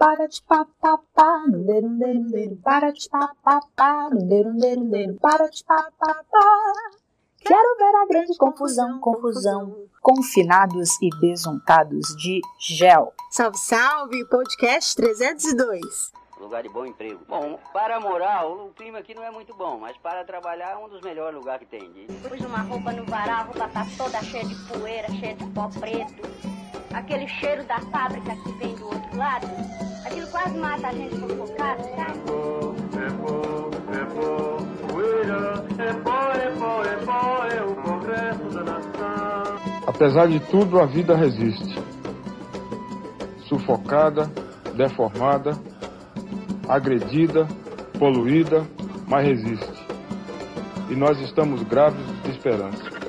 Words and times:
para 0.00 0.26
de 0.26 0.42
papapá, 0.44 1.44
no 1.46 1.62
dedo, 1.62 1.90
dedo, 1.98 2.30
dedo, 2.30 2.56
para 2.62 2.90
de 2.90 3.06
papapá, 3.10 4.08
no 4.10 4.26
dedo, 4.26 4.54
dedo, 4.54 4.84
dedo, 4.88 5.20
para 5.20 5.46
de 5.46 5.62
papapá. 5.62 6.72
Quero 7.36 7.76
ver 7.76 7.96
a 7.96 8.06
grande 8.06 8.34
confusão, 8.38 8.98
confusão, 8.98 9.76
confinados 10.00 10.96
e 11.02 11.10
besuntados 11.20 12.16
de 12.16 12.40
gel. 12.58 13.12
Salve, 13.30 13.58
salve, 13.58 14.24
podcast 14.30 14.96
302 14.96 16.12
lugar 16.40 16.62
de 16.62 16.70
bom 16.70 16.86
emprego. 16.86 17.20
Bom, 17.28 17.58
para 17.70 18.00
morar, 18.00 18.46
o 18.46 18.70
clima 18.70 18.98
aqui 18.98 19.14
não 19.14 19.22
é 19.22 19.30
muito 19.30 19.54
bom, 19.54 19.78
mas 19.78 19.94
para 19.98 20.24
trabalhar 20.24 20.70
é 20.70 20.76
um 20.78 20.88
dos 20.88 21.02
melhores 21.02 21.36
lugares 21.36 21.68
que 21.68 21.78
tem. 21.78 22.06
Pus 22.26 22.40
uma 22.40 22.62
roupa 22.62 22.92
no 22.92 23.04
varal, 23.04 23.40
a 23.40 23.42
roupa 23.42 23.68
tá 23.68 23.86
toda 23.98 24.22
cheia 24.22 24.46
de 24.46 24.54
poeira, 24.66 25.08
cheia 25.10 25.34
de 25.34 25.44
pó 25.48 25.68
preto. 25.68 26.49
Aquele 26.92 27.26
cheiro 27.28 27.64
da 27.64 27.78
fábrica 27.80 28.34
que 28.36 28.52
vem 28.58 28.74
do 28.74 28.86
outro 28.86 29.16
lado, 29.16 29.46
aquilo 30.04 30.26
quase 30.28 30.58
mata 30.58 30.88
a 30.88 30.92
gente 30.92 31.14
sufocado, 31.16 31.82
sabe? 31.96 32.20
É 32.96 33.00
é 33.00 33.02
é 33.02 33.46
é 35.80 35.86
é 35.86 35.96
é. 35.96 36.20
Apesar 39.86 40.28
de 40.28 40.40
tudo, 40.40 40.80
a 40.80 40.86
vida 40.86 41.14
resiste. 41.16 41.78
Sufocada, 43.48 44.30
deformada, 44.74 45.52
agredida, 46.68 47.46
poluída, 47.98 48.66
mas 49.06 49.26
resiste. 49.26 49.86
E 50.88 50.96
nós 50.96 51.20
estamos 51.20 51.62
grávidos 51.64 52.22
de 52.22 52.30
esperança. 52.30 52.99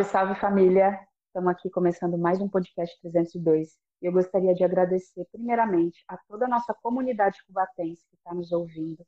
Salve, 0.00 0.04
salve 0.04 0.34
família! 0.40 0.98
Estamos 1.26 1.50
aqui 1.50 1.68
começando 1.68 2.16
mais 2.16 2.40
um 2.40 2.48
podcast 2.48 2.98
302 3.02 3.76
e 4.00 4.06
eu 4.06 4.12
gostaria 4.12 4.54
de 4.54 4.64
agradecer 4.64 5.26
primeiramente 5.32 6.02
a 6.08 6.16
toda 6.16 6.46
a 6.46 6.48
nossa 6.48 6.74
comunidade 6.74 7.38
cubatense 7.46 8.06
que 8.08 8.16
está 8.16 8.32
nos 8.32 8.52
ouvindo 8.52 9.04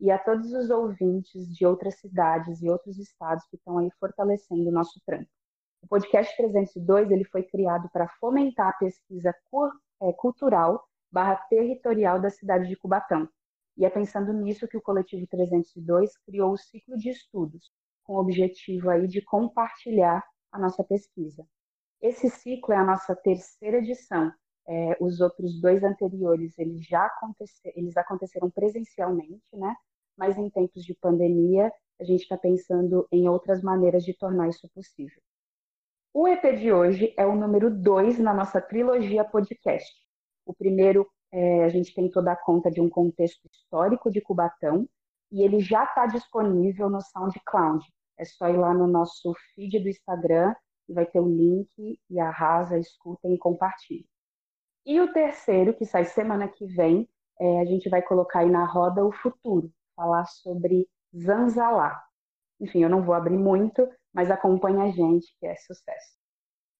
e 0.00 0.10
a 0.10 0.18
todos 0.18 0.52
os 0.52 0.70
ouvintes 0.70 1.46
de 1.54 1.64
outras 1.64 1.98
cidades 1.98 2.62
e 2.62 2.68
outros 2.68 2.98
estados 2.98 3.44
que 3.48 3.56
estão 3.56 3.78
aí 3.78 3.90
fortalecendo 3.98 4.68
o 4.68 4.72
nosso 4.72 5.00
trampo. 5.06 5.28
O 5.82 5.88
podcast 5.88 6.36
302 6.36 7.10
ele 7.10 7.24
foi 7.24 7.42
criado 7.42 7.88
para 7.92 8.08
fomentar 8.20 8.68
a 8.68 8.72
pesquisa 8.74 9.34
é, 10.02 10.12
cultural 10.12 10.84
barra 11.10 11.36
territorial 11.48 12.20
da 12.20 12.30
cidade 12.30 12.68
de 12.68 12.76
Cubatão. 12.76 13.28
E 13.76 13.84
é 13.84 13.90
pensando 13.90 14.32
nisso 14.32 14.68
que 14.68 14.76
o 14.76 14.82
Coletivo 14.82 15.26
302 15.26 16.16
criou 16.26 16.52
o 16.52 16.58
ciclo 16.58 16.96
de 16.96 17.10
estudos, 17.10 17.70
com 18.02 18.14
o 18.14 18.20
objetivo 18.20 18.90
aí 18.90 19.06
de 19.06 19.22
compartilhar 19.22 20.22
a 20.54 20.58
nossa 20.58 20.84
pesquisa. 20.84 21.44
Esse 22.00 22.30
ciclo 22.30 22.72
é 22.72 22.76
a 22.76 22.84
nossa 22.84 23.14
terceira 23.16 23.78
edição. 23.78 24.32
É, 24.66 24.96
os 25.00 25.20
outros 25.20 25.60
dois 25.60 25.82
anteriores 25.82 26.58
eles 26.58 26.86
já 26.86 27.04
acontecer, 27.04 27.72
eles 27.76 27.96
aconteceram 27.96 28.50
presencialmente, 28.50 29.44
né? 29.52 29.74
Mas 30.16 30.38
em 30.38 30.48
tempos 30.48 30.84
de 30.84 30.94
pandemia 30.94 31.70
a 32.00 32.04
gente 32.04 32.22
está 32.22 32.38
pensando 32.38 33.06
em 33.12 33.28
outras 33.28 33.62
maneiras 33.62 34.04
de 34.04 34.14
tornar 34.14 34.48
isso 34.48 34.68
possível. 34.74 35.20
O 36.12 36.28
EP 36.28 36.56
de 36.56 36.72
hoje 36.72 37.12
é 37.16 37.26
o 37.26 37.34
número 37.34 37.68
2 37.68 38.20
na 38.20 38.32
nossa 38.32 38.60
trilogia 38.60 39.24
podcast. 39.24 39.92
O 40.46 40.54
primeiro, 40.54 41.06
é, 41.32 41.64
a 41.64 41.68
gente 41.68 41.92
tem 41.92 42.08
toda 42.08 42.32
a 42.32 42.36
conta 42.36 42.70
de 42.70 42.80
um 42.80 42.88
contexto 42.88 43.44
histórico 43.50 44.10
de 44.10 44.20
Cubatão, 44.20 44.88
e 45.32 45.42
ele 45.42 45.58
já 45.58 45.82
está 45.82 46.06
disponível 46.06 46.88
no 46.88 47.00
SoundCloud. 47.00 47.84
É 48.18 48.24
só 48.24 48.48
ir 48.48 48.56
lá 48.56 48.72
no 48.72 48.86
nosso 48.86 49.34
feed 49.54 49.80
do 49.80 49.88
Instagram, 49.88 50.54
vai 50.88 51.06
ter 51.06 51.20
o 51.20 51.28
link, 51.28 51.98
e 52.10 52.20
arrasa, 52.20 52.78
escutem 52.78 53.34
e 53.34 53.38
compartilhem. 53.38 54.06
E 54.86 55.00
o 55.00 55.12
terceiro, 55.12 55.74
que 55.74 55.86
sai 55.86 56.04
semana 56.04 56.46
que 56.46 56.66
vem, 56.66 57.08
é, 57.40 57.60
a 57.60 57.64
gente 57.64 57.88
vai 57.88 58.02
colocar 58.02 58.40
aí 58.40 58.50
na 58.50 58.64
roda 58.66 59.04
o 59.04 59.12
futuro, 59.12 59.72
falar 59.96 60.26
sobre 60.26 60.86
Zanzalá. 61.16 62.02
Enfim, 62.60 62.82
eu 62.82 62.90
não 62.90 63.02
vou 63.02 63.14
abrir 63.14 63.36
muito, 63.36 63.88
mas 64.12 64.30
acompanhe 64.30 64.80
a 64.82 64.90
gente, 64.90 65.26
que 65.38 65.46
é 65.46 65.56
sucesso. 65.56 66.14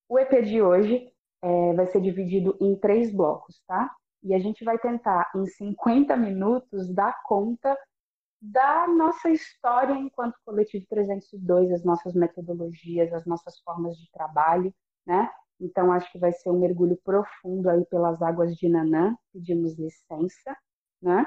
O 0.08 0.18
EP 0.18 0.42
de 0.44 0.62
hoje 0.62 1.10
é, 1.42 1.72
vai 1.74 1.86
ser 1.86 2.00
dividido 2.00 2.56
em 2.60 2.76
três 2.76 3.12
blocos, 3.12 3.62
tá? 3.66 3.94
E 4.22 4.34
a 4.34 4.38
gente 4.38 4.64
vai 4.64 4.78
tentar, 4.78 5.30
em 5.34 5.46
50 5.46 6.16
minutos, 6.16 6.92
dar 6.94 7.22
conta 7.24 7.76
da 8.44 8.86
nossa 8.86 9.30
história 9.30 9.94
enquanto 9.94 10.36
Coletivo 10.44 10.84
302, 10.88 11.72
as 11.72 11.84
nossas 11.84 12.12
metodologias, 12.14 13.12
as 13.12 13.24
nossas 13.24 13.58
formas 13.60 13.96
de 13.96 14.10
trabalho, 14.10 14.74
né? 15.06 15.30
Então, 15.58 15.90
acho 15.92 16.10
que 16.12 16.18
vai 16.18 16.32
ser 16.32 16.50
um 16.50 16.58
mergulho 16.58 16.98
profundo 17.02 17.70
aí 17.70 17.84
pelas 17.86 18.20
águas 18.20 18.54
de 18.56 18.68
Nanã, 18.68 19.16
pedimos 19.32 19.78
licença, 19.78 20.56
né? 21.00 21.26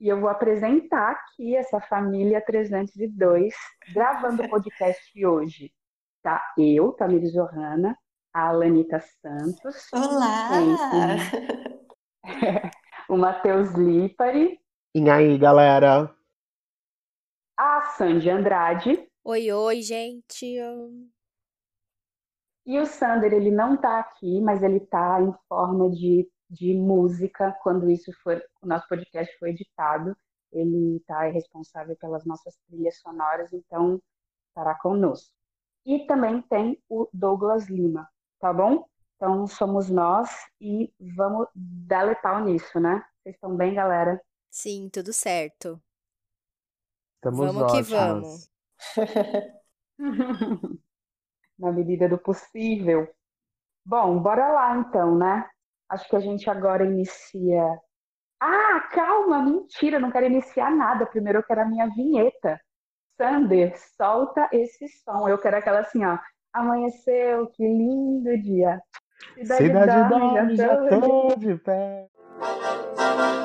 E 0.00 0.08
eu 0.08 0.20
vou 0.20 0.28
apresentar 0.28 1.12
aqui 1.12 1.54
essa 1.54 1.80
família 1.80 2.40
302 2.44 3.54
gravando 3.94 4.42
o 4.42 4.48
podcast 4.48 5.12
hoje. 5.24 5.72
Tá 6.22 6.42
eu, 6.58 6.92
Tamir 6.92 7.22
Johanna, 7.30 7.96
a 8.34 8.48
Alanita 8.48 9.00
Santos. 9.00 9.88
Olá! 9.92 10.48
o 13.08 13.16
Matheus 13.16 13.70
Lipari. 13.74 14.58
E 14.94 15.08
aí, 15.08 15.38
galera? 15.38 16.12
Sandy 17.84 18.30
Andrade. 18.30 19.08
Oi, 19.24 19.52
oi, 19.52 19.82
gente. 19.82 20.58
E 22.64 22.78
o 22.78 22.86
Sander, 22.86 23.32
ele 23.32 23.50
não 23.50 23.76
tá 23.76 23.98
aqui, 23.98 24.40
mas 24.40 24.62
ele 24.62 24.80
tá 24.80 25.20
em 25.20 25.32
forma 25.48 25.90
de 25.90 26.28
de 26.52 26.74
música 26.74 27.50
quando 27.62 27.90
isso 27.90 28.12
for 28.22 28.42
o 28.60 28.66
nosso 28.66 28.86
podcast 28.86 29.34
foi 29.38 29.50
editado. 29.50 30.14
Ele 30.52 30.98
está 30.98 31.22
responsável 31.22 31.96
pelas 31.96 32.26
nossas 32.26 32.54
trilhas 32.68 32.98
sonoras, 32.98 33.50
então 33.54 34.00
estará 34.48 34.74
conosco. 34.74 35.32
E 35.86 36.06
também 36.06 36.42
tem 36.42 36.78
o 36.90 37.08
Douglas 37.10 37.68
Lima, 37.70 38.06
tá 38.38 38.52
bom? 38.52 38.84
Então 39.16 39.46
somos 39.46 39.88
nós 39.88 40.28
e 40.60 40.92
vamos 41.16 41.48
dar 41.54 42.20
pau 42.20 42.44
nisso, 42.44 42.78
né? 42.78 43.02
Vocês 43.22 43.34
estão 43.34 43.56
bem, 43.56 43.74
galera? 43.74 44.20
Sim, 44.50 44.90
tudo 44.92 45.12
certo. 45.12 45.80
Estamos 47.22 47.54
vamos 47.54 47.62
ótimos. 47.62 47.86
que 47.86 47.94
vamos. 47.94 48.50
Na 51.56 51.70
medida 51.70 52.08
do 52.08 52.18
possível. 52.18 53.08
Bom, 53.86 54.18
bora 54.18 54.50
lá 54.50 54.76
então, 54.76 55.16
né? 55.16 55.48
Acho 55.88 56.08
que 56.08 56.16
a 56.16 56.20
gente 56.20 56.50
agora 56.50 56.84
inicia. 56.84 57.64
Ah, 58.40 58.88
calma, 58.90 59.40
mentira, 59.40 60.00
não 60.00 60.10
quero 60.10 60.26
iniciar 60.26 60.72
nada. 60.72 61.06
Primeiro 61.06 61.38
eu 61.38 61.44
quero 61.44 61.60
a 61.60 61.64
minha 61.64 61.86
vinheta. 61.90 62.60
Sander, 63.16 63.78
solta 63.96 64.48
esse 64.50 64.88
som. 65.04 65.28
Eu 65.28 65.38
quero 65.38 65.58
aquela 65.58 65.78
assim, 65.78 66.04
ó. 66.04 66.18
Amanheceu, 66.52 67.46
que 67.50 67.62
lindo 67.62 68.36
dia. 68.42 68.82
Cidade, 69.34 69.62
Cidade 69.64 70.08
dorme, 70.08 70.56
já, 70.56 70.74
já 70.74 70.88
tô 70.88 71.36
de 71.36 71.54
pé. 71.58 72.08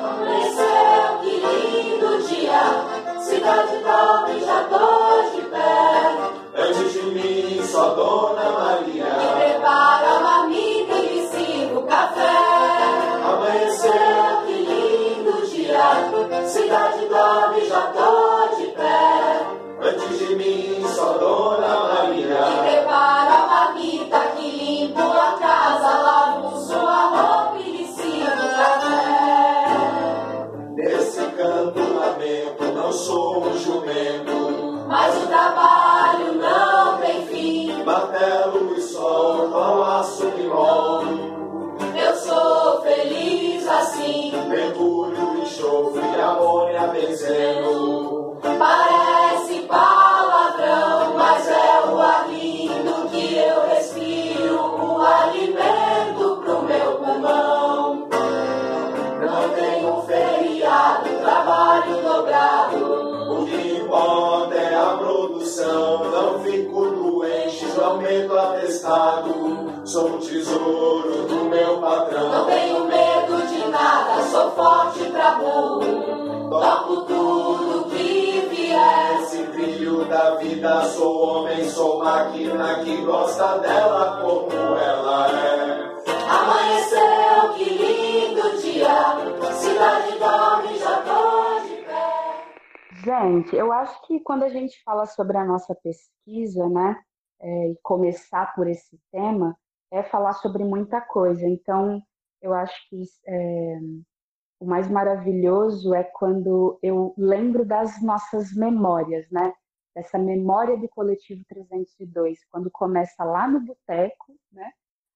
Amanheceu, 0.02 1.20
que 1.22 1.30
lindo 1.30 2.26
dia. 2.26 2.97
Cidade 3.28 3.76
dorme, 3.84 4.40
já 4.40 4.62
tô 4.70 5.36
de 5.36 5.42
pé. 5.50 6.62
Antes 6.62 6.92
de 6.94 7.02
mim, 7.02 7.62
só 7.62 7.90
Dona 7.90 8.50
Maria. 8.52 9.04
Me 9.04 9.44
prepara 9.44 10.08
a 10.16 10.20
gosta 83.28 83.58
dela 83.58 84.22
como 84.22 84.52
ela 84.52 85.28
é. 85.28 85.88
Amanheceu, 86.30 87.54
que 87.56 87.64
lindo 87.64 88.58
dia. 88.62 89.52
Cidade 89.52 90.18
dorme, 90.18 90.78
já 90.78 91.02
tô 91.02 91.60
de 91.66 91.82
pé. 91.84 93.04
Gente, 93.04 93.54
eu 93.54 93.70
acho 93.70 94.00
que 94.06 94.20
quando 94.20 94.44
a 94.44 94.48
gente 94.48 94.82
fala 94.82 95.04
sobre 95.04 95.36
a 95.36 95.44
nossa 95.44 95.74
pesquisa, 95.74 96.68
né, 96.70 96.96
é, 97.40 97.68
e 97.70 97.78
começar 97.82 98.54
por 98.54 98.66
esse 98.66 98.98
tema, 99.12 99.54
é 99.92 100.02
falar 100.02 100.32
sobre 100.34 100.64
muita 100.64 101.00
coisa. 101.00 101.46
Então, 101.46 102.02
eu 102.40 102.54
acho 102.54 102.76
que 102.88 103.02
é, 103.26 103.78
o 104.58 104.64
mais 104.64 104.88
maravilhoso 104.88 105.94
é 105.94 106.02
quando 106.02 106.78
eu 106.82 107.14
lembro 107.18 107.66
das 107.66 108.02
nossas 108.02 108.54
memórias, 108.54 109.30
né? 109.30 109.52
Dessa 109.98 110.16
memória 110.16 110.76
do 110.76 110.88
coletivo 110.88 111.44
302, 111.48 112.44
quando 112.52 112.70
começa 112.70 113.24
lá 113.24 113.48
no 113.48 113.58
boteco, 113.58 114.32
né? 114.52 114.70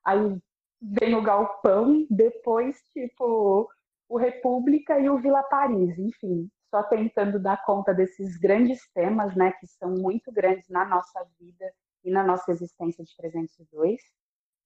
Aí 0.04 0.36
vem 0.80 1.14
o 1.14 1.22
galpão, 1.22 2.04
depois, 2.10 2.82
tipo, 2.92 3.70
o 4.08 4.18
República 4.18 4.98
e 4.98 5.08
o 5.08 5.20
Vila 5.20 5.44
Paris, 5.44 5.96
enfim, 5.96 6.50
só 6.68 6.82
tentando 6.82 7.38
dar 7.38 7.64
conta 7.64 7.94
desses 7.94 8.36
grandes 8.36 8.80
temas, 8.92 9.36
né, 9.36 9.52
que 9.52 9.68
são 9.68 9.90
muito 9.90 10.32
grandes 10.32 10.68
na 10.68 10.84
nossa 10.84 11.24
vida 11.38 11.72
e 12.02 12.10
na 12.10 12.24
nossa 12.24 12.50
existência 12.50 13.04
de 13.04 13.16
302. 13.16 14.00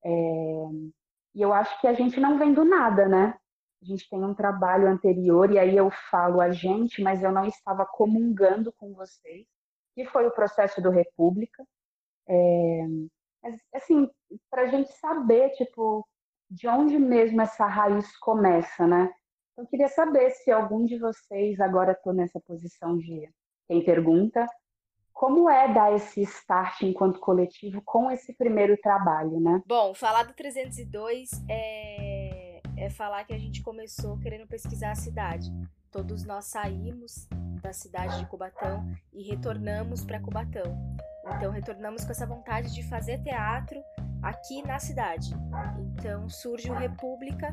É... 0.03 0.11
E 1.35 1.43
eu 1.43 1.53
acho 1.53 1.79
que 1.79 1.87
a 1.87 1.93
gente 1.93 2.19
não 2.19 2.39
vem 2.39 2.55
do 2.55 2.65
nada, 2.65 3.07
né? 3.07 3.39
A 3.83 3.85
gente 3.85 4.09
tem 4.09 4.25
um 4.25 4.33
trabalho 4.33 4.89
anterior, 4.89 5.53
e 5.53 5.59
aí 5.59 5.77
eu 5.77 5.91
falo 6.11 6.41
a 6.41 6.51
gente, 6.51 7.03
mas 7.03 7.23
eu 7.23 7.31
não 7.31 7.45
estava 7.45 7.85
comungando 7.85 8.73
com 8.73 8.95
vocês, 8.95 9.47
que 9.97 10.05
foi 10.05 10.27
o 10.27 10.31
processo 10.31 10.83
do 10.83 10.91
República. 10.91 11.67
É... 12.29 12.85
Assim, 13.75 14.09
para 14.51 14.63
a 14.63 14.67
gente 14.67 14.93
saber, 14.93 15.51
tipo, 15.53 16.07
de 16.51 16.69
onde 16.69 16.99
mesmo 16.99 17.41
essa 17.41 17.67
raiz 17.67 18.15
começa, 18.19 18.87
né? 18.87 19.11
Então, 19.53 19.65
eu 19.65 19.69
queria 19.69 19.89
saber 19.89 20.31
se 20.33 20.51
algum 20.51 20.85
de 20.85 20.99
vocês, 20.99 21.59
agora 21.61 21.93
estou 21.93 22.13
nessa 22.13 22.39
posição 22.41 22.99
de 22.99 23.27
quem 23.67 23.83
pergunta, 23.83 24.47
como 25.15 25.49
é 25.49 25.73
dar 25.73 25.95
esse 25.95 26.21
start 26.23 26.83
enquanto 26.83 27.19
coletivo 27.21 27.81
com 27.83 28.11
esse 28.11 28.35
primeiro 28.35 28.77
trabalho, 28.77 29.41
né? 29.41 29.63
Bom, 29.67 29.95
falar 29.95 30.25
do 30.25 30.35
302 30.35 31.31
é, 31.49 32.61
é 32.77 32.91
falar 32.91 33.25
que 33.25 33.33
a 33.33 33.39
gente 33.39 33.63
começou 33.63 34.19
querendo 34.19 34.47
pesquisar 34.47 34.91
a 34.91 34.95
cidade. 34.95 35.51
Todos 35.97 36.25
nós 36.25 36.45
saímos 36.45 37.27
da 37.63 37.73
cidade 37.73 38.19
de 38.19 38.27
Cubatão 38.27 38.87
e 39.15 39.23
retornamos 39.31 40.05
para 40.05 40.21
Cubatão. 40.21 40.95
Então, 41.35 41.51
retornamos 41.51 42.05
com 42.05 42.11
essa 42.11 42.27
vontade 42.27 42.75
de 42.75 42.83
fazer 42.83 43.23
teatro 43.23 43.83
aqui 44.23 44.63
na 44.67 44.79
cidade. 44.79 45.35
Então, 45.79 46.29
surge 46.29 46.71
o 46.71 46.75
República 46.75 47.49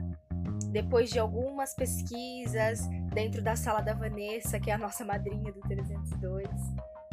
depois 0.73 1.09
de 1.09 1.19
algumas 1.19 1.73
pesquisas 1.73 2.85
dentro 3.13 3.41
da 3.41 3.55
sala 3.55 3.79
da 3.79 3.93
Vanessa, 3.93 4.59
que 4.59 4.69
é 4.69 4.73
a 4.73 4.77
nossa 4.77 5.05
madrinha 5.05 5.53
do 5.53 5.61
302, 5.61 6.45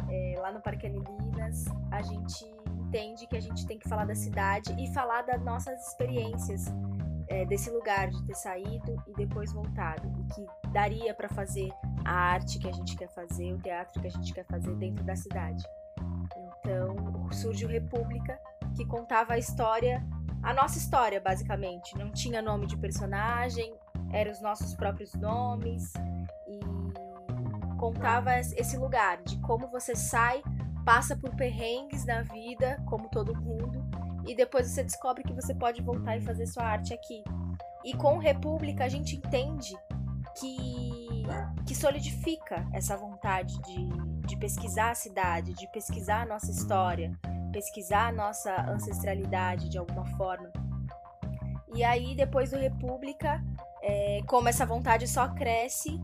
é, 0.09 0.35
lá 0.37 0.51
no 0.51 0.59
Parque 0.59 0.85
Anilinas, 0.85 1.63
a 1.91 2.01
gente 2.01 2.43
entende 2.67 3.25
que 3.25 3.37
a 3.37 3.41
gente 3.41 3.65
tem 3.65 3.79
que 3.79 3.87
falar 3.87 4.03
da 4.03 4.15
cidade 4.15 4.75
e 4.77 4.93
falar 4.93 5.21
das 5.21 5.41
nossas 5.41 5.87
experiências 5.87 6.65
é, 7.29 7.45
desse 7.45 7.69
lugar, 7.69 8.09
de 8.09 8.21
ter 8.25 8.35
saído 8.35 9.01
e 9.07 9.13
depois 9.13 9.53
voltado, 9.53 10.11
e 10.19 10.33
que 10.33 10.60
daria 10.71 11.13
para 11.13 11.29
fazer 11.29 11.71
a 12.03 12.11
arte 12.11 12.59
que 12.59 12.67
a 12.67 12.71
gente 12.71 12.95
quer 12.95 13.09
fazer, 13.09 13.53
o 13.53 13.59
teatro 13.59 14.01
que 14.01 14.07
a 14.07 14.11
gente 14.11 14.33
quer 14.33 14.45
fazer 14.45 14.75
dentro 14.75 15.03
da 15.03 15.15
cidade. 15.15 15.63
Então 16.59 17.29
surge 17.31 17.65
o 17.65 17.69
República, 17.69 18.39
que 18.75 18.85
contava 18.85 19.33
a 19.33 19.37
história 19.37 20.03
a 20.43 20.53
nossa 20.53 20.77
história, 20.77 21.21
basicamente. 21.21 21.97
Não 21.97 22.11
tinha 22.11 22.41
nome 22.41 22.65
de 22.65 22.75
personagem, 22.77 23.73
eram 24.11 24.31
os 24.31 24.41
nossos 24.41 24.73
próprios 24.73 25.13
nomes 25.13 25.93
e 26.47 26.59
contava 27.77 28.37
esse 28.39 28.77
lugar 28.77 29.21
de 29.21 29.39
como 29.39 29.67
você 29.67 29.95
sai, 29.95 30.41
passa 30.83 31.15
por 31.15 31.35
perrengues 31.35 32.05
na 32.05 32.23
vida, 32.23 32.81
como 32.87 33.09
todo 33.09 33.35
mundo, 33.35 33.83
e 34.27 34.35
depois 34.35 34.67
você 34.67 34.83
descobre 34.83 35.23
que 35.23 35.33
você 35.33 35.53
pode 35.53 35.81
voltar 35.81 36.17
e 36.17 36.21
fazer 36.21 36.47
sua 36.47 36.63
arte 36.63 36.93
aqui. 36.93 37.23
E 37.83 37.95
com 37.95 38.17
República 38.17 38.85
a 38.85 38.89
gente 38.89 39.15
entende 39.15 39.75
que, 40.37 41.23
que 41.65 41.75
solidifica 41.75 42.65
essa 42.73 42.97
vontade 42.97 43.59
de, 43.61 43.87
de 44.27 44.37
pesquisar 44.37 44.91
a 44.91 44.95
cidade, 44.95 45.53
de 45.53 45.67
pesquisar 45.71 46.23
a 46.23 46.25
nossa 46.25 46.51
história, 46.51 47.11
pesquisar 47.51 48.07
a 48.07 48.11
nossa 48.11 48.53
ancestralidade 48.69 49.69
de 49.69 49.77
alguma 49.77 50.05
forma. 50.17 50.51
E 51.73 51.83
aí, 51.83 52.15
depois 52.15 52.51
do 52.51 52.57
República, 52.57 53.41
é, 53.81 54.21
como 54.27 54.49
essa 54.49 54.65
vontade 54.65 55.07
só 55.07 55.29
cresce, 55.29 55.99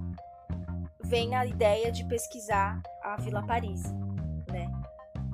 vem 1.04 1.36
a 1.36 1.46
ideia 1.46 1.92
de 1.92 2.06
pesquisar 2.06 2.82
a 3.04 3.16
Vila 3.18 3.46
Paris, 3.46 3.84
né? 4.50 4.70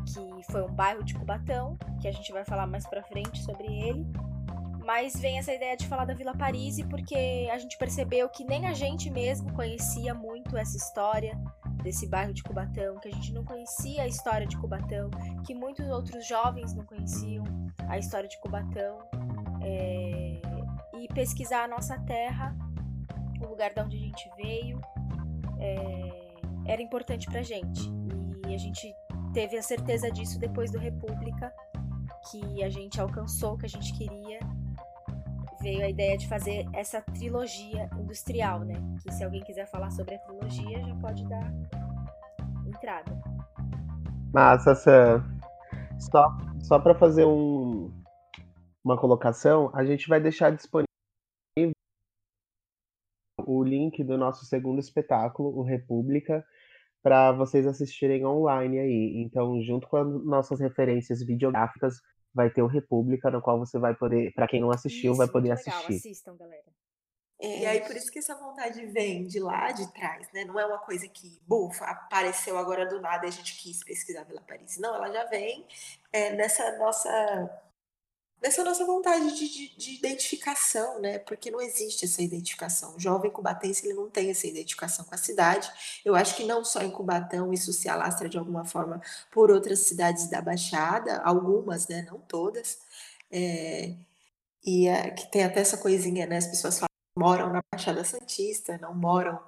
Que 0.05 0.51
foi 0.51 0.63
um 0.63 0.73
bairro 0.73 1.03
de 1.03 1.13
Cubatão, 1.13 1.77
que 2.01 2.07
a 2.07 2.11
gente 2.11 2.31
vai 2.31 2.43
falar 2.43 2.67
mais 2.67 2.87
pra 2.87 3.03
frente 3.03 3.41
sobre 3.43 3.67
ele. 3.67 4.05
Mas 4.85 5.15
vem 5.19 5.37
essa 5.37 5.53
ideia 5.53 5.77
de 5.77 5.87
falar 5.87 6.05
da 6.05 6.13
Vila 6.13 6.35
Paris 6.35 6.81
porque 6.89 7.49
a 7.51 7.57
gente 7.57 7.77
percebeu 7.77 8.27
que 8.29 8.43
nem 8.43 8.67
a 8.67 8.73
gente 8.73 9.09
mesmo 9.09 9.51
conhecia 9.53 10.13
muito 10.13 10.57
essa 10.57 10.75
história, 10.75 11.37
desse 11.83 12.07
bairro 12.07 12.33
de 12.33 12.41
Cubatão, 12.41 12.97
que 12.99 13.09
a 13.09 13.11
gente 13.11 13.33
não 13.33 13.43
conhecia 13.43 14.03
a 14.03 14.07
história 14.07 14.47
de 14.47 14.57
Cubatão, 14.57 15.09
que 15.45 15.53
muitos 15.53 15.87
outros 15.89 16.25
jovens 16.25 16.73
não 16.73 16.85
conheciam 16.85 17.43
a 17.89 17.97
história 17.97 18.27
de 18.27 18.39
Cubatão, 18.39 18.99
é, 19.61 20.41
e 20.99 21.07
pesquisar 21.13 21.65
a 21.65 21.67
nossa 21.67 21.99
terra, 21.99 22.55
o 23.41 23.47
lugar 23.47 23.73
de 23.73 23.81
onde 23.81 23.97
a 23.97 23.99
gente 23.99 24.29
veio, 24.37 24.81
é, 25.59 26.71
era 26.71 26.81
importante 26.81 27.29
pra 27.29 27.41
gente. 27.41 27.91
E 28.47 28.55
a 28.55 28.57
gente 28.57 28.93
teve 29.33 29.57
a 29.57 29.61
certeza 29.61 30.09
disso 30.09 30.39
depois 30.39 30.71
do 30.71 30.79
República, 30.79 31.53
que 32.31 32.63
a 32.63 32.69
gente 32.69 32.99
alcançou 33.01 33.55
o 33.55 33.57
que 33.57 33.65
a 33.65 33.69
gente 33.69 33.93
queria 33.93 34.39
veio 35.63 35.81
a 35.81 35.89
ideia 35.89 36.17
de 36.17 36.27
fazer 36.27 36.65
essa 36.73 37.01
trilogia 37.01 37.89
industrial, 37.97 38.59
né? 38.59 38.75
Que 39.01 39.11
se 39.13 39.23
alguém 39.23 39.41
quiser 39.43 39.65
falar 39.71 39.89
sobre 39.91 40.15
a 40.15 40.19
trilogia, 40.19 40.83
já 40.83 40.95
pode 40.95 41.27
dar 41.27 41.49
entrada. 42.67 43.17
Massa, 44.33 44.75
Sam. 44.75 45.23
Só, 45.97 46.27
só 46.59 46.79
para 46.79 46.93
fazer 46.93 47.23
um, 47.23 47.93
uma 48.83 48.99
colocação, 48.99 49.71
a 49.73 49.85
gente 49.85 50.09
vai 50.09 50.19
deixar 50.19 50.51
disponível 50.51 50.85
o 53.45 53.63
link 53.63 54.03
do 54.03 54.17
nosso 54.17 54.45
segundo 54.45 54.79
espetáculo, 54.79 55.57
o 55.57 55.63
República, 55.63 56.45
para 57.01 57.31
vocês 57.31 57.65
assistirem 57.65 58.25
online 58.25 58.79
aí. 58.79 59.23
Então, 59.23 59.61
junto 59.61 59.87
com 59.87 59.95
as 59.95 60.25
nossas 60.25 60.59
referências 60.59 61.23
videográficas, 61.25 62.01
vai 62.33 62.49
ter 62.49 62.61
o 62.61 62.67
República, 62.67 63.29
no 63.29 63.41
qual 63.41 63.59
você 63.59 63.77
vai 63.77 63.93
poder, 63.93 64.33
para 64.33 64.47
quem 64.47 64.61
não 64.61 64.71
assistiu, 64.71 65.11
Isso, 65.11 65.17
vai 65.17 65.27
poder 65.27 65.53
legal. 65.55 65.79
assistir. 65.79 65.95
Assistam, 65.95 66.35
galera. 66.35 66.63
É, 67.39 67.59
e 67.59 67.65
aí, 67.65 67.81
por 67.81 67.95
isso 67.95 68.09
que 68.11 68.19
essa 68.19 68.35
vontade 68.35 68.85
vem 68.85 69.27
de 69.27 69.39
lá 69.39 69.71
de 69.71 69.91
trás, 69.93 70.31
né? 70.31 70.45
Não 70.45 70.57
é 70.57 70.65
uma 70.65 70.77
coisa 70.77 71.07
que, 71.09 71.41
bufa, 71.45 71.83
apareceu 71.85 72.57
agora 72.57 72.85
do 72.85 73.01
nada 73.01 73.25
e 73.25 73.29
a 73.29 73.31
gente 73.31 73.61
quis 73.61 73.83
pesquisar 73.83 74.23
Vila 74.23 74.41
Paris. 74.47 74.77
Não, 74.77 74.95
ela 74.95 75.11
já 75.11 75.25
vem 75.25 75.67
é, 76.11 76.31
nessa 76.33 76.77
nossa 76.77 77.61
nessa 78.43 78.63
nossa 78.63 78.85
vontade 78.85 79.31
de, 79.37 79.47
de, 79.47 79.77
de, 79.77 79.95
identificação, 79.95 80.99
né? 80.99 81.17
Porque 81.19 81.49
não 81.49 81.61
existe 81.61 82.03
essa 82.03 82.21
identificação. 82.21 82.95
O 82.95 82.99
jovem 82.99 83.31
cubatense 83.31 83.85
ele 83.87 83.93
não 83.93 84.09
tem 84.09 84.29
essa 84.29 84.45
identificação 84.45 85.05
com 85.05 85.15
a 85.15 85.17
cidade. 85.17 85.71
Eu 86.03 86.13
acho 86.13 86.35
que 86.35 86.43
não 86.43 86.65
só 86.65 86.81
em 86.81 86.91
Cubatão 86.91 87.53
isso 87.53 87.71
se 87.71 87.87
alastra 87.87 88.27
de 88.27 88.37
alguma 88.37 88.65
forma 88.65 89.01
por 89.31 89.49
outras 89.49 89.79
cidades 89.79 90.29
da 90.29 90.41
Baixada, 90.41 91.21
algumas, 91.23 91.87
né? 91.87 92.05
Não 92.11 92.19
todas. 92.19 92.79
É, 93.31 93.95
e 94.65 94.87
é, 94.87 95.11
que 95.11 95.31
tem 95.31 95.43
até 95.45 95.61
essa 95.61 95.77
coisinha, 95.77 96.25
né? 96.27 96.37
As 96.37 96.47
pessoas 96.47 96.75
falam 96.79 96.89
moram 97.17 97.53
na 97.53 97.61
Baixada 97.71 98.03
Santista, 98.03 98.77
não 98.79 98.93
moram, 98.93 99.39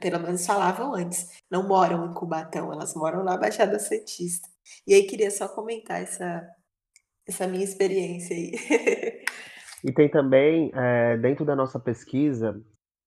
pelo 0.00 0.20
menos 0.20 0.44
falavam 0.44 0.94
antes, 0.94 1.30
não 1.50 1.66
moram 1.66 2.10
em 2.10 2.14
Cubatão, 2.14 2.72
elas 2.72 2.94
moram 2.94 3.24
na 3.24 3.36
Baixada 3.36 3.78
Santista. 3.78 4.48
E 4.86 4.94
aí 4.94 5.04
queria 5.04 5.30
só 5.30 5.48
comentar 5.48 6.02
essa, 6.02 6.55
essa 7.28 7.46
minha 7.46 7.64
experiência 7.64 8.36
aí. 8.36 8.52
E 9.84 9.92
tem 9.92 10.08
também, 10.08 10.70
é, 10.74 11.16
dentro 11.18 11.44
da 11.44 11.54
nossa 11.54 11.78
pesquisa, 11.78 12.60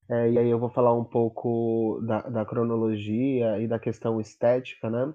é, 0.10 0.32
e 0.32 0.38
aí 0.38 0.50
eu 0.50 0.60
vou 0.60 0.70
falar 0.70 0.98
um 0.98 1.04
pouco 1.04 2.00
da, 2.06 2.22
da, 2.22 2.46
cronologia 2.46 3.60
e 3.60 3.68
da 3.68 3.78
questão 3.78 4.20
estética, 4.22 4.90
né? 4.90 5.14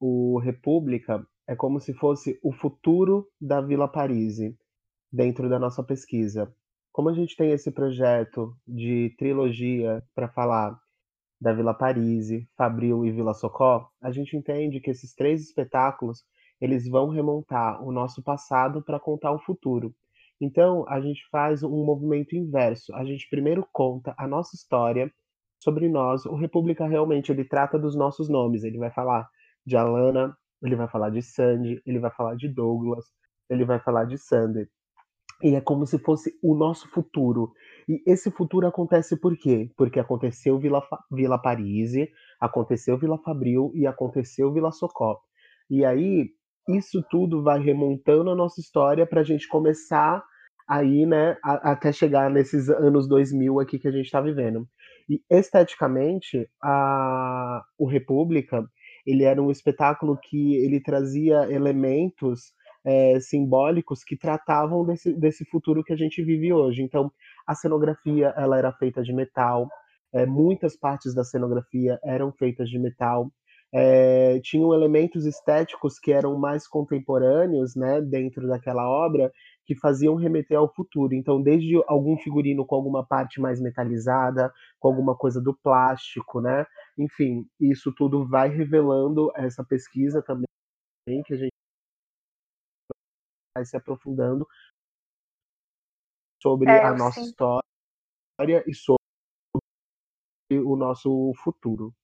O 0.00 0.38
República 0.38 1.24
é 1.46 1.54
como 1.54 1.78
se 1.78 1.92
fosse 1.94 2.38
o 2.42 2.52
futuro 2.52 3.28
da 3.40 3.60
Vila 3.60 3.86
Paris. 3.86 4.38
dentro 5.12 5.48
da 5.48 5.58
nossa 5.58 5.82
pesquisa. 5.82 6.52
Como 6.92 7.08
a 7.08 7.14
gente 7.14 7.36
tem 7.36 7.52
esse 7.52 7.70
projeto 7.70 8.56
de 8.66 9.14
trilogia 9.18 10.02
para 10.14 10.28
falar 10.28 10.78
da 11.40 11.52
Vila 11.52 11.72
Parise, 11.72 12.48
Fabril 12.56 13.04
e 13.04 13.10
Vila 13.10 13.32
Socó, 13.32 13.88
a 14.02 14.10
gente 14.10 14.36
entende 14.36 14.80
que 14.80 14.90
esses 14.90 15.14
três 15.14 15.40
espetáculos 15.40 16.22
eles 16.60 16.88
vão 16.88 17.08
remontar 17.08 17.82
o 17.82 17.90
nosso 17.90 18.22
passado 18.22 18.82
para 18.82 19.00
contar 19.00 19.32
o 19.32 19.38
futuro. 19.38 19.94
Então, 20.40 20.84
a 20.88 21.00
gente 21.00 21.22
faz 21.30 21.62
um 21.62 21.84
movimento 21.84 22.34
inverso. 22.34 22.94
A 22.94 23.04
gente 23.04 23.28
primeiro 23.28 23.66
conta 23.72 24.14
a 24.16 24.26
nossa 24.26 24.56
história 24.56 25.12
sobre 25.58 25.88
nós. 25.88 26.24
O 26.24 26.34
República 26.34 26.86
realmente 26.86 27.30
ele 27.30 27.44
trata 27.44 27.78
dos 27.78 27.94
nossos 27.94 28.28
nomes. 28.28 28.64
Ele 28.64 28.78
vai 28.78 28.90
falar 28.90 29.28
de 29.66 29.76
Alana, 29.76 30.36
ele 30.62 30.76
vai 30.76 30.88
falar 30.88 31.10
de 31.10 31.22
Sandy, 31.22 31.82
ele 31.86 31.98
vai 31.98 32.10
falar 32.10 32.34
de 32.36 32.48
Douglas, 32.48 33.04
ele 33.48 33.64
vai 33.64 33.78
falar 33.78 34.04
de 34.04 34.16
Sander. 34.16 34.68
E 35.42 35.54
é 35.54 35.60
como 35.60 35.86
se 35.86 35.98
fosse 35.98 36.38
o 36.42 36.54
nosso 36.54 36.88
futuro. 36.90 37.52
E 37.88 38.02
esse 38.06 38.30
futuro 38.30 38.66
acontece 38.66 39.18
por 39.18 39.36
quê? 39.36 39.70
Porque 39.76 39.98
aconteceu 39.98 40.58
Vila, 40.58 40.82
Vila 41.10 41.38
Parise, 41.38 42.10
aconteceu 42.38 42.98
Vila 42.98 43.18
Fabril 43.18 43.72
e 43.74 43.86
aconteceu 43.86 44.52
Vila 44.52 44.70
Socó. 44.70 45.18
E 45.68 45.84
aí, 45.84 46.30
isso 46.76 47.02
tudo 47.10 47.42
vai 47.42 47.60
remontando 47.60 48.30
a 48.30 48.36
nossa 48.36 48.60
história 48.60 49.06
para 49.06 49.20
a 49.20 49.24
gente 49.24 49.48
começar 49.48 50.22
aí, 50.68 51.04
né, 51.04 51.36
a, 51.44 51.72
até 51.72 51.92
chegar 51.92 52.30
nesses 52.30 52.68
anos 52.68 53.08
2000 53.08 53.60
aqui 53.60 53.78
que 53.78 53.88
a 53.88 53.92
gente 53.92 54.06
está 54.06 54.20
vivendo. 54.20 54.68
E 55.08 55.20
esteticamente, 55.28 56.48
a, 56.62 57.62
o 57.76 57.86
República, 57.88 58.64
ele 59.04 59.24
era 59.24 59.42
um 59.42 59.50
espetáculo 59.50 60.18
que 60.22 60.54
ele 60.56 60.80
trazia 60.80 61.50
elementos 61.50 62.52
é, 62.84 63.18
simbólicos 63.20 64.04
que 64.04 64.16
tratavam 64.16 64.84
desse, 64.86 65.12
desse 65.12 65.44
futuro 65.44 65.82
que 65.82 65.92
a 65.92 65.96
gente 65.96 66.22
vive 66.22 66.52
hoje. 66.52 66.82
Então, 66.82 67.10
a 67.46 67.54
cenografia 67.54 68.32
ela 68.36 68.56
era 68.56 68.72
feita 68.72 69.02
de 69.02 69.12
metal, 69.12 69.68
é, 70.12 70.26
muitas 70.26 70.76
partes 70.76 71.14
da 71.14 71.24
cenografia 71.24 71.98
eram 72.04 72.32
feitas 72.32 72.68
de 72.68 72.78
metal. 72.78 73.30
É, 73.72 74.40
tinham 74.40 74.74
elementos 74.74 75.24
estéticos 75.26 75.98
que 75.98 76.12
eram 76.12 76.36
mais 76.38 76.66
contemporâneos, 76.66 77.76
né, 77.76 78.00
dentro 78.00 78.48
daquela 78.48 78.88
obra, 78.88 79.32
que 79.64 79.76
faziam 79.76 80.16
remeter 80.16 80.58
ao 80.58 80.72
futuro. 80.74 81.14
Então, 81.14 81.40
desde 81.40 81.80
algum 81.86 82.16
figurino 82.16 82.66
com 82.66 82.74
alguma 82.74 83.06
parte 83.06 83.40
mais 83.40 83.60
metalizada, 83.60 84.52
com 84.80 84.88
alguma 84.88 85.16
coisa 85.16 85.40
do 85.40 85.54
plástico, 85.54 86.40
né? 86.40 86.66
Enfim, 86.98 87.48
isso 87.60 87.92
tudo 87.94 88.26
vai 88.26 88.48
revelando 88.48 89.30
essa 89.36 89.62
pesquisa 89.62 90.20
também 90.20 90.46
que 91.24 91.34
a 91.34 91.36
gente 91.36 91.50
vai 93.56 93.64
se 93.64 93.76
aprofundando 93.76 94.46
sobre 96.42 96.68
é, 96.68 96.84
a 96.84 96.94
nossa 96.94 97.20
sim. 97.20 97.26
história 97.26 98.64
e 98.66 98.74
sobre 98.74 98.98
o 100.50 100.76
nosso 100.76 101.32
futuro. 101.44 101.94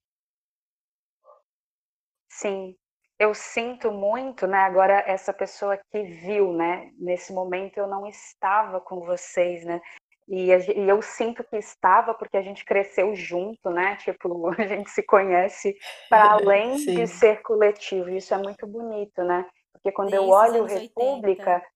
Sim, 2.38 2.74
eu 3.18 3.34
sinto 3.34 3.90
muito, 3.90 4.46
né? 4.46 4.58
Agora 4.58 5.02
essa 5.06 5.32
pessoa 5.32 5.78
que 5.90 6.02
viu, 6.02 6.52
né? 6.52 6.90
Nesse 6.98 7.32
momento 7.32 7.78
eu 7.78 7.86
não 7.86 8.06
estava 8.06 8.78
com 8.78 9.00
vocês, 9.00 9.64
né? 9.64 9.80
E, 10.28 10.50
e, 10.50 10.88
eu 10.88 11.00
sinto 11.00 11.42
que 11.44 11.56
estava 11.56 12.12
porque 12.12 12.36
a 12.36 12.42
gente 12.42 12.62
cresceu 12.64 13.14
junto, 13.14 13.70
né? 13.70 13.96
Tipo, 13.96 14.48
a 14.60 14.66
gente 14.66 14.90
se 14.90 15.02
conhece 15.02 15.74
para 16.10 16.32
além 16.32 16.76
de 16.76 17.06
ser 17.06 17.40
coletivo. 17.42 18.10
Isso 18.10 18.34
é 18.34 18.38
muito 18.38 18.66
bonito, 18.66 19.24
né? 19.24 19.46
Porque 19.72 19.90
quando 19.92 20.10
desde 20.10 20.26
eu 20.26 20.30
olho 20.30 20.64
República, 20.64 21.54
80. 21.54 21.66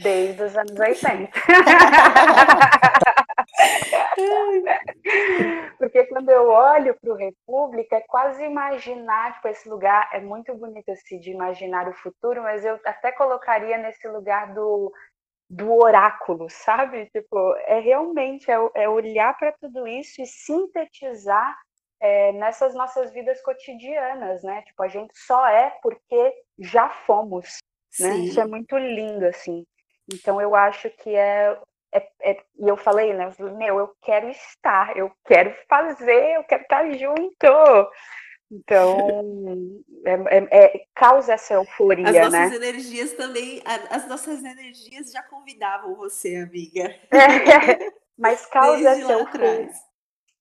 desde 0.00 0.42
os 0.42 0.56
anos 0.56 0.74
80. 0.80 1.30
Porque 5.78 6.04
quando 6.06 6.30
eu 6.30 6.48
olho 6.48 6.96
para 7.00 7.12
o 7.12 7.16
República, 7.16 7.96
é 7.96 8.00
quase 8.00 8.44
imaginar, 8.44 9.34
tipo, 9.34 9.48
esse 9.48 9.68
lugar 9.68 10.08
é 10.12 10.20
muito 10.20 10.54
bonito 10.54 10.90
assim, 10.90 11.18
de 11.20 11.30
imaginar 11.30 11.88
o 11.88 11.94
futuro, 11.94 12.42
mas 12.42 12.64
eu 12.64 12.78
até 12.84 13.12
colocaria 13.12 13.78
nesse 13.78 14.06
lugar 14.08 14.52
do, 14.54 14.92
do 15.48 15.72
oráculo, 15.72 16.48
sabe? 16.50 17.06
Tipo, 17.10 17.54
é 17.66 17.80
realmente 17.80 18.50
é, 18.50 18.56
é 18.74 18.88
olhar 18.88 19.36
para 19.38 19.52
tudo 19.52 19.86
isso 19.86 20.20
e 20.20 20.26
sintetizar 20.26 21.56
é, 22.00 22.32
nessas 22.32 22.74
nossas 22.74 23.12
vidas 23.12 23.40
cotidianas, 23.42 24.42
né? 24.42 24.62
Tipo, 24.62 24.82
a 24.82 24.88
gente 24.88 25.12
só 25.14 25.46
é 25.48 25.70
porque 25.82 26.34
já 26.58 26.88
fomos, 26.88 27.58
né? 27.98 28.16
Isso 28.18 28.40
é 28.40 28.46
muito 28.46 28.76
lindo, 28.76 29.24
assim. 29.26 29.64
Então, 30.12 30.40
eu 30.40 30.54
acho 30.54 30.90
que 30.90 31.14
é 31.14 31.58
é, 31.92 32.08
é, 32.22 32.42
e 32.58 32.68
eu 32.68 32.76
falei, 32.76 33.14
né? 33.14 33.32
Meu, 33.56 33.78
eu 33.78 33.92
quero 34.02 34.28
estar, 34.28 34.96
eu 34.96 35.10
quero 35.26 35.54
fazer, 35.68 36.36
eu 36.36 36.44
quero 36.44 36.62
estar 36.62 36.90
junto. 36.92 37.90
Então, 38.50 39.76
é, 40.06 40.12
é, 40.36 40.64
é 40.64 40.84
causa 40.94 41.34
essa 41.34 41.54
euforia, 41.54 42.24
as 42.24 42.32
né? 42.32 42.44
As 42.44 42.50
nossas 42.50 42.62
energias 42.62 43.12
também, 43.12 43.62
as 43.90 44.08
nossas 44.08 44.44
energias 44.44 45.10
já 45.12 45.22
convidavam 45.22 45.94
você, 45.96 46.36
amiga. 46.36 46.94
É, 47.10 47.92
mas 48.16 48.46
causa 48.46 48.90
essa 48.90 49.12
euforia. 49.12 49.68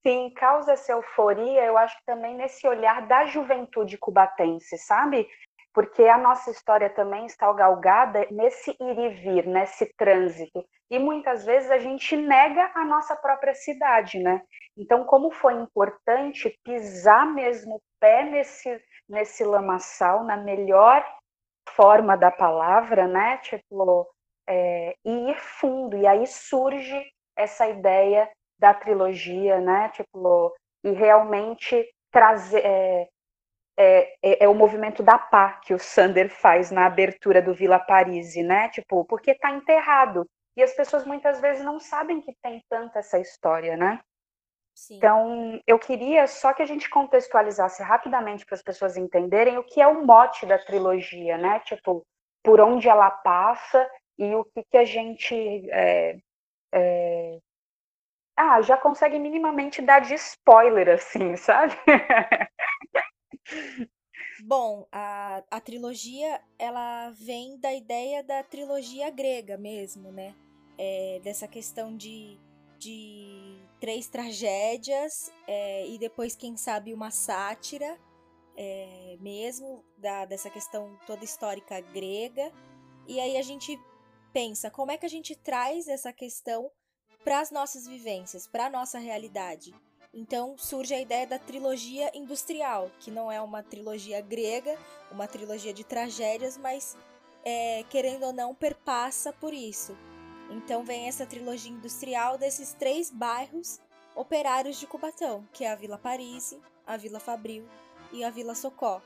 Sim, 0.06 0.32
causa 0.38 0.72
essa 0.72 0.94
euforia, 0.94 1.66
eu 1.66 1.78
acho 1.78 1.98
que 1.98 2.06
também 2.06 2.34
nesse 2.36 2.66
olhar 2.66 3.06
da 3.08 3.26
juventude 3.26 3.98
cubatense, 3.98 4.78
sabe? 4.78 5.28
Porque 5.74 6.04
a 6.04 6.18
nossa 6.18 6.50
história 6.50 6.90
também 6.90 7.26
está 7.26 7.52
galgada 7.54 8.26
nesse 8.32 8.72
ir 8.72 9.00
e 9.00 9.10
vir, 9.10 9.46
nesse 9.46 9.86
trânsito. 9.96 10.66
E 10.90 10.98
muitas 10.98 11.46
vezes 11.46 11.70
a 11.70 11.78
gente 11.78 12.16
nega 12.16 12.72
a 12.74 12.86
nossa 12.86 13.16
própria 13.16 13.54
cidade, 13.54 14.20
né? 14.20 14.42
Então, 14.78 15.04
como 15.04 15.30
foi 15.32 15.54
importante 15.54 16.58
pisar 16.64 17.26
mesmo 17.26 17.76
o 17.76 17.82
pé 18.00 18.24
nesse, 18.24 18.82
nesse 19.08 19.44
lamaçal, 19.44 20.24
na 20.24 20.38
melhor 20.38 21.06
forma 21.70 22.16
da 22.16 22.32
palavra, 22.32 23.08
né? 23.08 23.38
Tipo, 23.40 24.08
é, 24.48 24.96
e 25.04 25.30
ir 25.30 25.40
fundo. 25.40 25.98
E 25.98 26.08
aí 26.08 26.26
surge 26.26 27.06
essa 27.36 27.68
ideia 27.68 28.30
da 28.58 28.74
trilogia, 28.74 29.60
né? 29.60 29.90
Tipo, 29.90 30.56
e 30.84 30.92
realmente 30.92 31.86
trazer. 32.12 32.66
É, 32.66 33.08
é, 33.78 34.16
é, 34.24 34.44
é, 34.44 34.48
o 34.48 34.56
movimento 34.56 35.04
da 35.04 35.18
pá 35.20 35.54
que 35.64 35.74
o 35.74 35.80
Sander 35.80 36.30
faz 36.30 36.72
na 36.72 36.88
abertura 36.88 37.42
do 37.42 37.54
Vila 37.54 37.78
Parise, 37.80 38.42
né? 38.42 38.70
Tipo, 38.70 39.06
porque 39.06 39.32
está 39.32 39.52
enterrado. 39.52 40.26
E 40.56 40.64
as 40.64 40.74
pessoas 40.74 41.06
muitas 41.06 41.40
vezes 41.40 41.64
não 41.64 41.80
sabem 41.80 42.20
que 42.20 42.34
tem 42.42 42.64
tanta 42.68 43.00
essa 43.00 43.20
história, 43.20 43.78
né? 43.78 44.00
Sim. 44.74 44.98
Então, 44.98 45.62
eu 45.68 45.78
queria 45.78 46.26
só 46.28 46.54
que 46.54 46.64
a 46.64 46.66
gente 46.66 46.90
contextualizasse 46.90 47.84
rapidamente 47.84 48.46
para 48.46 48.56
as 48.56 48.64
pessoas 48.64 48.98
entenderem 48.98 49.58
o 49.58 49.64
que 49.64 49.80
é 49.80 49.88
o 49.88 50.04
mote 50.06 50.46
da 50.46 50.58
trilogia, 50.58 51.38
né? 51.38 51.60
Tipo, 51.60 52.04
por 52.44 52.60
onde 52.60 52.90
ela 52.90 53.12
passa 53.12 53.88
e 54.18 54.34
o 54.34 54.44
que, 54.46 54.64
que 54.72 54.78
a 54.78 54.86
gente 54.86 55.36
é, 55.70 56.18
é... 56.74 57.38
ah, 58.36 58.62
já 58.62 58.78
consegue 58.78 59.20
minimamente 59.20 59.82
dar 59.82 60.00
de 60.00 60.16
spoiler, 60.16 60.90
assim, 60.90 61.36
sabe? 61.36 61.76
Bom, 64.44 64.88
a, 64.92 65.44
a 65.50 65.60
trilogia 65.60 66.42
ela 66.60 67.10
vem 67.12 67.60
da 67.60 67.74
ideia 67.74 68.24
da 68.24 68.44
trilogia 68.44 69.10
grega 69.10 69.58
mesmo, 69.58 70.12
né? 70.12 70.36
É, 70.78 71.20
dessa 71.24 71.48
questão 71.48 71.96
de, 71.96 72.38
de 72.78 73.58
três 73.80 74.08
tragédias 74.08 75.32
é, 75.48 75.88
e 75.88 75.98
depois, 75.98 76.36
quem 76.36 76.56
sabe, 76.56 76.94
uma 76.94 77.10
sátira 77.10 77.98
é, 78.56 79.18
mesmo 79.20 79.84
da, 79.98 80.26
dessa 80.26 80.50
questão 80.50 80.98
toda 81.06 81.24
histórica 81.24 81.80
grega. 81.80 82.52
E 83.08 83.20
aí 83.20 83.38
a 83.38 83.42
gente 83.42 83.80
pensa 84.34 84.70
como 84.70 84.92
é 84.92 84.98
que 84.98 85.06
a 85.06 85.10
gente 85.10 85.36
traz 85.36 85.88
essa 85.88 86.12
questão 86.12 86.70
para 87.24 87.40
as 87.40 87.52
nossas 87.52 87.88
vivências, 87.88 88.48
para 88.48 88.66
a 88.66 88.70
nossa 88.70 89.00
realidade. 89.00 89.74
Então 90.18 90.58
surge 90.58 90.96
a 90.96 91.00
ideia 91.00 91.28
da 91.28 91.38
trilogia 91.38 92.10
industrial, 92.18 92.90
que 93.00 93.12
não 93.12 93.32
é 93.32 93.40
uma 93.40 93.62
trilogia 93.62 94.20
grega, 94.20 94.76
uma 95.12 95.28
trilogia 95.28 95.72
de 95.72 95.84
tragédias, 95.84 96.58
mas 96.58 96.98
é, 97.46 97.84
querendo 97.88 98.26
ou 98.26 98.34
não 98.34 98.56
perpassa 98.56 99.32
por 99.32 99.54
isso. 99.54 99.96
Então 100.50 100.84
vem 100.84 101.08
essa 101.08 101.24
trilogia 101.24 101.72
industrial 101.72 102.36
desses 102.36 102.74
três 102.74 103.12
bairros 103.12 103.80
operários 104.16 104.80
de 104.80 104.88
Cubatão, 104.88 105.48
que 105.54 105.64
é 105.64 105.72
a 105.72 105.76
Vila 105.76 106.00
Paris, 106.00 106.58
a 106.88 106.98
Vila 106.98 107.20
Fabril 107.20 107.64
e 108.12 108.24
a 108.24 108.32
Vila 108.32 108.56
Socó, 108.56 109.00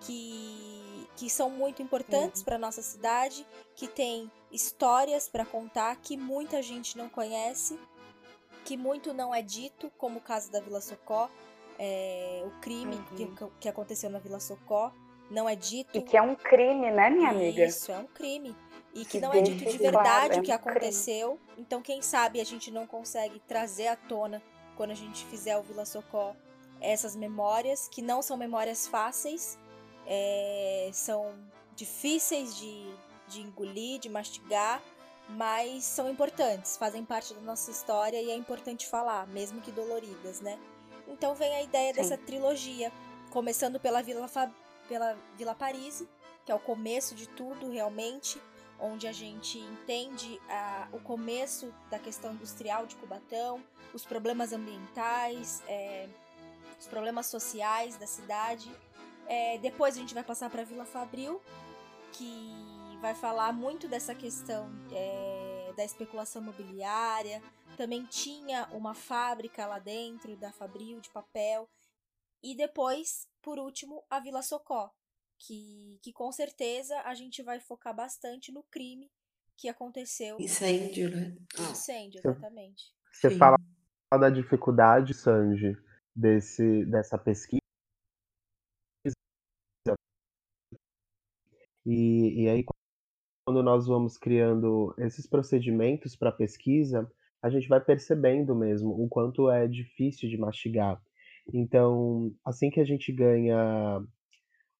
que, 0.00 1.06
que 1.14 1.30
são 1.30 1.48
muito 1.48 1.82
importantes 1.82 2.40
uhum. 2.40 2.44
para 2.44 2.58
nossa 2.58 2.82
cidade, 2.82 3.46
que 3.76 3.86
tem 3.86 4.28
histórias 4.50 5.28
para 5.28 5.46
contar 5.46 5.94
que 6.02 6.16
muita 6.16 6.60
gente 6.60 6.98
não 6.98 7.08
conhece 7.08 7.78
que 8.68 8.76
muito 8.76 9.14
não 9.14 9.34
é 9.34 9.40
dito, 9.40 9.90
como 9.96 10.18
o 10.18 10.20
caso 10.20 10.52
da 10.52 10.60
Vila 10.60 10.82
Socó, 10.82 11.30
é, 11.78 12.42
o 12.44 12.50
crime 12.60 12.96
uhum. 12.96 13.34
que, 13.34 13.46
que 13.60 13.68
aconteceu 13.68 14.10
na 14.10 14.18
Vila 14.18 14.38
Socó 14.38 14.92
não 15.30 15.48
é 15.48 15.56
dito. 15.56 15.96
E 15.96 16.02
que 16.02 16.18
é 16.18 16.20
um 16.20 16.34
crime, 16.34 16.90
né, 16.90 17.08
minha 17.08 17.30
amiga? 17.30 17.64
Isso, 17.64 17.90
é 17.90 17.96
um 17.96 18.06
crime. 18.06 18.54
e 18.94 19.06
que 19.06 19.20
não 19.20 19.32
é 19.32 19.40
dito 19.40 19.64
de 19.64 19.78
verdade 19.78 20.40
o 20.40 20.42
que 20.42 20.52
aconteceu. 20.52 21.40
Então, 21.56 21.80
quem 21.80 22.02
sabe 22.02 22.42
a 22.42 22.44
gente 22.44 22.70
não 22.70 22.86
consegue 22.86 23.40
trazer 23.40 23.86
à 23.86 23.96
tona, 23.96 24.42
quando 24.76 24.90
a 24.90 24.94
gente 24.94 25.24
fizer 25.24 25.56
o 25.56 25.62
Vila 25.62 25.86
Socó, 25.86 26.36
essas 26.78 27.16
memórias, 27.16 27.88
que 27.88 28.02
não 28.02 28.20
são 28.20 28.36
memórias 28.36 28.86
fáceis, 28.86 29.58
é, 30.06 30.90
são 30.92 31.32
difíceis 31.74 32.54
de, 32.54 32.86
de 33.28 33.40
engolir, 33.40 33.98
de 33.98 34.10
mastigar, 34.10 34.82
mas 35.28 35.84
são 35.84 36.10
importantes, 36.10 36.76
fazem 36.76 37.04
parte 37.04 37.34
da 37.34 37.40
nossa 37.40 37.70
história 37.70 38.20
e 38.20 38.30
é 38.30 38.34
importante 38.34 38.86
falar, 38.86 39.26
mesmo 39.26 39.60
que 39.60 39.70
doloridas, 39.70 40.40
né? 40.40 40.58
Então 41.06 41.34
vem 41.34 41.54
a 41.54 41.62
ideia 41.62 41.92
Sim. 41.92 42.00
dessa 42.00 42.16
trilogia, 42.16 42.92
começando 43.30 43.78
pela 43.78 44.02
Vila, 44.02 44.28
pela 44.88 45.16
Vila 45.36 45.54
Paris, 45.54 46.04
que 46.44 46.52
é 46.52 46.54
o 46.54 46.58
começo 46.58 47.14
de 47.14 47.28
tudo 47.28 47.70
realmente, 47.70 48.40
onde 48.80 49.06
a 49.06 49.12
gente 49.12 49.58
entende 49.58 50.40
a, 50.48 50.88
o 50.92 51.00
começo 51.00 51.74
da 51.90 51.98
questão 51.98 52.32
industrial 52.32 52.86
de 52.86 52.96
Cubatão, 52.96 53.62
os 53.92 54.04
problemas 54.04 54.52
ambientais, 54.52 55.62
é, 55.66 56.08
os 56.78 56.86
problemas 56.86 57.26
sociais 57.26 57.96
da 57.96 58.06
cidade. 58.06 58.70
É, 59.26 59.58
depois 59.58 59.96
a 59.96 60.00
gente 60.00 60.14
vai 60.14 60.22
passar 60.22 60.48
para 60.48 60.62
Vila 60.64 60.84
Fabril, 60.84 61.40
que 62.12 62.77
vai 63.00 63.14
falar 63.14 63.52
muito 63.52 63.88
dessa 63.88 64.14
questão 64.14 64.70
é, 64.92 65.72
da 65.76 65.84
especulação 65.84 66.42
imobiliária. 66.42 67.42
Também 67.76 68.04
tinha 68.04 68.66
uma 68.72 68.94
fábrica 68.94 69.66
lá 69.66 69.78
dentro 69.78 70.36
da 70.36 70.52
Fabril 70.52 71.00
de 71.00 71.10
papel. 71.10 71.68
E 72.42 72.56
depois, 72.56 73.28
por 73.42 73.58
último, 73.58 74.04
a 74.10 74.20
Vila 74.20 74.42
Socó, 74.42 74.92
que, 75.38 75.98
que 76.02 76.12
com 76.12 76.30
certeza 76.32 77.00
a 77.02 77.14
gente 77.14 77.42
vai 77.42 77.60
focar 77.60 77.94
bastante 77.94 78.52
no 78.52 78.62
crime 78.64 79.10
que 79.56 79.68
aconteceu. 79.68 80.36
Incêndio, 80.40 81.10
né? 81.10 81.36
Incêndio, 81.70 82.20
exatamente. 82.20 82.92
Você 83.12 83.30
Sim. 83.30 83.38
fala 83.38 83.56
da 84.20 84.30
dificuldade, 84.30 85.14
Sanji, 85.14 85.76
desse, 86.14 86.84
dessa 86.86 87.18
pesquisa. 87.18 87.60
E, 91.84 92.44
e 92.44 92.48
aí, 92.48 92.64
quando 93.48 93.62
nós 93.62 93.86
vamos 93.86 94.18
criando 94.18 94.94
esses 94.98 95.26
procedimentos 95.26 96.14
para 96.14 96.30
pesquisa, 96.30 97.10
a 97.42 97.48
gente 97.48 97.66
vai 97.66 97.80
percebendo 97.80 98.54
mesmo 98.54 98.90
o 98.90 99.08
quanto 99.08 99.50
é 99.50 99.66
difícil 99.66 100.28
de 100.28 100.36
mastigar. 100.36 101.00
Então, 101.50 102.30
assim 102.44 102.68
que 102.68 102.78
a 102.78 102.84
gente 102.84 103.10
ganha 103.10 104.02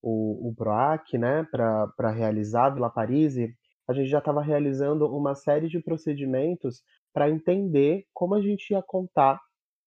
o, 0.03 0.51
o 0.51 0.55
PROAC, 0.55 1.17
né, 1.17 1.45
para 1.51 2.11
realizar 2.11 2.67
a 2.67 2.71
Vila 2.71 2.91
Parise, 2.91 3.57
a 3.89 3.95
gente 3.95 4.11
já 4.11 4.19
estava 4.19 4.43
realizando 4.43 5.07
uma 5.17 5.35
série 5.35 5.67
de 5.67 5.81
procedimentos 5.81 6.83
para 7.11 7.31
entender 7.31 8.05
como 8.13 8.35
a 8.35 8.43
gente 8.43 8.75
ia 8.75 8.83
contar 8.83 9.41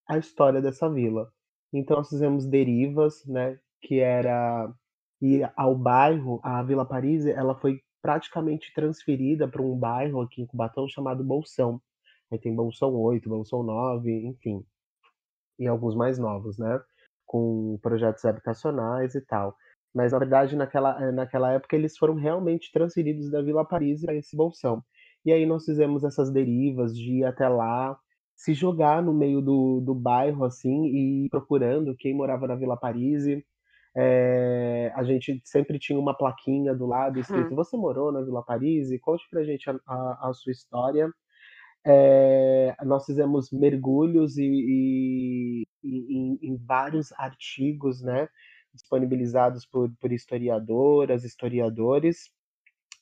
a 0.08 0.18
história 0.18 0.60
dessa 0.60 0.90
vila. 0.90 1.30
Então 1.72 1.98
nós 1.98 2.08
fizemos 2.08 2.44
derivas, 2.46 3.24
né, 3.26 3.60
que 3.80 4.00
era 4.00 4.68
ir 5.20 5.48
ao 5.56 5.72
bairro, 5.76 6.40
a 6.42 6.60
Vila 6.64 6.84
Paris, 6.84 7.26
ela 7.26 7.54
foi 7.54 7.80
praticamente 8.02 8.72
transferida 8.74 9.48
para 9.48 9.62
um 9.62 9.76
bairro 9.78 10.20
aqui 10.20 10.42
em 10.42 10.46
Cubatão 10.46 10.88
chamado 10.88 11.24
Bolsão. 11.24 11.80
Aí 12.30 12.38
tem 12.38 12.54
Bolsão 12.54 12.94
8, 12.94 13.28
Bolsão 13.28 13.62
9, 13.62 14.26
enfim, 14.26 14.64
e 15.58 15.66
alguns 15.66 15.94
mais 15.94 16.18
novos, 16.18 16.58
né, 16.58 16.80
com 17.26 17.78
projetos 17.82 18.24
habitacionais 18.24 19.14
e 19.14 19.20
tal. 19.20 19.56
Mas 19.94 20.12
na 20.12 20.18
verdade, 20.18 20.56
naquela, 20.56 21.00
eh, 21.02 21.12
naquela 21.12 21.52
época, 21.52 21.76
eles 21.76 21.96
foram 21.96 22.14
realmente 22.14 22.72
transferidos 22.72 23.30
da 23.30 23.42
Vila 23.42 23.64
Paris 23.64 24.02
para 24.02 24.14
esse 24.14 24.36
bolsão. 24.36 24.82
E 25.24 25.32
aí 25.32 25.46
nós 25.46 25.64
fizemos 25.64 26.04
essas 26.04 26.30
derivas 26.32 26.96
de 26.96 27.18
ir 27.18 27.24
até 27.24 27.48
lá, 27.48 27.96
se 28.34 28.54
jogar 28.54 29.02
no 29.02 29.12
meio 29.14 29.40
do, 29.40 29.80
do 29.80 29.94
bairro, 29.94 30.44
assim, 30.44 30.86
e 30.86 31.26
ir 31.26 31.28
procurando 31.30 31.94
quem 31.96 32.14
morava 32.14 32.46
na 32.48 32.56
Vila 32.56 32.76
Paris. 32.76 33.24
É, 33.94 34.90
a 34.94 35.02
gente 35.04 35.40
sempre 35.44 35.78
tinha 35.78 35.98
uma 35.98 36.16
plaquinha 36.16 36.74
do 36.74 36.86
lado 36.86 37.18
escrito: 37.18 37.52
hum. 37.52 37.56
Você 37.56 37.76
morou 37.76 38.10
na 38.10 38.22
Vila 38.22 38.42
Paris? 38.42 38.88
Conte 39.00 39.24
pra 39.30 39.44
gente 39.44 39.68
a, 39.68 39.78
a, 39.86 40.30
a 40.30 40.32
sua 40.34 40.52
história. 40.52 41.10
É, 41.84 42.74
nós 42.84 43.04
fizemos 43.04 43.50
mergulhos 43.50 44.38
e, 44.38 44.44
e, 44.44 45.62
e 45.82 46.16
em, 46.16 46.38
em, 46.42 46.56
vários 46.56 47.12
artigos, 47.18 48.00
né? 48.00 48.28
disponibilizados 48.72 49.66
por, 49.66 49.90
por 50.00 50.12
historiadoras, 50.12 51.24
historiadores. 51.24 52.30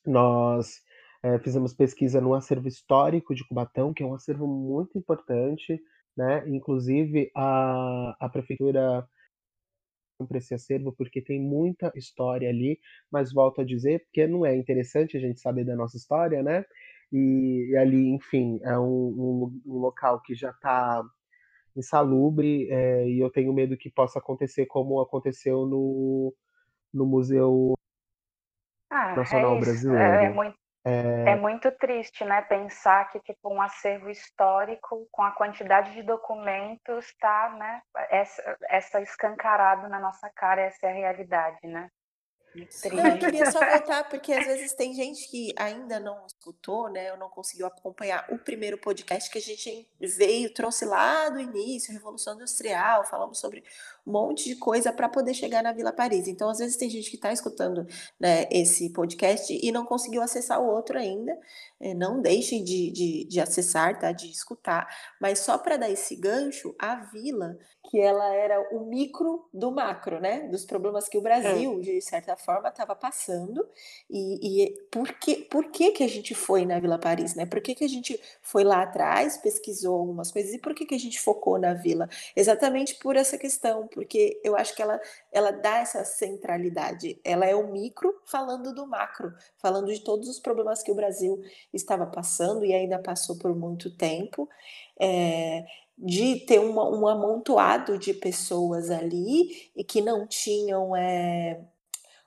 Nós 0.05 0.81
é, 1.23 1.39
fizemos 1.39 1.73
pesquisa 1.73 2.19
no 2.19 2.33
acervo 2.33 2.67
histórico 2.67 3.33
de 3.33 3.47
Cubatão, 3.47 3.93
que 3.93 4.03
é 4.03 4.05
um 4.05 4.15
acervo 4.15 4.47
muito 4.47 4.97
importante, 4.97 5.79
né? 6.17 6.43
Inclusive 6.49 7.31
a, 7.35 8.15
a 8.19 8.29
prefeitura 8.29 9.07
para 10.25 10.37
esse 10.37 10.53
acervo 10.53 10.93
porque 10.93 11.21
tem 11.21 11.39
muita 11.39 11.91
história 11.95 12.49
ali, 12.49 12.79
mas 13.11 13.33
volto 13.33 13.61
a 13.61 13.65
dizer 13.65 14.03
porque 14.05 14.27
não 14.27 14.45
é 14.45 14.55
interessante 14.55 15.17
a 15.17 15.19
gente 15.19 15.39
saber 15.39 15.65
da 15.65 15.75
nossa 15.75 15.97
história, 15.97 16.41
né? 16.41 16.65
E, 17.11 17.69
e 17.71 17.77
ali, 17.77 18.09
enfim, 18.09 18.59
é 18.63 18.77
um, 18.79 18.83
um, 18.85 19.61
um 19.65 19.77
local 19.79 20.21
que 20.21 20.33
já 20.33 20.51
está 20.51 21.03
insalubre 21.75 22.69
é, 22.69 23.07
e 23.07 23.19
eu 23.19 23.29
tenho 23.29 23.53
medo 23.53 23.77
que 23.77 23.89
possa 23.89 24.19
acontecer 24.19 24.65
como 24.65 24.99
aconteceu 25.01 25.65
no, 25.65 26.33
no 26.93 27.05
Museu 27.05 27.73
ah, 28.89 29.15
Nacional 29.15 29.57
é 29.57 29.59
Brasileiro. 29.59 30.03
É, 30.03 30.25
é, 30.25 30.29
muito, 30.29 30.55
é... 30.85 31.31
é... 31.31 31.35
muito 31.35 31.71
triste, 31.71 32.23
né? 32.25 32.41
Pensar 32.41 33.09
que 33.09 33.19
tipo 33.19 33.53
um 33.53 33.61
acervo 33.61 34.09
histórico 34.09 35.07
com 35.11 35.23
a 35.23 35.31
quantidade 35.31 35.93
de 35.93 36.03
documentos 36.03 37.05
está, 37.05 37.49
né? 37.57 37.81
Essa, 38.09 38.57
essa 38.69 39.01
escancarado 39.01 39.87
na 39.89 39.99
nossa 39.99 40.29
cara, 40.35 40.61
essa 40.61 40.87
é 40.87 40.89
a 40.89 40.93
realidade, 40.93 41.67
né? 41.67 41.89
Não, 42.53 43.07
eu 43.07 43.17
queria 43.17 43.49
só 43.49 43.59
voltar, 43.59 44.09
porque 44.09 44.33
às 44.33 44.45
vezes 44.45 44.73
tem 44.73 44.93
gente 44.93 45.29
que 45.29 45.53
ainda 45.55 45.99
não 45.99 46.25
escutou, 46.25 46.89
né? 46.89 47.11
Ou 47.13 47.17
não 47.17 47.29
conseguiu 47.29 47.65
acompanhar 47.65 48.25
o 48.29 48.37
primeiro 48.37 48.77
podcast 48.77 49.29
que 49.29 49.37
a 49.37 49.41
gente 49.41 49.87
veio, 49.99 50.53
trouxe 50.53 50.83
lá 50.83 51.29
do 51.29 51.39
início, 51.39 51.93
Revolução 51.93 52.35
Industrial, 52.35 53.05
falamos 53.05 53.39
sobre 53.39 53.63
um 54.05 54.11
monte 54.11 54.49
de 54.49 54.55
coisa 54.55 54.91
para 54.91 55.07
poder 55.07 55.33
chegar 55.33 55.63
na 55.63 55.71
Vila 55.71 55.93
Paris. 55.93 56.27
Então, 56.27 56.49
às 56.49 56.57
vezes, 56.57 56.75
tem 56.75 56.89
gente 56.89 57.09
que 57.09 57.15
está 57.15 57.31
escutando 57.31 57.87
né, 58.19 58.47
esse 58.51 58.89
podcast 58.89 59.57
e 59.61 59.71
não 59.71 59.85
conseguiu 59.85 60.21
acessar 60.21 60.59
o 60.59 60.67
outro 60.67 60.97
ainda. 60.97 61.37
É, 61.81 61.93
não 61.93 62.21
deixem 62.21 62.63
de, 62.63 62.91
de, 62.91 63.25
de 63.25 63.39
acessar, 63.39 63.99
tá? 63.99 64.11
De 64.11 64.29
escutar. 64.29 64.87
Mas 65.19 65.39
só 65.39 65.57
para 65.57 65.77
dar 65.77 65.89
esse 65.89 66.15
gancho, 66.15 66.75
a 66.77 66.95
vila, 66.95 67.57
que 67.89 67.99
ela 67.99 68.33
era 68.33 68.59
o 68.71 68.85
micro 68.85 69.49
do 69.53 69.71
macro, 69.71 70.19
né? 70.19 70.47
Dos 70.47 70.63
problemas 70.63 71.09
que 71.09 71.17
o 71.17 71.21
Brasil, 71.21 71.79
é. 71.79 71.81
de 71.81 72.01
certa 72.01 72.37
forma, 72.37 72.69
estava 72.69 72.95
passando. 72.95 73.67
E, 74.09 74.63
e, 74.63 74.71
por, 74.91 75.11
que, 75.13 75.37
por 75.37 75.65
que, 75.71 75.91
que 75.91 76.03
a 76.03 76.07
gente 76.07 76.35
foi 76.35 76.65
na 76.65 76.79
Vila 76.79 76.99
Paris, 76.99 77.35
né? 77.35 77.45
Por 77.45 77.59
que, 77.59 77.73
que 77.73 77.83
a 77.83 77.89
gente 77.89 78.19
foi 78.41 78.63
lá 78.63 78.83
atrás, 78.83 79.37
pesquisou 79.37 79.99
algumas 79.99 80.31
coisas 80.31 80.53
e 80.53 80.59
por 80.59 80.75
que, 80.75 80.85
que 80.85 80.95
a 80.95 80.99
gente 80.99 81.19
focou 81.19 81.57
na 81.57 81.73
vila? 81.73 82.07
Exatamente 82.35 82.95
por 82.95 83.15
essa 83.15 83.37
questão, 83.37 83.87
porque 83.87 84.39
eu 84.43 84.55
acho 84.55 84.75
que 84.75 84.81
ela, 84.81 85.01
ela 85.31 85.51
dá 85.51 85.77
essa 85.77 86.03
centralidade. 86.03 87.19
Ela 87.23 87.45
é 87.45 87.55
o 87.55 87.71
micro 87.71 88.13
falando 88.25 88.73
do 88.73 88.85
macro, 88.85 89.33
falando 89.57 89.93
de 89.93 90.01
todos 90.01 90.27
os 90.27 90.39
problemas 90.39 90.83
que 90.83 90.91
o 90.91 90.95
Brasil 90.95 91.41
estava 91.73 92.05
passando 92.05 92.65
e 92.65 92.73
ainda 92.73 92.99
passou 92.99 93.37
por 93.37 93.55
muito 93.55 93.95
tempo. 93.95 94.49
É, 94.99 95.65
de 95.97 96.37
ter 96.47 96.59
uma, 96.59 96.89
um 96.89 97.07
amontoado 97.07 97.97
de 97.97 98.13
pessoas 98.13 98.89
ali 98.89 99.71
e 99.75 99.83
que 99.83 100.01
não 100.01 100.27
tinham, 100.27 100.95
é, 100.95 101.61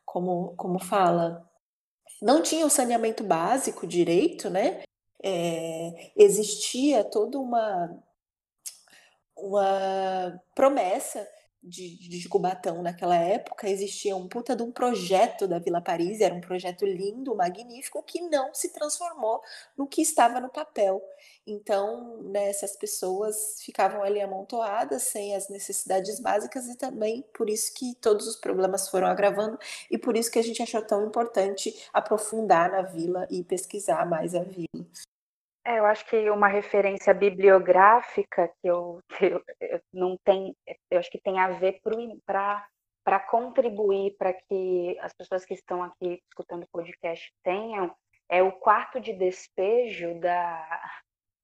como, 0.05 0.55
como 0.57 0.79
fala, 0.79 1.49
não 2.23 2.41
tinham 2.41 2.71
saneamento 2.71 3.25
básico 3.25 3.87
direito, 3.87 4.49
né? 4.49 4.83
É, 5.23 6.13
existia 6.17 7.03
toda 7.03 7.39
uma, 7.39 7.99
uma 9.37 10.41
promessa 10.55 11.27
de, 11.65 11.97
de 11.97 12.29
Cubatão 12.29 12.83
naquela 12.83 13.17
época, 13.17 13.69
existia 13.69 14.15
um 14.15 14.29
puta 14.29 14.55
de 14.55 14.63
um 14.63 14.71
projeto 14.71 15.49
da 15.49 15.59
Vila 15.59 15.81
Paris, 15.81 16.21
era 16.21 16.35
um 16.35 16.41
projeto 16.41 16.85
lindo, 16.85 17.35
magnífico, 17.35 18.03
que 18.03 18.21
não 18.21 18.53
se 18.53 18.71
transformou 18.73 19.41
no 19.77 19.87
que 19.87 20.03
estava 20.03 20.41
no 20.41 20.51
papel. 20.51 21.03
Então, 21.47 22.23
né, 22.23 22.51
essas 22.51 22.77
pessoas 22.77 23.63
ficavam 23.63 24.03
ali 24.03 24.21
amontoadas, 24.21 25.05
sem 25.05 25.35
as 25.35 25.49
necessidades 25.49 26.21
básicas, 26.21 26.67
e 26.69 26.77
também 26.77 27.25
por 27.33 27.49
isso 27.49 27.73
que 27.75 27.95
todos 27.97 28.27
os 28.27 28.37
problemas 28.37 28.89
foram 28.89 29.07
agravando, 29.07 29.59
e 29.91 29.97
por 29.97 30.17
isso 30.17 30.31
que 30.31 30.39
a 30.39 30.45
gente 30.45 30.63
achou 30.63 30.83
tão 30.83 31.07
importante 31.07 31.75
aprofundar 31.93 32.71
na 32.71 32.83
vila 32.83 33.27
e 33.31 33.43
pesquisar 33.43 34.05
mais 34.07 34.35
a 34.35 34.43
vila. 34.43 34.87
É, 35.65 35.79
eu 35.79 35.87
acho 35.87 36.05
que 36.07 36.29
uma 36.31 36.49
referência 36.49 37.15
bibliográfica 37.15 38.53
que 38.61 38.69
eu, 38.69 39.01
que 39.19 39.27
eu, 39.27 39.43
eu 39.61 39.81
não 39.93 40.17
tem, 40.25 40.55
eu 40.91 40.99
acho 40.99 41.11
que 41.11 41.21
tem 41.21 41.39
a 41.39 41.49
ver 41.49 41.81
para 42.27 42.67
para 43.05 43.21
contribuir 43.21 44.17
para 44.17 44.33
que 44.33 44.97
as 45.01 45.13
pessoas 45.13 45.45
que 45.45 45.53
estão 45.53 45.83
aqui 45.83 46.23
escutando 46.27 46.63
o 46.63 46.69
podcast 46.73 47.31
tenham 47.43 47.95
é 48.31 48.43
o 48.43 48.51
quarto 48.51 48.99
de 48.99 49.13
despejo 49.13 50.19
da 50.21 50.81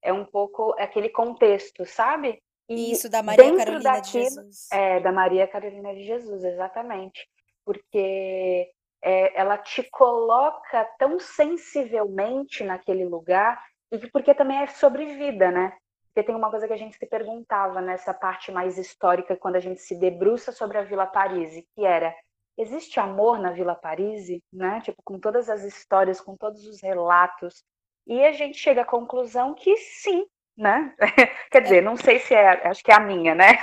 é 0.01 0.11
um 0.11 0.25
pouco 0.25 0.73
aquele 0.79 1.09
contexto, 1.09 1.85
sabe? 1.85 2.41
E 2.67 2.91
Isso 2.91 3.09
da 3.09 3.21
Maria 3.21 3.55
Carolina 3.55 3.91
daquilo, 3.91 4.23
de 4.23 4.23
Jesus. 4.23 4.67
É, 4.71 4.99
da 4.99 5.11
Maria 5.11 5.47
Carolina 5.47 5.93
de 5.93 6.03
Jesus, 6.03 6.43
exatamente. 6.43 7.27
Porque 7.63 8.71
é, 9.03 9.39
ela 9.39 9.57
te 9.57 9.83
coloca 9.91 10.85
tão 10.97 11.19
sensivelmente 11.19 12.63
naquele 12.63 13.05
lugar, 13.05 13.61
e 13.91 13.97
porque 14.09 14.33
também 14.33 14.57
é 14.57 14.67
sobre 14.67 15.05
vida, 15.17 15.51
né? 15.51 15.73
Porque 16.07 16.27
tem 16.27 16.35
uma 16.35 16.49
coisa 16.49 16.67
que 16.67 16.73
a 16.73 16.77
gente 16.77 16.97
se 16.97 17.05
perguntava 17.05 17.81
nessa 17.81 18.13
parte 18.13 18.51
mais 18.51 18.77
histórica, 18.77 19.35
quando 19.35 19.55
a 19.55 19.59
gente 19.59 19.81
se 19.81 19.95
debruça 19.95 20.51
sobre 20.51 20.77
a 20.77 20.83
Vila 20.83 21.05
Paris, 21.05 21.63
que 21.75 21.85
era 21.85 22.13
existe 22.57 22.99
amor 22.99 23.39
na 23.39 23.51
Vila 23.51 23.75
Paris, 23.75 24.27
né? 24.51 24.81
Tipo, 24.81 25.01
com 25.03 25.19
todas 25.19 25.49
as 25.49 25.63
histórias, 25.63 26.21
com 26.21 26.35
todos 26.35 26.65
os 26.65 26.81
relatos. 26.81 27.63
E 28.05 28.23
a 28.23 28.31
gente 28.31 28.57
chega 28.57 28.81
à 28.81 28.85
conclusão 28.85 29.53
que 29.53 29.75
sim, 29.77 30.25
né? 30.61 30.93
Quer 31.51 31.61
dizer, 31.61 31.81
não 31.81 31.97
sei 31.97 32.19
se 32.19 32.33
é, 32.33 32.67
acho 32.67 32.83
que 32.83 32.91
é 32.91 32.95
a 32.95 32.99
minha, 32.99 33.33
né? 33.33 33.57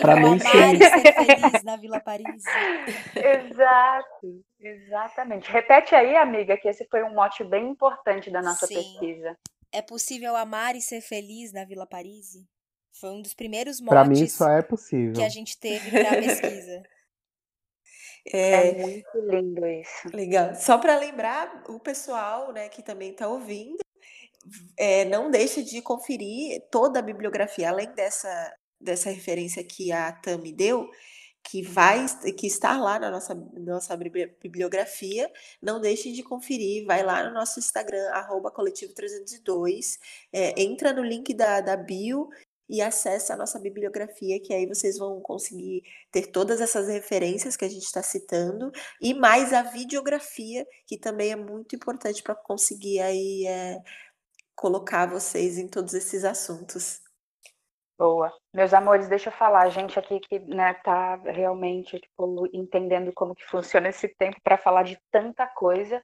Para 0.00 0.16
mim, 0.16 0.38
sim. 0.38 0.76
ser 0.76 1.12
feliz 1.12 1.62
na 1.62 1.76
Vila 1.76 2.00
Paris. 2.00 2.42
Exato, 3.14 4.44
exatamente. 4.58 5.50
Repete 5.50 5.94
aí, 5.94 6.16
amiga, 6.16 6.56
que 6.56 6.68
esse 6.68 6.84
foi 6.90 7.04
um 7.04 7.14
mote 7.14 7.44
bem 7.44 7.68
importante 7.68 8.30
da 8.30 8.42
nossa 8.42 8.66
sim. 8.66 8.74
pesquisa. 8.74 9.38
É 9.72 9.80
possível 9.80 10.34
amar 10.34 10.74
e 10.74 10.80
ser 10.80 11.00
feliz 11.00 11.52
na 11.52 11.64
Vila 11.64 11.86
Paris? 11.86 12.36
Foi 12.92 13.10
um 13.10 13.22
dos 13.22 13.32
primeiros 13.32 13.80
motes 13.80 13.94
Para 13.94 14.04
mim, 14.04 14.26
só 14.26 14.50
é 14.50 14.62
possível. 14.62 15.14
que 15.14 15.22
a 15.22 15.28
gente 15.28 15.58
teve 15.58 15.90
para 15.90 16.10
a 16.10 16.20
pesquisa. 16.20 16.82
É, 18.32 18.68
é, 18.68 18.82
muito 18.82 19.18
lindo 19.20 19.66
isso. 19.66 20.14
Legal. 20.14 20.54
Só 20.54 20.76
para 20.78 20.98
lembrar 20.98 21.62
o 21.68 21.78
pessoal 21.78 22.52
né, 22.52 22.68
que 22.68 22.82
também 22.82 23.12
está 23.12 23.28
ouvindo, 23.28 23.78
é, 24.76 25.04
não 25.04 25.30
deixe 25.30 25.62
de 25.62 25.80
conferir 25.82 26.62
toda 26.70 26.98
a 26.98 27.02
bibliografia, 27.02 27.70
além 27.70 27.92
dessa, 27.94 28.54
dessa 28.80 29.10
referência 29.10 29.62
que 29.64 29.92
a 29.92 30.12
Tami 30.12 30.52
deu, 30.52 30.88
que 31.42 31.62
vai 31.62 32.06
que 32.36 32.46
está 32.46 32.78
lá 32.78 32.98
na 32.98 33.10
nossa, 33.10 33.34
nossa 33.34 33.96
bibliografia, 33.96 35.30
não 35.60 35.80
deixe 35.80 36.12
de 36.12 36.22
conferir, 36.22 36.84
vai 36.86 37.02
lá 37.02 37.24
no 37.24 37.34
nosso 37.34 37.58
Instagram, 37.58 38.10
arroba 38.10 38.52
coletivo302, 38.52 39.98
é, 40.32 40.60
entra 40.60 40.92
no 40.92 41.02
link 41.02 41.32
da, 41.34 41.60
da 41.60 41.76
bio 41.76 42.28
e 42.68 42.80
acessa 42.80 43.34
a 43.34 43.36
nossa 43.36 43.58
bibliografia, 43.58 44.40
que 44.40 44.54
aí 44.54 44.64
vocês 44.64 44.96
vão 44.96 45.20
conseguir 45.20 45.82
ter 46.12 46.28
todas 46.28 46.60
essas 46.60 46.86
referências 46.86 47.56
que 47.56 47.64
a 47.64 47.68
gente 47.68 47.82
está 47.82 48.00
citando, 48.00 48.70
e 49.02 49.12
mais 49.12 49.52
a 49.52 49.62
videografia, 49.62 50.64
que 50.86 50.96
também 50.96 51.32
é 51.32 51.36
muito 51.36 51.74
importante 51.74 52.22
para 52.22 52.34
conseguir 52.34 53.00
aí 53.00 53.44
é, 53.44 53.76
colocar 54.60 55.06
vocês 55.06 55.56
em 55.56 55.66
todos 55.66 55.94
esses 55.94 56.22
assuntos. 56.22 57.00
Boa. 57.98 58.30
Meus 58.52 58.74
amores, 58.74 59.08
deixa 59.08 59.30
eu 59.30 59.32
falar, 59.32 59.62
a 59.62 59.70
gente 59.70 59.98
aqui 59.98 60.20
que 60.20 60.38
né, 60.38 60.74
tá 60.74 61.16
realmente 61.16 61.98
tipo, 61.98 62.46
entendendo 62.52 63.10
como 63.14 63.34
que 63.34 63.44
funciona 63.46 63.88
esse 63.88 64.06
tempo 64.06 64.38
para 64.44 64.58
falar 64.58 64.82
de 64.82 65.00
tanta 65.10 65.46
coisa. 65.46 66.02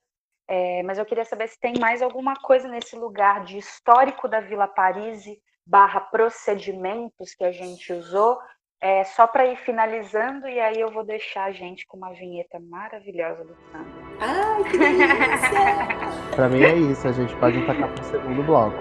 É, 0.49 0.83
mas 0.85 0.97
eu 0.97 1.05
queria 1.05 1.25
saber 1.25 1.49
se 1.49 1.61
tem 1.61 1.75
mais 1.79 2.01
alguma 2.01 2.35
coisa 2.35 2.67
nesse 2.67 2.97
lugar 2.97 3.45
de 3.45 3.59
histórico 3.59 4.27
da 4.27 4.41
Vila 4.41 4.69
Paris 4.69 5.25
barra 5.67 6.01
procedimentos 6.01 7.35
que 7.35 7.45
a 7.45 7.53
gente 7.53 7.93
usou, 7.93 8.39
é, 8.81 9.05
só 9.05 9.27
para 9.27 9.47
ir 9.47 9.57
finalizando, 9.59 10.47
e 10.49 10.61
aí 10.61 10.81
eu 10.81 10.91
vou 10.91 11.05
deixar 11.05 11.45
a 11.45 11.53
gente 11.53 11.87
com 11.87 11.97
uma 11.97 12.13
vinheta 12.13 12.59
maravilhosa 12.61 13.45
do 13.45 13.57
Sandro. 13.73 13.93
Ai, 14.21 14.65
que 14.65 14.79
delícia! 14.79 16.31
pra 16.37 16.49
mim 16.49 16.63
é 16.63 16.75
isso, 16.75 17.09
a 17.09 17.13
gente 17.13 17.35
pode 17.37 17.59
atacar 17.59 17.93
pro 17.93 18.05
segundo 18.05 18.43
bloco. 18.43 18.77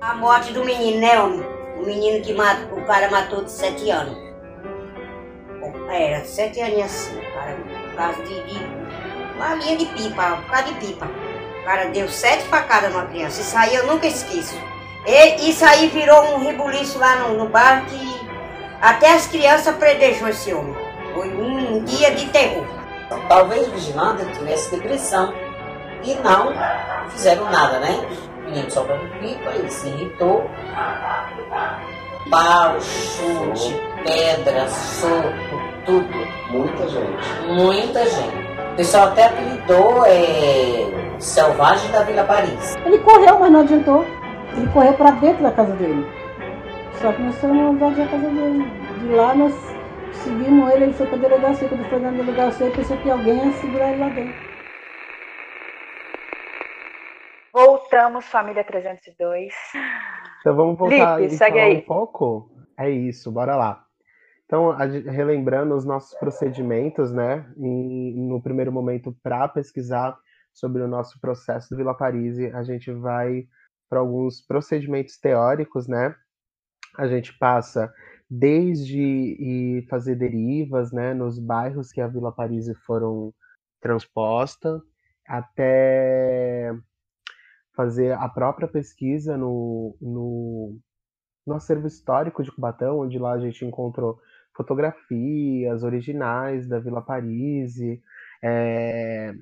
A 0.00 0.14
morte 0.14 0.52
do 0.52 0.64
menino, 0.64 1.00
né, 1.00 1.20
homem? 1.20 1.40
O 1.76 1.84
menino 1.84 2.24
que 2.24 2.32
mata, 2.32 2.74
o 2.74 2.84
cara 2.86 3.10
matou 3.10 3.44
de 3.44 3.50
sete 3.50 3.90
anos. 3.90 4.26
Era, 5.90 6.24
sete 6.24 6.60
anos 6.60 6.82
assim, 6.82 7.20
cara, 7.32 7.56
por 7.56 7.96
causa 7.96 8.22
de, 8.24 8.40
de 8.46 8.58
uma 9.36 9.54
linha 9.54 9.76
de 9.76 9.86
pipa, 9.86 10.36
por 10.36 10.50
causa 10.50 10.72
de 10.72 10.74
pipa. 10.86 11.06
O 11.60 11.64
cara 11.64 11.86
deu 11.86 12.08
sete 12.08 12.44
facadas 12.44 12.92
numa 12.92 13.06
criança. 13.06 13.40
Isso 13.40 13.56
aí 13.56 13.74
eu 13.74 13.86
nunca 13.86 14.06
esqueço. 14.06 14.56
E, 15.06 15.48
isso 15.48 15.64
aí 15.64 15.88
virou 15.88 16.34
um 16.34 16.38
rebuliço 16.38 16.98
lá 16.98 17.16
no, 17.16 17.38
no 17.38 17.48
bar 17.48 17.84
que 17.86 18.28
até 18.80 19.14
as 19.14 19.26
crianças 19.26 19.74
predejou 19.76 20.28
esse 20.28 20.52
homem. 20.52 20.74
Foi 21.14 21.28
um 21.28 21.84
dia 21.84 22.10
de 22.14 22.26
terror. 22.26 22.64
Talvez 23.28 23.68
o 23.68 23.70
vigilante 23.70 24.24
tivesse 24.32 24.70
depressão 24.70 25.32
e 26.02 26.14
não 26.16 26.52
fizeram 27.10 27.44
nada, 27.50 27.78
né? 27.78 28.04
O 28.38 28.50
menino 28.50 28.70
sobrando 28.70 29.08
pipa, 29.20 29.50
ele 29.54 29.70
se 29.70 29.88
irritou. 29.88 30.48
Pau, 32.30 32.80
chute, 32.80 33.80
pedra, 34.04 34.68
soco, 34.68 35.22
tudo. 35.84 36.26
Muita 36.50 36.88
gente. 36.88 37.46
Muita 37.48 38.04
gente. 38.04 38.46
O 38.72 38.76
pessoal 38.76 39.08
até 39.08 39.26
apelidou 39.26 40.04
é, 40.04 41.16
Selvagem 41.18 41.90
da 41.92 42.02
Vila 42.02 42.24
Paris. 42.24 42.76
Ele 42.84 42.98
correu, 42.98 43.38
mas 43.38 43.50
não 43.50 43.60
adiantou. 43.60 44.04
Ele 44.54 44.72
correu 44.72 44.94
para 44.94 45.10
dentro 45.12 45.42
da 45.42 45.52
casa 45.52 45.74
dele. 45.76 46.04
Só 47.00 47.12
que 47.12 47.22
nós 47.22 47.36
fomos 47.38 47.74
invadir 47.74 48.02
a 48.02 48.08
casa 48.08 48.28
dele. 48.28 48.64
De 49.00 49.08
lá 49.14 49.34
nós 49.34 49.52
seguimos 50.12 50.72
ele, 50.72 50.84
ele 50.84 50.92
foi 50.92 51.06
para 51.06 51.16
a 51.16 51.20
delegacia. 51.20 51.68
Quando 51.68 51.88
foi 51.88 51.98
na 52.00 52.10
delegacia, 52.10 52.66
ele 52.66 52.76
pensou 52.76 52.96
que 52.98 53.10
alguém 53.10 53.36
ia 53.36 53.52
segurar 53.52 53.90
ele 53.92 54.00
lá 54.00 54.08
dentro. 54.08 54.46
Voltamos, 57.52 58.26
família 58.26 58.62
302. 58.62 59.52
Então 60.40 60.54
vamos 60.54 60.78
voltar 60.78 61.20
Lipe, 61.20 61.34
e 61.34 61.38
falar 61.38 61.62
aí. 61.62 61.76
um 61.78 61.80
pouco. 61.80 62.50
É 62.78 62.90
isso, 62.90 63.32
bora 63.32 63.56
lá. 63.56 63.82
Então, 64.44 64.70
relembrando 64.70 65.74
os 65.74 65.84
nossos 65.84 66.16
procedimentos, 66.18 67.12
né? 67.12 67.44
Em, 67.56 68.28
no 68.28 68.40
primeiro 68.40 68.70
momento, 68.70 69.16
para 69.22 69.48
pesquisar 69.48 70.16
sobre 70.52 70.82
o 70.82 70.88
nosso 70.88 71.20
processo 71.20 71.70
do 71.70 71.76
Vila 71.76 71.94
Paris, 71.94 72.38
a 72.54 72.62
gente 72.62 72.92
vai 72.92 73.46
para 73.88 74.00
alguns 74.00 74.40
procedimentos 74.40 75.18
teóricos, 75.18 75.86
né? 75.86 76.14
A 76.96 77.06
gente 77.06 77.36
passa 77.38 77.92
desde 78.28 79.86
fazer 79.88 80.16
derivas, 80.16 80.92
né, 80.92 81.14
nos 81.14 81.38
bairros 81.38 81.92
que 81.92 82.00
a 82.00 82.08
Vila 82.08 82.32
Paris 82.32 82.66
foram 82.84 83.32
transposta, 83.80 84.82
até 85.26 86.72
fazer 87.74 88.12
a 88.12 88.28
própria 88.28 88.66
pesquisa 88.66 89.36
no, 89.36 89.96
no, 90.00 90.78
no 91.46 91.54
acervo 91.54 91.86
histórico 91.86 92.42
de 92.42 92.50
Cubatão, 92.50 93.00
onde 93.00 93.18
lá 93.18 93.32
a 93.32 93.38
gente 93.38 93.64
encontrou 93.64 94.18
fotografias 94.54 95.82
originais 95.82 96.66
da 96.66 96.78
Vila 96.78 97.02
Paris, 97.02 97.76
é, 98.42 99.34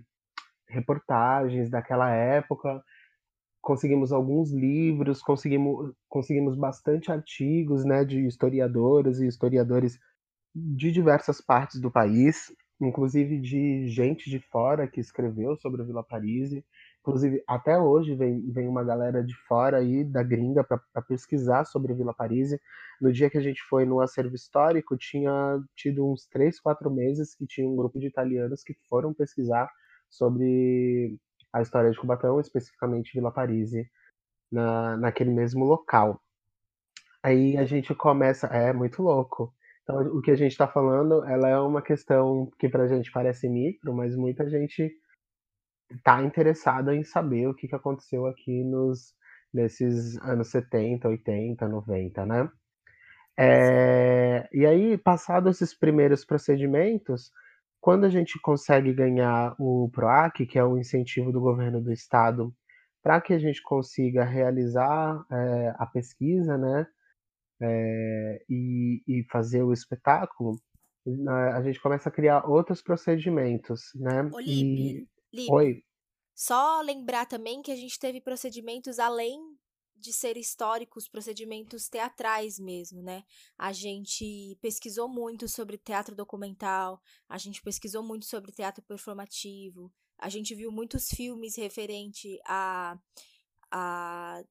reportagens 0.69 1.71
daquela 1.71 2.11
época, 2.11 2.83
conseguimos 3.65 4.13
alguns 4.13 4.53
livros, 4.53 5.23
conseguimos, 5.23 5.93
conseguimos 6.09 6.55
bastante 6.55 7.11
artigos 7.11 7.85
né, 7.85 8.05
de 8.05 8.27
historiadoras 8.27 9.21
e 9.21 9.27
historiadores 9.27 9.99
de 10.55 10.93
diversas 10.93 11.41
partes 11.41 11.81
do 11.81 11.91
país, 11.91 12.55
inclusive 12.81 13.41
de 13.41 13.89
gente 13.89 14.29
de 14.29 14.39
fora 14.39 14.87
que 14.87 15.01
escreveu 15.01 15.57
sobre 15.57 15.83
a 15.83 15.85
Vila 15.85 16.05
Paris. 16.05 16.53
Inclusive, 17.01 17.43
até 17.47 17.79
hoje 17.79 18.15
vem, 18.15 18.41
vem 18.53 18.69
uma 18.69 18.85
galera 18.85 19.25
de 19.25 19.35
fora 19.49 19.79
aí, 19.79 20.05
da 20.05 20.23
gringa, 20.23 20.63
para 20.63 21.03
pesquisar 21.09 21.65
sobre 21.65 21.93
a 21.93 21.97
Vila 21.97 22.15
Paris. 22.15 22.51
No 23.01 23.13
dia 23.13 23.31
que 23.31 23.39
a 23.39 23.43
gente 23.43 23.63
foi 23.69 23.85
no 23.85 24.01
acervo 24.01 24.35
histórico, 24.35 24.97
tinha 24.97 25.59
tido 25.75 26.07
uns 26.07 26.27
três, 26.27 26.61
quatro 26.61 26.91
meses 26.91 27.35
que 27.35 27.47
tinha 27.47 27.69
um 27.69 27.77
grupo 27.77 27.99
de 27.99 28.07
italianos 28.07 28.63
que 28.63 28.75
foram 28.89 29.13
pesquisar 29.13 29.69
sobre 30.09 31.19
a 31.55 31.63
história 31.63 31.91
de 31.91 31.99
Cubatão, 31.99 32.41
especificamente 32.41 33.13
Vila 33.15 33.31
Parise, 33.31 33.89
na, 34.51 34.97
naquele 34.97 35.31
mesmo 35.31 35.65
local. 35.65 36.21
Aí 37.23 37.57
a 37.57 37.65
gente 37.65 37.95
começa, 37.95 38.49
é 38.49 38.73
muito 38.73 39.01
louco. 39.03 39.55
Então, 39.85 40.01
o 40.17 40.21
que 40.21 40.33
a 40.33 40.37
gente 40.37 40.51
está 40.51 40.67
falando, 40.67 41.25
ela 41.25 41.49
é 41.49 41.59
uma 41.59 41.81
questão 41.81 42.51
que 42.59 42.69
para 42.69 42.83
a 42.83 42.89
gente 42.89 43.13
parece 43.13 43.49
micro, 43.49 43.95
mas 43.95 44.17
muita 44.17 44.51
gente 44.51 44.93
está 45.93 46.21
interessada 46.23 46.95
em 46.95 47.05
saber 47.05 47.47
o 47.47 47.55
que, 47.55 47.69
que 47.69 47.75
aconteceu 47.75 48.27
aqui 48.27 48.65
nos 48.65 49.15
nesses 49.53 50.19
anos 50.23 50.49
70, 50.49 51.09
80, 51.09 51.69
90, 51.69 52.27
né? 52.27 52.51
É, 53.39 54.49
e 54.53 54.67
aí, 54.67 54.99
passados 54.99 55.63
esses 55.63 55.79
primeiros 55.79 56.25
procedimentos, 56.25 57.31
quando 57.85 58.05
a 58.05 58.09
gente 58.09 58.41
consegue 58.41 58.95
ganhar 58.95 59.55
o 59.59 59.91
PROAC, 59.93 60.47
que 60.47 60.59
é 60.59 60.65
o 60.65 60.79
incentivo 60.79 61.31
do 61.31 61.39
governo 61.39 61.83
do 61.83 61.93
estado, 61.93 62.51
para 63.03 63.21
que 63.21 63.35
a 63.35 63.39
gente 63.39 63.61
consiga 63.61 64.25
realizar 64.25 65.23
é, 65.31 65.75
a 65.77 65.85
pesquisa, 65.85 66.57
né, 66.57 66.87
é, 67.61 68.43
e, 68.49 69.03
e, 69.07 69.23
fazer 69.31 69.63
o 69.63 69.71
espetáculo, 69.71 70.59
a 71.55 71.61
gente 71.61 71.79
começa 71.79 72.09
a 72.09 72.13
criar 72.13 72.49
outros 72.49 72.81
procedimentos, 72.81 73.91
né? 73.97 74.31
Olipe, 74.33 75.07
Lipe, 75.31 75.53
Oi. 75.53 75.83
só 76.35 76.81
lembrar 76.81 77.27
também 77.27 77.61
que 77.61 77.71
a 77.71 77.77
gente 77.77 77.99
teve 77.99 78.19
procedimentos 78.19 78.99
além 78.99 79.39
de 79.97 80.13
ser 80.13 80.37
históricos, 80.37 81.09
procedimentos 81.09 81.89
teatrais 81.89 82.59
mesmo, 82.59 83.03
né? 83.03 83.25
A 83.57 83.73
gente 83.73 84.59
pesquisou 84.61 85.09
muito 85.09 85.49
sobre 85.49 85.79
teatro 85.79 86.15
documental, 86.15 87.01
a 87.29 87.39
gente 87.39 87.63
pesquisou 87.63 88.03
muito 88.03 88.27
sobre 88.27 88.53
teatro 88.53 88.83
performativo, 88.85 89.93
a 90.19 90.29
gente 90.29 90.55
viu 90.55 90.71
muitos 90.71 91.09
filmes 91.09 91.57
referente 91.57 92.39
a, 92.47 92.99
a 93.71 94.45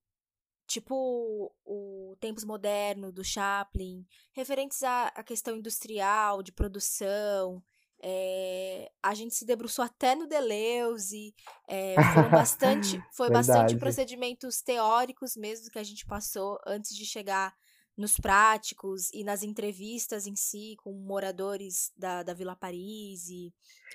tipo 0.67 1.53
o 1.65 2.15
Tempos 2.19 2.43
Moderno 2.43 3.12
do 3.12 3.23
Chaplin, 3.23 4.06
referentes 4.32 4.82
à, 4.84 5.08
à 5.08 5.23
questão 5.23 5.56
industrial, 5.56 6.41
de 6.41 6.51
produção. 6.51 7.63
É, 8.06 8.92
a 9.02 9.13
gente 9.13 9.34
se 9.34 9.46
debruçou 9.46 9.86
até 9.86 10.13
no 10.13 10.28
Deleuze, 10.28 11.34
é, 11.70 11.96
bastante, 12.30 13.02
foi 13.16 13.30
bastante 13.30 13.78
procedimentos 13.78 14.62
teóricos 14.62 15.38
mesmo 15.38 15.72
que 15.72 15.80
a 15.80 15.84
gente 15.84 16.06
passou 16.06 16.60
antes 16.68 16.94
de 16.94 17.06
chegar 17.06 17.54
nos 17.98 18.20
práticos 18.20 19.10
e 19.13 19.24
nas 19.24 19.42
entrevistas 19.42 20.28
em 20.28 20.36
si 20.36 20.76
com 20.84 20.92
moradores 20.92 21.94
da, 21.96 22.24
da 22.24 22.34
Vila 22.34 22.58
Paris 22.58 23.30
e 23.30 23.54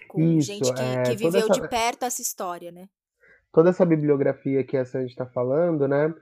com 0.08 0.38
Isso, 0.38 0.46
gente 0.46 0.72
que, 0.72 0.80
é, 0.80 1.02
que 1.02 1.16
viveu 1.16 1.40
essa, 1.40 1.52
de 1.60 1.68
perto 1.68 2.04
essa 2.04 2.22
história, 2.22 2.72
né? 2.72 2.88
toda 3.52 3.70
essa 3.70 3.84
bibliografia 3.84 4.64
que 4.64 4.76
a 4.76 4.84
Sandy 4.84 5.10
está 5.10 5.26
falando, 5.26 5.86
né? 5.86 6.14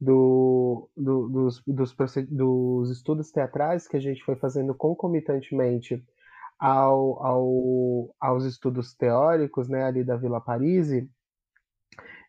Do, 0.00 0.90
do- 0.96 1.28
dos, 1.28 1.62
dos, 1.66 1.94
dos 2.28 2.90
estudos 2.90 3.30
teatrais 3.30 3.86
que 3.86 3.96
a 3.96 4.00
gente 4.00 4.22
foi 4.24 4.34
fazendo 4.36 4.74
concomitantemente 4.74 6.02
ao, 6.60 7.24
ao, 7.24 8.14
aos 8.20 8.44
estudos 8.44 8.94
teóricos, 8.94 9.68
né, 9.68 9.84
ali 9.84 10.04
da 10.04 10.16
Vila 10.16 10.40
Parisi, 10.40 11.10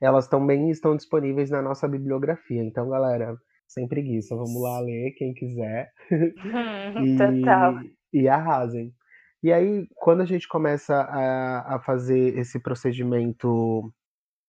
elas 0.02 0.28
também 0.28 0.72
estão 0.72 0.96
disponíveis 0.96 1.52
na 1.52 1.62
nossa 1.62 1.88
bibliografia. 1.88 2.64
Então, 2.64 2.90
galera, 2.90 3.38
sem 3.68 3.88
preguiça, 3.88 4.36
vamos 4.36 4.62
lá 4.62 4.80
ler 4.80 5.12
quem 5.12 5.34
quiser 5.34 5.92
Total. 7.18 7.76
e, 8.14 8.22
e 8.22 8.28
arrasem. 8.30 8.94
E 9.44 9.52
aí, 9.52 9.88
quando 9.96 10.22
a 10.22 10.26
gente 10.26 10.48
começa 10.48 10.96
a, 10.96 11.76
a 11.76 11.80
fazer 11.80 12.38
esse 12.38 12.60
procedimento 12.60 13.92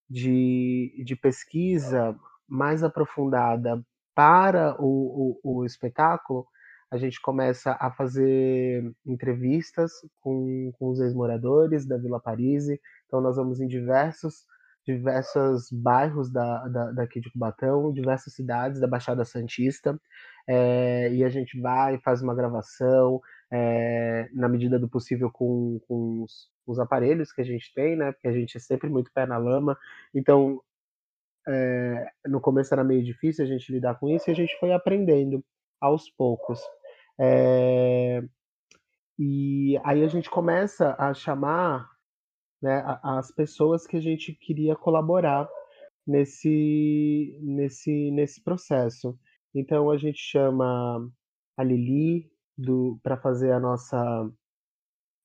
de, 0.09 1.03
de 1.05 1.17
pesquisa 1.17 2.15
mais 2.47 2.85
aprofundada 2.85 3.83
para 4.15 4.77
o, 4.79 5.39
o, 5.43 5.61
o 5.61 5.65
espetáculo, 5.65 6.47
a 6.93 6.99
gente 6.99 7.19
começa 7.23 7.75
a 7.81 7.91
fazer 7.91 8.85
entrevistas 9.07 9.93
com, 10.21 10.71
com 10.79 10.91
os 10.91 11.01
ex-moradores 11.01 11.87
da 11.87 11.97
Vila 11.97 12.21
Parise. 12.21 12.79
Então, 13.07 13.19
nós 13.19 13.37
vamos 13.37 13.63
em 13.63 13.67
diversos 13.67 14.45
diversos 14.85 15.71
bairros 15.71 16.31
da, 16.31 16.67
da, 16.67 16.91
daqui 16.91 17.21
de 17.21 17.31
Cubatão, 17.31 17.93
diversas 17.93 18.35
cidades 18.35 18.81
da 18.81 18.89
Baixada 18.89 19.25
Santista, 19.25 19.99
é, 20.47 21.09
e 21.15 21.25
a 21.25 21.29
gente 21.29 21.59
vai, 21.61 21.99
faz 21.99 22.21
uma 22.21 22.35
gravação, 22.35 23.21
é, 23.51 24.29
na 24.35 24.49
medida 24.49 24.79
do 24.79 24.89
possível 24.89 25.31
com, 25.31 25.81
com 25.87 26.25
os, 26.25 26.51
os, 26.67 26.81
aparelhos 26.81 27.33
que 27.33 27.41
a 27.41 27.45
gente 27.45 27.73
tem, 27.73 27.95
né? 27.97 28.11
Porque 28.11 28.27
a 28.27 28.33
gente 28.33 28.57
é 28.57 28.61
sempre 28.61 28.91
muito 28.91 29.13
pé 29.15 29.25
na 29.25 29.39
lama. 29.39 29.79
Então, 30.13 30.61
é, 31.47 32.11
no 32.27 32.41
começo 32.41 32.75
era 32.75 32.83
meio 32.83 33.05
difícil 33.05 33.45
a 33.45 33.49
gente 33.49 33.73
lidar 33.73 34.01
com 34.01 34.09
isso 34.11 34.29
e 34.29 34.33
a 34.33 34.37
gente 34.37 34.59
foi 34.59 34.73
aprendendo 34.73 35.45
aos 35.81 36.11
poucos. 36.11 36.61
E 39.19 39.79
aí 39.85 40.03
a 40.03 40.09
gente 40.09 40.31
começa 40.31 40.97
a 40.99 41.15
chamar 41.15 41.91
né, 42.61 42.83
as 43.03 43.31
pessoas 43.33 43.87
que 43.87 43.97
a 43.97 44.01
gente 44.01 44.33
queria 44.35 44.77
colaborar 44.77 45.49
nesse, 46.07 47.39
nesse, 47.43 48.11
nesse 48.11 48.43
processo. 48.43 49.19
Então 49.55 49.91
a 49.91 49.97
gente 49.97 50.19
chama 50.19 51.09
a 51.57 51.63
Lili 51.63 52.31
para 53.03 53.17
fazer 53.17 53.53
a 53.53 53.61
nossa. 53.61 54.31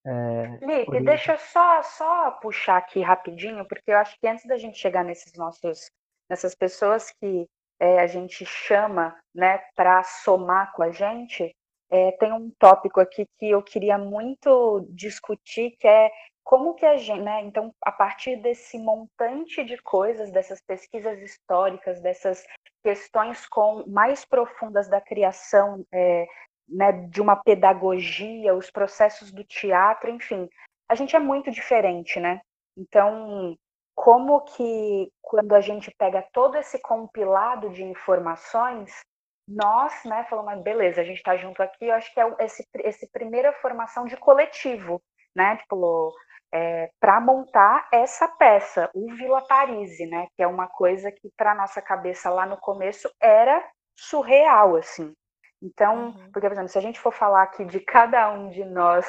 É, 0.06 0.48
Lipe, 0.62 0.90
orienta... 0.90 1.06
deixa 1.06 1.34
eu 1.34 1.38
só, 1.38 1.82
só 1.84 2.32
puxar 2.32 2.78
aqui 2.78 3.02
rapidinho, 3.02 3.68
porque 3.68 3.92
eu 3.92 3.98
acho 3.98 4.18
que 4.20 4.28
antes 4.28 4.46
da 4.46 4.58
gente 4.58 4.78
chegar 4.78 5.04
nesses 5.04 5.34
nossos, 5.34 5.90
nessas 6.30 6.56
pessoas 6.56 7.12
que 7.20 7.46
é, 7.80 8.00
a 8.00 8.08
gente 8.08 8.46
chama 8.46 9.18
né, 9.36 9.60
para 9.76 10.02
somar 10.04 10.74
com 10.74 10.84
a 10.84 10.92
gente, 10.92 11.54
é, 11.90 12.12
tem 12.14 12.32
um 12.34 12.52
tópico 12.60 13.00
aqui 13.00 13.26
que 13.38 13.50
eu 13.50 13.62
queria 13.62 13.98
muito 13.98 14.86
discutir, 14.90 15.76
que 15.80 15.88
é 15.88 16.12
como 16.44 16.76
que 16.76 16.86
a 16.86 16.96
gente, 16.96 17.22
né? 17.22 17.42
Então, 17.42 17.74
a 17.84 17.92
partir 17.92 18.38
desse 18.38 18.78
montante 18.78 19.66
de 19.66 19.78
coisas, 19.82 20.32
dessas 20.32 20.62
pesquisas 20.62 21.20
históricas, 21.22 22.02
dessas 22.02 22.46
questões 22.82 23.46
com 23.48 23.84
mais 23.88 24.24
profundas 24.24 24.88
da 24.88 25.02
criação, 25.02 25.86
é, 25.92 26.26
né, 26.68 26.92
de 27.10 27.22
uma 27.22 27.36
pedagogia, 27.36 28.56
os 28.56 28.72
processos 28.72 29.32
do 29.32 29.44
teatro, 29.44 30.10
enfim, 30.10 30.48
a 30.90 30.96
gente 30.96 31.16
é 31.16 31.20
muito 31.20 31.52
diferente, 31.52 32.20
né? 32.20 32.40
Então, 32.78 33.58
como 33.94 34.42
que 34.42 35.12
quando 35.22 35.54
a 35.54 35.60
gente 35.60 35.92
pega 35.98 36.26
todo 36.32 36.56
esse 36.56 36.80
compilado 36.80 37.70
de 37.72 37.84
informações, 37.84 39.02
nós, 39.48 40.04
né, 40.04 40.26
falamos, 40.30 40.64
beleza, 40.64 41.02
a 41.02 41.04
gente 41.04 41.18
está 41.18 41.38
junto 41.38 41.62
aqui, 41.64 41.86
eu 41.86 41.94
acho 41.94 42.14
que 42.14 42.20
é 42.20 42.36
esse, 42.40 42.68
esse 42.84 43.10
primeira 43.12 43.54
formação 43.54 44.06
de 44.06 44.18
coletivo, 44.18 45.02
né? 45.36 45.56
Tipo, 45.58 46.14
é, 46.54 46.90
para 47.00 47.22
montar 47.22 47.88
essa 47.92 48.28
peça, 48.28 48.90
o 48.94 49.14
Vila 49.16 49.42
Parise, 49.48 50.06
né? 50.06 50.28
Que 50.36 50.44
é 50.44 50.48
uma 50.48 50.68
coisa 50.68 51.12
que 51.12 51.30
para 51.38 51.56
nossa 51.56 51.82
cabeça 51.82 52.30
lá 52.30 52.46
no 52.46 52.58
começo 52.58 53.10
era 53.22 53.64
surreal, 53.96 54.76
assim. 54.76 55.14
Então, 55.62 56.08
uhum. 56.08 56.32
porque 56.32 56.48
por 56.48 56.52
exemplo, 56.52 56.70
se 56.70 56.78
a 56.78 56.82
gente 56.82 57.00
for 57.00 57.12
falar 57.12 57.44
aqui 57.44 57.66
de 57.66 57.80
cada 57.80 58.32
um 58.32 58.50
de 58.50 58.64
nós 58.66 59.06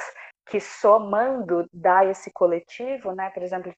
que 0.47 0.61
somando 0.61 1.67
dá 1.73 2.05
esse 2.05 2.33
coletivo, 2.33 3.13
né? 3.13 3.31
Por 3.31 3.43
exemplo, 3.43 3.73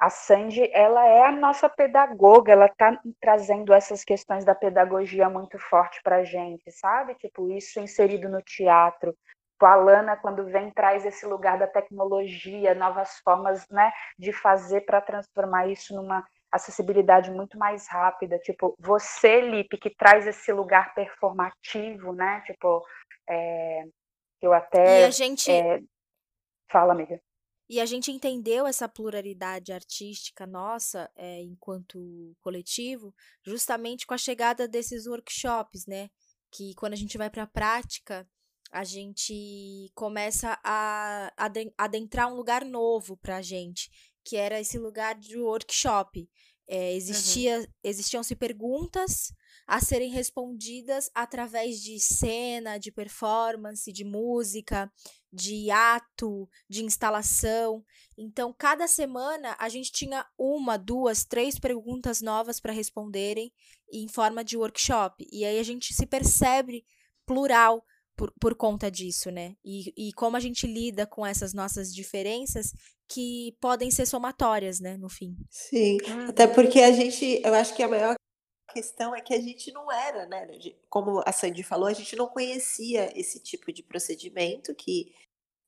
a 0.00 0.08
Sandy, 0.08 0.70
ela 0.72 1.06
é 1.06 1.26
a 1.26 1.30
nossa 1.30 1.68
pedagoga, 1.68 2.52
ela 2.52 2.66
está 2.66 2.98
trazendo 3.20 3.74
essas 3.74 4.02
questões 4.02 4.46
da 4.46 4.54
pedagogia 4.54 5.28
muito 5.28 5.58
forte 5.58 6.00
para 6.02 6.16
a 6.16 6.24
gente, 6.24 6.72
sabe? 6.72 7.14
Tipo, 7.16 7.52
isso 7.52 7.78
inserido 7.78 8.26
no 8.26 8.40
teatro, 8.40 9.14
a 9.66 9.74
Lana, 9.74 10.16
quando 10.16 10.46
vem, 10.46 10.70
traz 10.70 11.04
esse 11.04 11.26
lugar 11.26 11.58
da 11.58 11.66
tecnologia, 11.66 12.74
novas 12.74 13.18
formas 13.22 13.68
né, 13.68 13.92
de 14.18 14.32
fazer 14.32 14.82
para 14.82 15.02
transformar 15.02 15.68
isso 15.68 15.94
numa 15.94 16.26
acessibilidade 16.50 17.30
muito 17.30 17.58
mais 17.58 17.86
rápida. 17.86 18.38
Tipo, 18.38 18.74
você, 18.78 19.40
Lipe, 19.42 19.76
que 19.76 19.94
traz 19.94 20.26
esse 20.26 20.50
lugar 20.52 20.94
performativo, 20.94 22.12
né? 22.12 22.42
Tipo, 22.46 22.82
é, 23.28 23.84
eu 24.40 24.52
até. 24.52 25.02
E 25.02 25.04
a 25.04 25.10
gente. 25.10 25.50
É... 25.50 25.80
Fala, 26.70 26.92
amiga. 26.92 27.20
E 27.70 27.78
a 27.78 27.86
gente 27.86 28.10
entendeu 28.10 28.66
essa 28.66 28.88
pluralidade 28.88 29.72
artística 29.72 30.44
nossa, 30.44 31.08
é, 31.14 31.40
enquanto 31.40 32.36
coletivo, 32.40 33.14
justamente 33.46 34.08
com 34.08 34.12
a 34.12 34.18
chegada 34.18 34.66
desses 34.66 35.06
workshops, 35.06 35.86
né? 35.86 36.10
Que 36.50 36.74
quando 36.74 36.94
a 36.94 36.96
gente 36.96 37.16
vai 37.16 37.30
para 37.30 37.44
a 37.44 37.46
prática, 37.46 38.28
a 38.72 38.82
gente 38.82 39.88
começa 39.94 40.58
a 40.64 41.32
adentrar 41.78 42.26
um 42.32 42.34
lugar 42.34 42.64
novo 42.64 43.16
pra 43.18 43.40
gente, 43.40 43.88
que 44.24 44.36
era 44.36 44.58
esse 44.58 44.76
lugar 44.76 45.14
de 45.14 45.38
workshop. 45.38 46.28
É, 46.66 46.92
existia, 46.94 47.60
uhum. 47.60 47.66
Existiam-se 47.84 48.34
perguntas 48.34 49.32
a 49.64 49.80
serem 49.80 50.10
respondidas 50.10 51.08
através 51.14 51.80
de 51.80 52.00
cena, 52.00 52.78
de 52.78 52.90
performance, 52.90 53.92
de 53.92 54.04
música, 54.04 54.92
de 55.32 55.70
ato, 55.70 56.48
de 56.68 56.84
instalação. 56.84 57.84
Então, 58.18 58.54
cada 58.56 58.86
semana 58.86 59.56
a 59.58 59.68
gente 59.68 59.92
tinha 59.92 60.26
uma, 60.38 60.76
duas, 60.76 61.24
três 61.24 61.58
perguntas 61.58 62.20
novas 62.20 62.60
para 62.60 62.72
responderem 62.72 63.52
em 63.92 64.08
forma 64.08 64.44
de 64.44 64.56
workshop. 64.56 65.26
E 65.30 65.44
aí 65.44 65.58
a 65.58 65.62
gente 65.62 65.94
se 65.94 66.06
percebe 66.06 66.84
plural 67.24 67.84
por, 68.16 68.32
por 68.40 68.54
conta 68.54 68.90
disso, 68.90 69.30
né? 69.30 69.54
E, 69.64 69.92
e 69.96 70.12
como 70.12 70.36
a 70.36 70.40
gente 70.40 70.66
lida 70.66 71.06
com 71.06 71.24
essas 71.24 71.54
nossas 71.54 71.94
diferenças 71.94 72.72
que 73.08 73.56
podem 73.60 73.90
ser 73.90 74.06
somatórias, 74.06 74.78
né, 74.78 74.96
no 74.96 75.08
fim. 75.08 75.34
Sim, 75.48 75.98
até 76.28 76.46
porque 76.46 76.80
a 76.80 76.92
gente, 76.92 77.40
eu 77.44 77.54
acho 77.54 77.74
que 77.74 77.82
a 77.82 77.88
maior 77.88 78.14
questão 78.72 79.14
é 79.14 79.20
que 79.20 79.34
a 79.34 79.40
gente 79.40 79.72
não 79.72 79.90
era, 79.90 80.26
né? 80.26 80.46
Como 80.88 81.22
a 81.26 81.32
Sandy 81.32 81.62
falou, 81.62 81.88
a 81.88 81.92
gente 81.92 82.16
não 82.16 82.26
conhecia 82.26 83.12
esse 83.18 83.40
tipo 83.40 83.72
de 83.72 83.82
procedimento 83.82 84.74
que, 84.74 85.14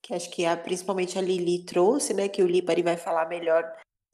que 0.03 0.15
acho 0.15 0.31
que 0.31 0.47
a, 0.47 0.57
principalmente 0.57 1.19
a 1.19 1.23
Lili 1.23 1.65
trouxe, 1.65 2.15
né? 2.15 2.29
Que 2.29 2.43
o 2.43 2.47
Lipari 2.47 2.83
vai 2.83 2.97
falar 2.97 3.29
melhor 3.29 3.65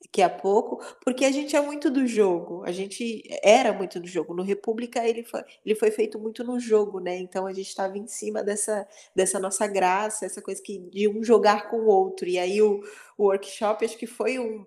daqui 0.01 0.23
a 0.23 0.31
pouco, 0.31 0.83
porque 1.05 1.25
a 1.25 1.31
gente 1.31 1.57
é 1.57 1.61
muito 1.61 1.91
do 1.91 2.07
jogo, 2.07 2.63
a 2.65 2.71
gente 2.71 3.23
era 3.43 3.73
muito 3.73 3.99
do 3.99 4.07
jogo. 4.07 4.33
No 4.33 4.43
República 4.43 5.07
ele 5.07 5.25
foi, 5.25 5.43
ele 5.65 5.75
foi 5.75 5.91
feito 5.91 6.19
muito 6.19 6.45
no 6.45 6.59
jogo, 6.61 7.01
né? 7.01 7.17
Então 7.19 7.47
a 7.47 7.53
gente 7.53 7.69
estava 7.69 7.99
em 7.99 8.07
cima 8.07 8.43
dessa, 8.43 8.87
dessa 9.15 9.39
nossa 9.41 9.67
graça, 9.67 10.25
essa 10.25 10.41
coisa 10.41 10.63
que 10.63 10.79
de 10.79 11.09
um 11.09 11.23
jogar 11.23 11.69
com 11.69 11.79
o 11.79 11.87
outro. 11.87 12.29
E 12.29 12.39
aí 12.39 12.63
o, 12.63 12.81
o 13.17 13.25
workshop 13.25 13.85
acho 13.85 13.99
que 13.99 14.07
foi 14.07 14.39
um, 14.39 14.65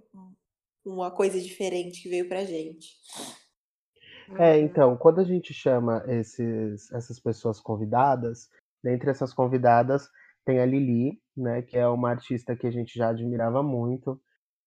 uma 0.86 1.12
coisa 1.12 1.40
diferente 1.40 2.02
que 2.02 2.10
veio 2.10 2.28
pra 2.28 2.44
gente. 2.44 2.96
É, 4.40 4.60
então, 4.60 4.98
quando 4.98 5.20
a 5.20 5.24
gente 5.24 5.54
chama 5.54 6.04
esses, 6.08 6.92
essas 6.92 7.20
pessoas 7.20 7.60
convidadas, 7.60 8.50
dentre 8.84 9.10
essas 9.10 9.34
convidadas 9.34 10.10
tem 10.46 10.60
a 10.60 10.66
Lili, 10.66 11.20
né, 11.38 11.62
que 11.62 11.78
é 11.78 11.88
uma 11.88 12.10
artista 12.10 12.56
que 12.56 12.66
a 12.66 12.72
gente 12.72 12.98
já 12.98 13.10
admirava 13.10 13.62
muito, 13.62 14.20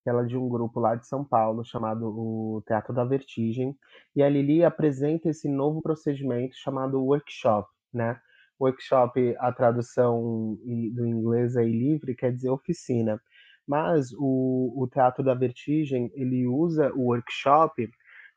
ela 0.07 0.23
é 0.23 0.27
de 0.27 0.37
um 0.37 0.49
grupo 0.49 0.79
lá 0.79 0.95
de 0.95 1.07
São 1.07 1.25
Paulo 1.25 1.65
chamado 1.65 2.07
o 2.07 2.63
Teatro 2.67 2.93
da 2.93 3.05
Vertigem, 3.05 3.77
e 4.15 4.23
a 4.23 4.29
Lili 4.29 4.63
apresenta 4.63 5.31
esse 5.31 5.49
novo 5.49 5.81
procedimento 5.83 6.55
chamado 6.57 7.03
workshop, 7.03 7.69
né? 7.93 8.21
Workshop, 8.61 9.35
a 9.39 9.53
tradução 9.53 10.57
do 10.93 11.07
inglês 11.07 11.57
é 11.57 11.65
livre, 11.65 12.15
quer 12.15 12.33
dizer 12.33 12.51
oficina. 12.51 13.21
Mas 13.67 14.13
o, 14.13 14.73
o 14.77 14.87
Teatro 14.87 15.25
da 15.25 15.35
Vertigem, 15.35 16.13
ele 16.15 16.47
usa 16.47 16.93
o 16.95 17.07
workshop 17.07 17.91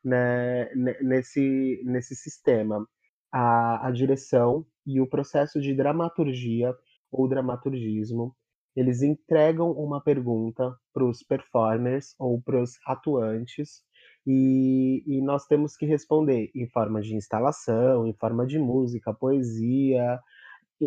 né, 0.04 0.72
nesse, 1.02 1.82
nesse 1.84 2.14
sistema. 2.14 2.86
A, 3.32 3.88
a 3.88 3.90
direção 3.90 4.66
e 4.86 5.00
o 5.00 5.06
processo 5.06 5.60
de 5.60 5.74
dramaturgia 5.74 6.74
ou 7.10 7.28
dramaturgismo, 7.28 8.34
eles 8.74 9.02
entregam 9.02 9.70
uma 9.72 10.02
pergunta 10.02 10.74
para 10.94 11.04
os 11.04 11.22
performers 11.22 12.14
ou 12.18 12.40
para 12.40 12.62
os 12.62 12.72
atuantes 12.86 13.82
e, 14.26 15.02
e, 15.06 15.22
nós 15.22 15.46
temos 15.46 15.74
que 15.76 15.86
responder 15.86 16.50
em 16.54 16.68
forma 16.68 17.00
de 17.00 17.14
instalação, 17.14 18.06
em 18.06 18.12
forma 18.14 18.46
de 18.46 18.58
música, 18.58 19.14
poesia, 19.14 20.20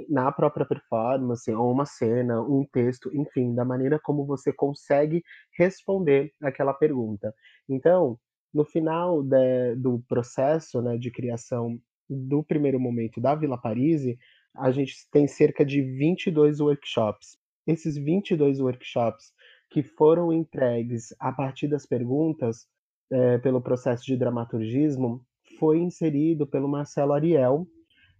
na 0.10 0.32
própria 0.32 0.65
performance, 0.65 1.52
ou 1.52 1.71
uma 1.71 1.86
cena, 1.86 2.41
um 2.41 2.65
texto, 2.71 3.10
enfim, 3.13 3.54
da 3.56 3.65
maneira 3.65 4.00
como 4.00 4.26
você 4.26 4.54
consegue 4.54 5.24
responder 5.58 6.32
aquela 6.41 6.74
pergunta. 6.74 7.34
Então, 7.67 8.17
no 8.53 8.65
final 8.65 9.23
de, 9.23 9.75
do 9.75 9.99
processo 10.07 10.81
né, 10.81 10.97
de 10.97 11.09
criação 11.11 11.79
do 12.09 12.43
primeiro 12.43 12.79
momento 12.79 13.21
da 13.21 13.35
Vila 13.35 13.57
Parise, 13.57 14.17
a 14.55 14.71
gente 14.71 14.93
tem 15.11 15.27
cerca 15.27 15.65
de 15.65 15.81
22 15.81 16.59
workshops. 16.59 17.37
Esses 17.65 17.95
22 17.95 18.59
workshops 18.59 19.31
que 19.69 19.81
foram 19.81 20.33
entregues 20.33 21.15
a 21.19 21.31
partir 21.31 21.67
das 21.67 21.85
perguntas 21.85 22.67
é, 23.09 23.37
pelo 23.37 23.61
processo 23.61 24.05
de 24.05 24.17
dramaturgismo 24.17 25.25
foi 25.57 25.79
inserido 25.79 26.45
pelo 26.45 26.67
Marcelo 26.67 27.13
Ariel, 27.13 27.67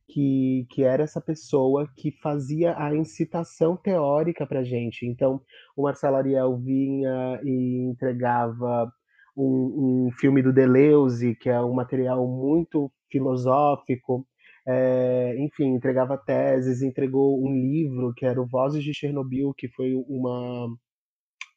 que, 0.08 0.66
que 0.70 0.84
era 0.84 1.04
essa 1.04 1.20
pessoa 1.22 1.90
que 1.98 2.12
fazia 2.12 2.78
a 2.78 2.96
incitação 2.96 3.76
teórica 3.76 4.46
para 4.46 4.64
gente. 4.64 5.06
Então, 5.06 5.42
o 5.76 5.84
Marcelo 5.84 6.18
Ariel 6.18 6.58
vinha 6.58 7.40
e 7.44 7.90
entregava 7.90 8.92
um, 9.36 10.08
um 10.08 10.12
filme 10.12 10.42
do 10.42 10.54
Deleuze, 10.54 11.36
que 11.36 11.50
é 11.50 11.60
um 11.62 11.74
material 11.74 12.28
muito 12.28 12.92
filosófico, 13.10 14.26
é, 14.68 15.36
enfim, 15.40 15.74
entregava 15.74 16.18
teses, 16.18 16.82
entregou 16.82 17.44
um 17.44 17.52
livro 17.52 18.14
que 18.14 18.26
era 18.26 18.42
o 18.42 18.48
Vozes 18.48 18.84
de 18.84 18.94
Chernobyl, 18.94 19.54
que 19.58 19.68
foi 19.68 19.94
uma 20.08 20.68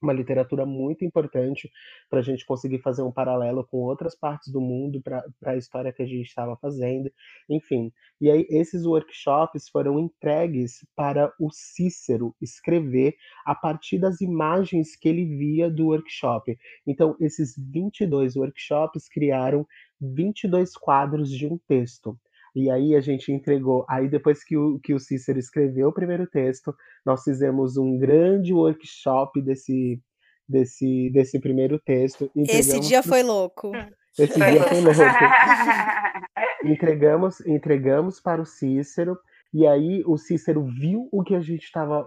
uma 0.04 0.12
literatura 0.12 0.64
muito 0.64 1.04
importante 1.04 1.70
para 2.08 2.20
a 2.20 2.22
gente 2.22 2.46
conseguir 2.46 2.78
fazer 2.80 3.02
um 3.02 3.12
paralelo 3.12 3.66
com 3.66 3.78
outras 3.78 4.14
partes 4.14 4.52
do 4.52 4.60
mundo 4.60 5.02
para 5.02 5.24
a 5.44 5.56
história 5.56 5.92
que 5.92 6.02
a 6.02 6.06
gente 6.06 6.26
estava 6.26 6.56
fazendo, 6.56 7.10
enfim. 7.48 7.92
E 8.20 8.30
aí 8.30 8.46
esses 8.48 8.86
workshops 8.86 9.68
foram 9.68 9.98
entregues 9.98 10.86
para 10.94 11.32
o 11.40 11.50
Cícero 11.50 12.34
escrever 12.40 13.16
a 13.44 13.54
partir 13.54 13.98
das 13.98 14.20
imagens 14.20 14.94
que 14.96 15.08
ele 15.08 15.24
via 15.24 15.70
do 15.70 15.86
workshop. 15.86 16.56
Então 16.86 17.16
esses 17.18 17.54
22 17.56 18.36
workshops 18.36 19.08
criaram 19.08 19.66
22 20.00 20.76
quadros 20.76 21.30
de 21.30 21.46
um 21.46 21.58
texto. 21.58 22.18
E 22.54 22.70
aí 22.70 22.94
a 22.94 23.00
gente 23.00 23.32
entregou. 23.32 23.84
Aí 23.88 24.08
depois 24.08 24.44
que 24.44 24.56
o, 24.56 24.78
que 24.78 24.94
o 24.94 25.00
Cícero 25.00 25.38
escreveu 25.38 25.88
o 25.88 25.92
primeiro 25.92 26.26
texto, 26.26 26.74
nós 27.04 27.24
fizemos 27.24 27.76
um 27.76 27.98
grande 27.98 28.52
workshop 28.52 29.42
desse, 29.42 30.00
desse, 30.48 31.10
desse 31.12 31.40
primeiro 31.40 31.80
texto. 31.80 32.30
Esse 32.36 32.78
dia 32.80 33.02
pro... 33.02 33.10
foi 33.10 33.22
louco. 33.22 33.72
Esse 34.18 34.38
dia 34.38 34.62
foi 34.62 34.80
louco. 34.80 35.00
entregamos, 36.64 37.40
entregamos 37.46 38.20
para 38.20 38.40
o 38.40 38.46
Cícero. 38.46 39.18
E 39.52 39.66
aí 39.66 40.02
o 40.04 40.16
Cícero 40.16 40.64
viu 40.64 41.08
o 41.12 41.22
que 41.22 41.34
a 41.34 41.40
gente 41.40 41.64
estava 41.64 42.06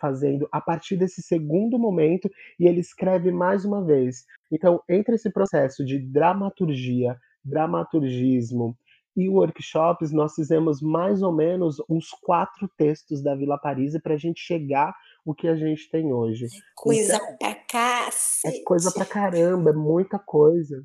fazendo 0.00 0.48
a 0.50 0.62
partir 0.62 0.96
desse 0.96 1.22
segundo 1.22 1.78
momento 1.78 2.30
e 2.58 2.66
ele 2.66 2.80
escreve 2.80 3.30
mais 3.30 3.66
uma 3.66 3.84
vez. 3.84 4.24
Então, 4.50 4.80
entre 4.88 5.14
esse 5.14 5.30
processo 5.30 5.84
de 5.84 5.98
dramaturgia, 5.98 7.18
dramaturgismo, 7.44 8.76
e 9.16 9.28
workshops, 9.28 10.12
nós 10.12 10.34
fizemos 10.34 10.82
mais 10.82 11.22
ou 11.22 11.32
menos 11.32 11.76
uns 11.88 12.10
quatro 12.22 12.68
textos 12.76 13.22
da 13.22 13.34
Vila 13.34 13.58
Paris 13.58 13.98
para 14.02 14.14
a 14.14 14.18
gente 14.18 14.40
chegar 14.40 14.94
o 15.24 15.34
que 15.34 15.48
a 15.48 15.56
gente 15.56 15.90
tem 15.90 16.12
hoje. 16.12 16.44
É 16.46 16.48
coisa 16.74 17.16
então, 17.16 17.36
pra 17.38 17.54
cacete. 17.54 18.58
É 18.58 18.62
coisa 18.62 18.92
pra 18.92 19.04
caramba, 19.04 19.70
é 19.70 19.74
muita 19.74 20.18
coisa. 20.18 20.84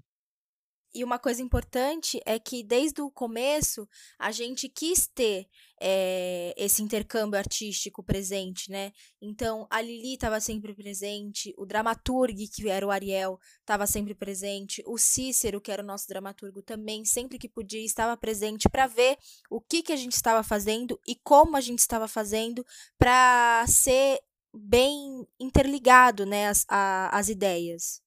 E 0.94 1.04
uma 1.04 1.18
coisa 1.18 1.42
importante 1.42 2.22
é 2.26 2.38
que 2.38 2.64
desde 2.64 3.02
o 3.02 3.10
começo 3.10 3.88
a 4.20 4.32
gente 4.32 4.68
quis 4.68 5.08
ter 5.08 5.48
é, 5.80 6.54
esse 6.58 6.84
intercâmbio 6.84 7.40
artístico 7.40 8.04
presente, 8.04 8.70
né? 8.70 8.92
Então 9.22 9.66
a 9.70 9.82
Lili 9.82 10.14
estava 10.14 10.40
sempre 10.42 10.74
presente, 10.74 11.54
o 11.58 11.66
dramaturgo, 11.66 12.38
que 12.54 12.70
era 12.70 12.86
o 12.86 12.92
Ariel, 12.92 13.40
estava 13.62 13.88
sempre 13.88 14.14
presente, 14.14 14.84
o 14.86 14.98
Cícero, 14.98 15.62
que 15.62 15.72
era 15.72 15.82
o 15.82 15.86
nosso 15.86 16.08
dramaturgo, 16.08 16.62
também, 16.62 17.06
sempre 17.06 17.40
que 17.40 17.48
podia, 17.48 17.84
estava 17.84 18.18
presente 18.18 18.70
para 18.70 18.86
ver 18.86 19.18
o 19.50 19.62
que, 19.62 19.82
que 19.82 19.94
a 19.94 19.98
gente 19.98 20.14
estava 20.14 20.44
fazendo 20.44 21.00
e 21.08 21.16
como 21.16 21.56
a 21.56 21.62
gente 21.62 21.80
estava 21.80 22.08
fazendo 22.08 22.66
para 23.00 23.66
ser 23.68 24.20
bem 24.54 25.26
interligado, 25.40 26.26
né, 26.26 26.50
as, 26.50 26.66
a, 26.68 27.18
as 27.18 27.30
ideias. 27.30 28.02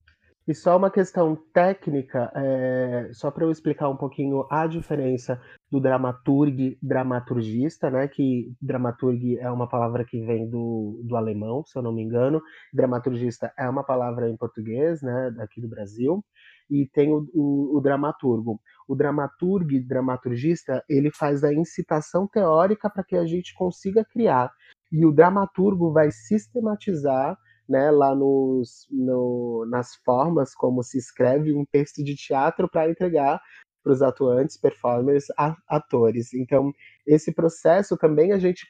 E 0.46 0.54
só 0.54 0.76
uma 0.76 0.90
questão 0.90 1.35
técnica, 1.54 2.30
é, 2.35 3.09
só 3.12 3.30
para 3.30 3.44
eu 3.44 3.50
explicar 3.50 3.88
um 3.88 3.96
pouquinho 3.96 4.46
a 4.50 4.66
diferença 4.66 5.40
do 5.70 5.80
dramaturg 5.80 6.76
dramaturgista, 6.83 7.90
né? 7.90 8.07
Que 8.09 8.52
dramaturg 8.61 9.38
é 9.38 9.50
uma 9.50 9.66
palavra 9.66 10.04
que 10.04 10.20
vem 10.20 10.46
do, 10.48 11.00
do 11.02 11.16
alemão, 11.16 11.64
se 11.64 11.78
eu 11.78 11.83
não 11.83 11.92
me 11.92 12.02
engano. 12.02 12.42
Dramaturgista 12.74 13.54
é 13.59 13.66
uma 13.66 13.83
palavra 13.83 14.28
em 14.28 14.37
português, 14.37 15.00
né? 15.00 15.30
Daqui 15.35 15.62
do 15.62 15.68
Brasil. 15.68 16.22
E 16.70 16.87
tem 16.92 17.11
o, 17.11 17.26
o, 17.33 17.78
o 17.78 17.80
dramaturgo. 17.80 18.61
O 18.87 18.94
dramaturg 18.94 19.80
dramaturgista, 19.80 20.85
ele 20.90 21.11
faz 21.11 21.42
a 21.42 21.54
incitação 21.54 22.28
teórica 22.28 22.90
para 22.90 23.02
que 23.02 23.16
a 23.16 23.24
gente 23.24 23.54
consiga 23.54 24.04
criar. 24.04 24.52
E 24.92 25.07
o 25.07 25.12
dramaturgo 25.12 25.90
vai 25.90 26.11
sistematizar 26.11 27.35
né, 27.68 27.90
lá 27.90 28.14
nos, 28.14 28.87
no, 28.90 29.66
nas 29.68 29.94
formas 30.05 30.55
como 30.55 30.83
se 30.83 30.98
escreve 30.98 31.55
um 31.55 31.64
texto 31.64 32.03
de 32.03 32.14
teatro 32.14 32.68
para 32.68 32.88
entregar 32.88 33.40
para 33.83 33.92
os 33.92 34.03
atuantes, 34.03 34.57
performers, 34.57 35.27
a, 35.38 35.57
atores. 35.68 36.33
Então, 36.33 36.72
esse 37.07 37.33
processo 37.33 37.96
também 37.98 38.33
a 38.33 38.38
gente 38.38 38.66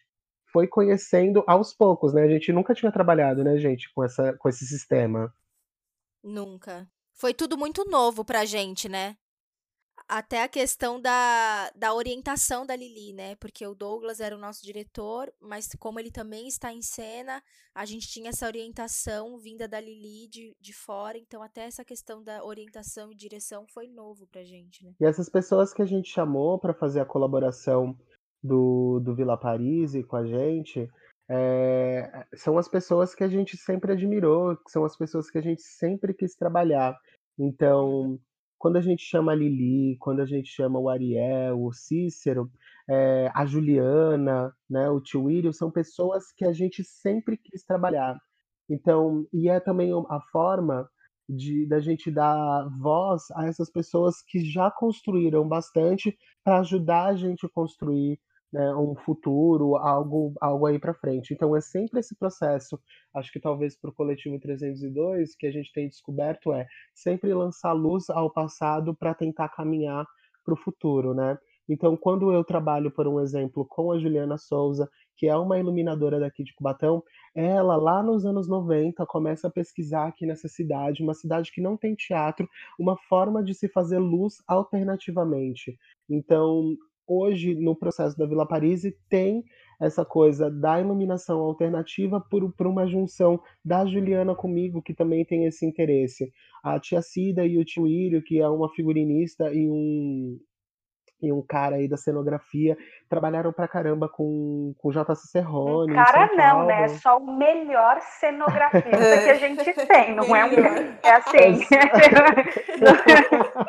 foi 0.52 0.66
conhecendo 0.66 1.42
aos 1.46 1.72
poucos, 1.72 2.12
né? 2.12 2.22
A 2.22 2.28
gente 2.28 2.52
nunca 2.52 2.74
tinha 2.74 2.92
trabalhado, 2.92 3.42
né, 3.42 3.56
gente, 3.58 3.92
com, 3.94 4.04
essa, 4.04 4.32
com 4.34 4.48
esse 4.48 4.66
sistema. 4.66 5.32
Nunca. 6.22 6.88
Foi 7.12 7.32
tudo 7.32 7.56
muito 7.56 7.84
novo 7.88 8.24
pra 8.24 8.44
gente, 8.44 8.88
né? 8.88 9.16
Até 10.08 10.42
a 10.42 10.48
questão 10.48 11.00
da, 11.00 11.70
da 11.74 11.94
orientação 11.94 12.66
da 12.66 12.76
Lili, 12.76 13.12
né? 13.12 13.34
Porque 13.36 13.66
o 13.66 13.74
Douglas 13.74 14.20
era 14.20 14.36
o 14.36 14.40
nosso 14.40 14.62
diretor, 14.62 15.32
mas 15.40 15.68
como 15.78 15.98
ele 15.98 16.10
também 16.10 16.46
está 16.46 16.72
em 16.72 16.82
cena, 16.82 17.42
a 17.74 17.84
gente 17.84 18.08
tinha 18.08 18.28
essa 18.28 18.46
orientação 18.46 19.38
vinda 19.38 19.66
da 19.66 19.80
Lili 19.80 20.28
de, 20.28 20.54
de 20.60 20.72
fora, 20.72 21.16
então 21.18 21.42
até 21.42 21.62
essa 21.62 21.84
questão 21.84 22.22
da 22.22 22.44
orientação 22.44 23.10
e 23.10 23.16
direção 23.16 23.66
foi 23.66 23.88
novo 23.88 24.26
pra 24.26 24.44
gente, 24.44 24.84
né? 24.84 24.92
E 25.00 25.04
essas 25.04 25.28
pessoas 25.28 25.72
que 25.72 25.82
a 25.82 25.86
gente 25.86 26.08
chamou 26.10 26.58
para 26.58 26.74
fazer 26.74 27.00
a 27.00 27.06
colaboração 27.06 27.96
do, 28.42 29.00
do 29.00 29.14
Vila 29.14 29.38
Paris 29.38 29.92
com 30.06 30.16
a 30.16 30.26
gente, 30.26 30.86
é, 31.28 32.26
são 32.34 32.58
as 32.58 32.68
pessoas 32.68 33.14
que 33.14 33.24
a 33.24 33.28
gente 33.28 33.56
sempre 33.56 33.92
admirou, 33.92 34.58
são 34.68 34.84
as 34.84 34.96
pessoas 34.96 35.30
que 35.30 35.38
a 35.38 35.42
gente 35.42 35.62
sempre 35.62 36.12
quis 36.12 36.34
trabalhar. 36.34 36.94
Então, 37.38 38.18
quando 38.64 38.76
a 38.76 38.80
gente 38.80 39.02
chama 39.04 39.32
a 39.32 39.34
Lili, 39.34 39.94
quando 39.98 40.20
a 40.20 40.24
gente 40.24 40.48
chama 40.48 40.78
o 40.78 40.88
Ariel, 40.88 41.62
o 41.62 41.70
Cícero, 41.70 42.50
é, 42.88 43.30
a 43.34 43.44
Juliana, 43.44 44.56
né, 44.70 44.88
o 44.88 45.02
tio 45.02 45.24
William, 45.24 45.52
são 45.52 45.70
pessoas 45.70 46.32
que 46.32 46.46
a 46.46 46.52
gente 46.54 46.82
sempre 46.82 47.36
quis 47.36 47.62
trabalhar. 47.62 48.18
Então, 48.66 49.26
e 49.34 49.50
é 49.50 49.60
também 49.60 49.92
a 50.08 50.18
forma 50.32 50.88
de 51.28 51.66
da 51.66 51.78
gente 51.78 52.10
dar 52.10 52.66
voz 52.80 53.24
a 53.32 53.46
essas 53.46 53.70
pessoas 53.70 54.22
que 54.22 54.42
já 54.42 54.70
construíram 54.70 55.46
bastante 55.46 56.16
para 56.42 56.60
ajudar 56.60 57.08
a 57.08 57.16
gente 57.16 57.44
a 57.44 57.50
construir 57.50 58.18
né, 58.54 58.72
um 58.76 58.94
futuro, 58.94 59.74
algo, 59.76 60.32
algo 60.40 60.66
aí 60.66 60.78
para 60.78 60.94
frente. 60.94 61.34
Então 61.34 61.56
é 61.56 61.60
sempre 61.60 61.98
esse 61.98 62.14
processo. 62.14 62.80
Acho 63.12 63.32
que 63.32 63.40
talvez 63.40 63.76
para 63.76 63.90
o 63.90 63.92
coletivo 63.92 64.38
302 64.38 65.34
que 65.34 65.48
a 65.48 65.50
gente 65.50 65.72
tem 65.72 65.88
descoberto 65.88 66.52
é 66.52 66.64
sempre 66.94 67.34
lançar 67.34 67.72
luz 67.72 68.08
ao 68.08 68.30
passado 68.30 68.94
para 68.94 69.12
tentar 69.12 69.48
caminhar 69.48 70.06
para 70.44 70.54
o 70.54 70.56
futuro, 70.56 71.12
né? 71.14 71.36
Então, 71.68 71.96
quando 71.96 72.30
eu 72.30 72.44
trabalho, 72.44 72.90
por 72.90 73.08
um 73.08 73.18
exemplo, 73.18 73.64
com 73.64 73.90
a 73.90 73.98
Juliana 73.98 74.36
Souza, 74.36 74.88
que 75.16 75.26
é 75.26 75.34
uma 75.34 75.58
iluminadora 75.58 76.20
daqui 76.20 76.44
de 76.44 76.54
Cubatão, 76.54 77.02
ela, 77.34 77.74
lá 77.76 78.02
nos 78.02 78.26
anos 78.26 78.46
90, 78.46 79.04
começa 79.06 79.48
a 79.48 79.50
pesquisar 79.50 80.06
aqui 80.06 80.26
nessa 80.26 80.46
cidade, 80.46 81.02
uma 81.02 81.14
cidade 81.14 81.50
que 81.50 81.62
não 81.62 81.74
tem 81.74 81.94
teatro, 81.94 82.46
uma 82.78 82.98
forma 83.08 83.42
de 83.42 83.54
se 83.54 83.66
fazer 83.66 83.98
luz 83.98 84.36
alternativamente. 84.46 85.74
Então, 86.08 86.76
hoje, 87.06 87.54
no 87.54 87.74
processo 87.76 88.16
da 88.16 88.26
Vila 88.26 88.46
Paris, 88.46 88.82
tem 89.08 89.44
essa 89.80 90.04
coisa 90.04 90.50
da 90.50 90.80
iluminação 90.80 91.40
alternativa 91.40 92.20
por, 92.20 92.52
por 92.52 92.66
uma 92.66 92.86
junção 92.86 93.40
da 93.64 93.84
Juliana 93.84 94.34
comigo, 94.34 94.82
que 94.82 94.94
também 94.94 95.24
tem 95.24 95.44
esse 95.44 95.66
interesse. 95.66 96.32
A 96.62 96.78
tia 96.78 97.02
Cida 97.02 97.46
e 97.46 97.58
o 97.58 97.64
tio 97.64 97.86
Írio, 97.86 98.22
que 98.22 98.40
é 98.40 98.48
uma 98.48 98.68
figurinista 98.70 99.52
e 99.52 99.68
um, 99.68 100.38
e 101.22 101.32
um 101.32 101.42
cara 101.42 101.76
aí 101.76 101.88
da 101.88 101.96
cenografia, 101.96 102.76
trabalharam 103.08 103.52
pra 103.52 103.68
caramba 103.68 104.08
com, 104.08 104.74
com 104.78 104.90
JC 104.90 105.28
Serrone. 105.30 105.92
Um 105.92 105.96
cara 105.96 106.30
não, 106.34 106.66
né? 106.66 106.84
É 106.84 106.88
só 106.88 107.18
o 107.18 107.36
melhor 107.36 108.00
cenografista 108.00 108.90
que 108.90 109.30
a 109.30 109.34
gente 109.34 109.72
tem, 109.86 110.14
não 110.14 110.34
é 110.36 110.44
um. 110.44 110.94
É 111.02 111.12
assim. 111.12 111.66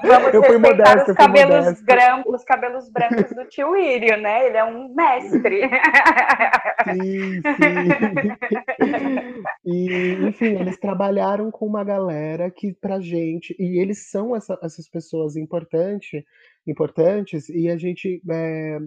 Vamos 0.04 0.34
eu 0.34 0.44
fui 0.44 0.58
modesta, 0.58 1.12
os 1.12 1.18
cabelos, 1.18 1.82
brancos, 1.82 2.34
os 2.34 2.44
cabelos 2.44 2.90
brancos 2.90 3.30
do 3.36 3.46
tio 3.46 3.76
Írio, 3.76 4.18
né? 4.18 4.48
Ele 4.48 4.58
é 4.58 4.64
um 4.64 4.94
mestre. 4.94 5.70
Sim, 6.84 7.42
sim. 7.42 8.36
E, 9.66 10.28
enfim, 10.28 10.60
eles 10.60 10.78
trabalharam 10.78 11.50
com 11.52 11.66
uma 11.66 11.84
galera 11.84 12.52
que 12.52 12.74
pra 12.74 13.00
gente, 13.00 13.56
e 13.58 13.82
eles 13.82 14.10
são 14.10 14.36
essa, 14.36 14.58
essas 14.62 14.88
pessoas 14.88 15.36
importantes 15.36 16.24
importantes 16.68 17.50
e 17.50 17.70
a 17.70 17.78
gente 17.78 18.22
é, 18.30 18.80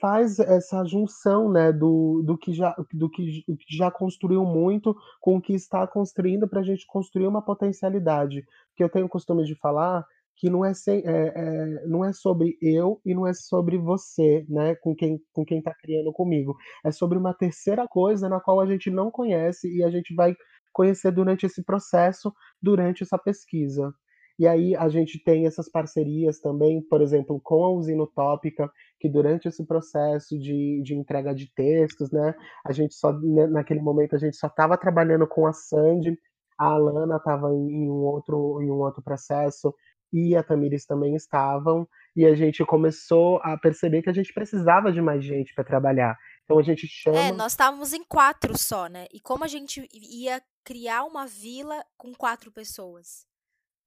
faz 0.00 0.38
essa 0.38 0.84
junção 0.84 1.50
né, 1.50 1.72
do, 1.72 2.22
do, 2.24 2.36
que 2.38 2.52
já, 2.52 2.74
do 2.92 3.10
que 3.10 3.44
já 3.68 3.90
construiu 3.90 4.44
muito 4.44 4.96
com 5.20 5.36
o 5.36 5.40
que 5.40 5.52
está 5.52 5.86
construindo 5.86 6.48
para 6.48 6.60
a 6.60 6.64
gente 6.64 6.86
construir 6.86 7.26
uma 7.26 7.42
potencialidade. 7.42 8.44
Que 8.76 8.82
eu 8.82 8.88
tenho 8.88 9.06
o 9.06 9.10
costume 9.10 9.44
de 9.44 9.54
falar 9.56 10.04
que 10.36 10.48
não 10.48 10.64
é, 10.64 10.72
sem, 10.72 11.02
é, 11.06 11.32
é, 11.36 11.86
não 11.86 12.02
é 12.02 12.14
sobre 12.14 12.56
eu 12.62 12.98
e 13.04 13.14
não 13.14 13.26
é 13.26 13.34
sobre 13.34 13.76
você, 13.76 14.46
né, 14.48 14.74
com 14.76 14.94
quem 14.96 15.20
com 15.34 15.44
quem 15.44 15.58
está 15.58 15.74
criando 15.74 16.10
comigo. 16.12 16.56
É 16.82 16.90
sobre 16.90 17.18
uma 17.18 17.34
terceira 17.34 17.86
coisa 17.86 18.26
na 18.26 18.40
qual 18.40 18.58
a 18.58 18.66
gente 18.66 18.90
não 18.90 19.10
conhece 19.10 19.70
e 19.70 19.84
a 19.84 19.90
gente 19.90 20.14
vai 20.14 20.34
conhecer 20.72 21.10
durante 21.10 21.44
esse 21.44 21.62
processo, 21.62 22.32
durante 22.62 23.02
essa 23.02 23.18
pesquisa. 23.18 23.92
E 24.40 24.46
aí 24.46 24.74
a 24.74 24.88
gente 24.88 25.22
tem 25.22 25.46
essas 25.46 25.68
parcerias 25.68 26.40
também, 26.40 26.80
por 26.80 27.02
exemplo, 27.02 27.38
com 27.44 27.62
a 27.62 27.70
Usina 27.72 28.04
Utópica, 28.04 28.72
que 28.98 29.06
durante 29.06 29.46
esse 29.48 29.66
processo 29.66 30.38
de, 30.38 30.80
de 30.82 30.94
entrega 30.94 31.34
de 31.34 31.52
textos, 31.52 32.10
né, 32.10 32.34
a 32.64 32.72
gente 32.72 32.94
só, 32.94 33.12
né, 33.12 33.46
naquele 33.46 33.82
momento, 33.82 34.16
a 34.16 34.18
gente 34.18 34.38
só 34.38 34.46
estava 34.46 34.78
trabalhando 34.78 35.26
com 35.26 35.46
a 35.46 35.52
Sandy, 35.52 36.18
a 36.58 36.68
Alana 36.68 37.16
estava 37.16 37.48
em, 37.52 37.90
um 37.90 38.02
outro, 38.02 38.62
em 38.62 38.70
um 38.70 38.78
outro 38.80 39.02
processo, 39.02 39.74
e 40.10 40.34
a 40.34 40.42
Tamires 40.42 40.86
também 40.86 41.14
estavam, 41.14 41.86
e 42.16 42.24
a 42.24 42.34
gente 42.34 42.64
começou 42.64 43.40
a 43.42 43.58
perceber 43.58 44.00
que 44.00 44.08
a 44.08 44.14
gente 44.14 44.32
precisava 44.32 44.90
de 44.90 45.02
mais 45.02 45.22
gente 45.22 45.52
para 45.54 45.64
trabalhar. 45.64 46.16
Então 46.44 46.58
a 46.58 46.62
gente 46.62 46.86
chama. 46.88 47.18
É, 47.18 47.30
nós 47.30 47.52
estávamos 47.52 47.92
em 47.92 48.02
quatro 48.04 48.56
só, 48.56 48.86
né? 48.86 49.04
E 49.12 49.20
como 49.20 49.44
a 49.44 49.48
gente 49.48 49.86
ia 49.92 50.40
criar 50.64 51.04
uma 51.04 51.26
vila 51.26 51.84
com 51.98 52.14
quatro 52.14 52.50
pessoas? 52.50 53.28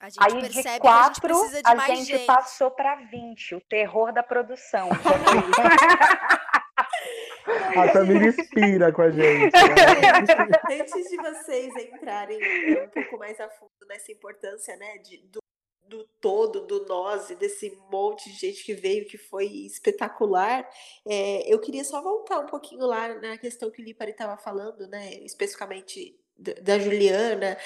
A 0.00 0.10
gente 0.10 0.18
Aí 0.20 0.48
de 0.50 0.80
quatro, 0.80 1.34
a 1.34 1.48
gente, 1.48 1.62
a 1.64 1.86
gente, 1.86 2.04
gente. 2.04 2.26
passou 2.26 2.70
para 2.70 2.96
20, 2.96 3.54
o 3.54 3.60
terror 3.62 4.12
da 4.12 4.22
produção. 4.22 4.90
a 7.76 7.88
Tamir 7.90 8.22
inspira 8.22 8.92
com 8.92 9.00
a 9.00 9.10
gente. 9.10 9.54
Né? 9.54 9.60
Antes 10.82 11.08
de 11.08 11.16
vocês 11.16 11.74
entrarem 11.76 12.38
um 12.84 12.88
pouco 12.90 13.16
mais 13.16 13.40
a 13.40 13.48
fundo 13.48 13.70
nessa 13.88 14.12
importância, 14.12 14.76
né, 14.76 14.98
de, 14.98 15.18
do, 15.28 15.40
do 15.88 16.04
todo, 16.20 16.66
do 16.66 16.84
nós 16.84 17.30
e 17.30 17.34
desse 17.34 17.74
monte 17.90 18.30
de 18.30 18.36
gente 18.36 18.62
que 18.62 18.74
veio, 18.74 19.06
que 19.06 19.16
foi 19.16 19.46
espetacular, 19.46 20.68
é, 21.08 21.50
eu 21.50 21.58
queria 21.58 21.82
só 21.82 22.02
voltar 22.02 22.40
um 22.40 22.46
pouquinho 22.46 22.84
lá 22.84 23.08
na 23.20 23.38
questão 23.38 23.70
que 23.70 23.80
o 23.80 23.84
Lipari 23.84 24.10
estava 24.10 24.36
falando, 24.36 24.86
né, 24.86 25.14
especificamente 25.24 26.14
da 26.36 26.78
Juliana, 26.78 27.56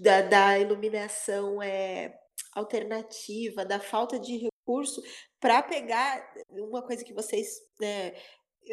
da, 0.00 0.22
da 0.22 0.58
iluminação 0.58 1.62
é, 1.62 2.18
alternativa, 2.54 3.64
da 3.64 3.78
falta 3.78 4.18
de 4.18 4.36
recurso, 4.38 5.02
para 5.40 5.62
pegar 5.62 6.26
uma 6.50 6.82
coisa 6.82 7.04
que 7.04 7.12
vocês. 7.12 7.60
Né, 7.80 8.14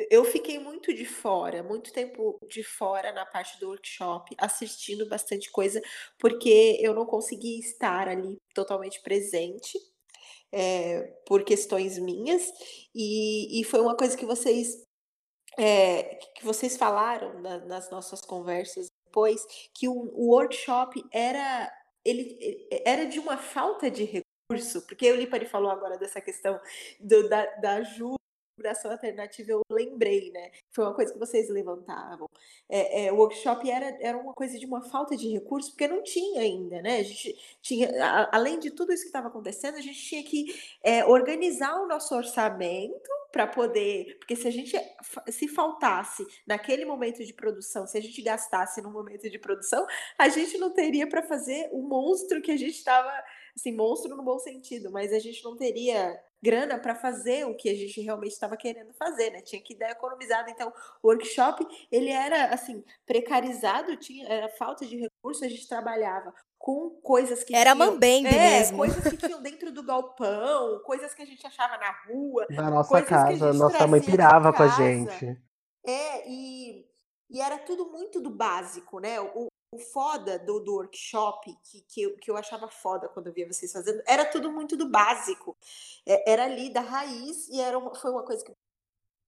eu 0.10 0.24
fiquei 0.24 0.58
muito 0.58 0.94
de 0.94 1.06
fora, 1.06 1.62
muito 1.62 1.92
tempo 1.92 2.40
de 2.50 2.64
fora 2.64 3.12
na 3.12 3.26
parte 3.26 3.60
do 3.60 3.68
workshop, 3.68 4.34
assistindo 4.38 5.08
bastante 5.10 5.52
coisa, 5.52 5.82
porque 6.18 6.78
eu 6.80 6.94
não 6.94 7.06
consegui 7.06 7.60
estar 7.60 8.08
ali 8.08 8.38
totalmente 8.54 9.02
presente. 9.02 9.78
É, 10.54 11.04
por 11.26 11.46
questões 11.46 11.98
minhas, 11.98 12.52
e, 12.94 13.62
e 13.62 13.64
foi 13.64 13.80
uma 13.80 13.96
coisa 13.96 14.18
que 14.18 14.26
vocês 14.26 14.86
é, 15.58 16.16
que 16.36 16.44
vocês 16.44 16.78
falaram 16.78 17.40
na, 17.42 17.60
nas 17.66 17.90
nossas 17.90 18.22
conversas 18.22 18.91
depois 19.12 19.46
que 19.74 19.90
o, 19.90 19.94
o 19.94 20.30
workshop 20.30 21.04
era 21.12 21.70
ele 22.04 22.68
era 22.86 23.06
de 23.06 23.20
uma 23.20 23.38
falta 23.38 23.92
de 23.92 24.04
recurso, 24.06 24.82
porque 24.88 25.12
o 25.12 25.16
Lipari 25.16 25.46
falou 25.46 25.70
agora 25.70 25.98
dessa 25.98 26.22
questão 26.22 26.60
do, 27.00 27.30
da, 27.30 27.46
da 27.58 27.74
ajuda 27.76 28.21
ação 28.70 28.92
alternativa 28.92 29.52
eu 29.52 29.62
lembrei, 29.70 30.32
né? 30.32 30.52
Foi 30.70 30.86
uma 30.86 30.94
coisa 30.94 31.12
que 31.12 31.20
vocês 31.20 31.50
levantavam. 31.50 32.30
É, 32.70 33.06
é, 33.06 33.12
o 33.12 33.16
workshop 33.16 33.70
era, 33.70 33.98
era 34.00 34.18
uma 34.18 34.34
coisa 34.34 34.60
de 34.60 34.66
uma 34.66 34.82
falta 34.82 35.18
de 35.18 35.28
recursos, 35.30 35.72
porque 35.72 35.88
não 35.88 36.04
tinha 36.04 36.42
ainda, 36.42 36.82
né? 36.82 37.00
A 37.00 37.04
gente 37.04 37.58
tinha, 37.62 37.90
a, 38.04 38.36
além 38.36 38.60
de 38.60 38.72
tudo 38.72 38.94
isso 38.94 39.04
que 39.04 39.10
estava 39.10 39.28
acontecendo, 39.28 39.76
a 39.76 39.82
gente 39.82 40.00
tinha 40.00 40.24
que 40.24 40.54
é, 40.84 41.04
organizar 41.06 41.82
o 41.82 41.88
nosso 41.88 42.16
orçamento 42.16 43.10
para 43.32 43.48
poder, 43.48 44.18
porque 44.20 44.36
se 44.36 44.48
a 44.48 44.52
gente 44.52 44.78
se 45.30 45.48
faltasse 45.48 46.26
naquele 46.46 46.84
momento 46.84 47.24
de 47.24 47.34
produção, 47.34 47.88
se 47.88 47.98
a 47.98 48.02
gente 48.02 48.22
gastasse 48.22 48.82
no 48.82 48.92
momento 48.92 49.30
de 49.30 49.40
produção, 49.40 49.88
a 50.18 50.28
gente 50.28 50.58
não 50.58 50.70
teria 50.70 51.08
para 51.08 51.24
fazer 51.24 51.70
o 51.72 51.82
monstro 51.82 52.42
que 52.42 52.52
a 52.52 52.58
gente 52.58 52.76
estava, 52.76 53.12
assim, 53.56 53.76
monstro 53.76 54.16
no 54.16 54.24
bom 54.24 54.40
sentido, 54.40 54.92
mas 54.92 55.14
a 55.14 55.20
gente 55.20 55.44
não 55.44 55.56
teria 55.56 56.20
grana 56.44 56.80
para 56.80 56.96
fazer 56.96 57.46
o 57.46 57.56
que 57.56 57.70
a 57.70 57.76
gente 57.76 58.02
realmente 58.02 58.32
estava 58.32 58.58
querendo 58.58 58.94
fazer, 58.94 59.30
né? 59.32 59.42
Tinha 59.42 59.62
que 59.62 59.76
dar 59.76 59.92
economizado. 59.92 60.50
Então, 60.50 60.74
o 61.02 61.08
workshop, 61.08 61.66
ele 61.92 62.10
era 62.10 62.46
assim, 62.54 62.84
precarizado, 63.06 63.96
tinha 63.98 64.28
era 64.28 64.50
falta 64.50 64.86
de 64.86 64.98
recursos, 64.98 65.44
a 65.44 65.48
gente 65.48 65.68
trabalhava 65.68 66.34
com 66.58 66.92
coisas 67.02 67.44
que 67.44 67.56
era 67.56 67.74
tinham, 67.74 67.92
mambembe 67.92 68.30
é, 68.30 68.60
mesmo. 68.60 68.78
coisas 68.78 69.04
que 69.04 69.18
tinham 69.18 69.42
dentro 69.42 69.72
do 69.72 69.84
galpão, 69.84 70.80
coisas 70.84 71.14
que 71.14 71.22
a 71.22 71.26
gente 71.26 71.46
achava 71.46 71.78
na 71.78 71.92
rua, 72.06 72.46
na 72.50 72.70
nossa 72.70 73.02
casa, 73.02 73.54
nossa 73.54 73.88
mãe 73.88 74.02
pirava 74.02 74.54
com 74.54 74.64
a 74.64 74.68
gente. 74.68 75.38
É, 75.86 76.30
e, 76.30 76.86
e 77.30 77.42
era 77.42 77.58
tudo 77.58 77.92
muito 77.92 78.22
do 78.22 78.30
básico, 78.30 79.00
né? 79.00 79.20
O, 79.20 79.48
o 79.74 79.80
foda 79.80 80.38
do, 80.38 80.60
do 80.60 80.74
workshop, 80.74 81.58
que, 81.64 81.82
que, 81.82 82.02
eu, 82.02 82.18
que 82.18 82.30
eu 82.30 82.36
achava 82.36 82.68
foda 82.68 83.08
quando 83.08 83.28
eu 83.28 83.34
via 83.34 83.48
vocês 83.48 83.72
fazendo, 83.72 84.02
era 84.06 84.26
tudo 84.26 84.52
muito 84.52 84.76
do 84.76 84.90
básico. 84.90 85.58
É, 86.06 86.32
era 86.32 86.44
ali 86.44 86.72
da 86.72 86.82
raiz 86.82 87.48
e 87.48 87.60
era 87.60 87.78
uma, 87.78 87.96
foi 87.96 88.12
uma 88.12 88.24
coisa 88.24 88.44
que 88.44 88.54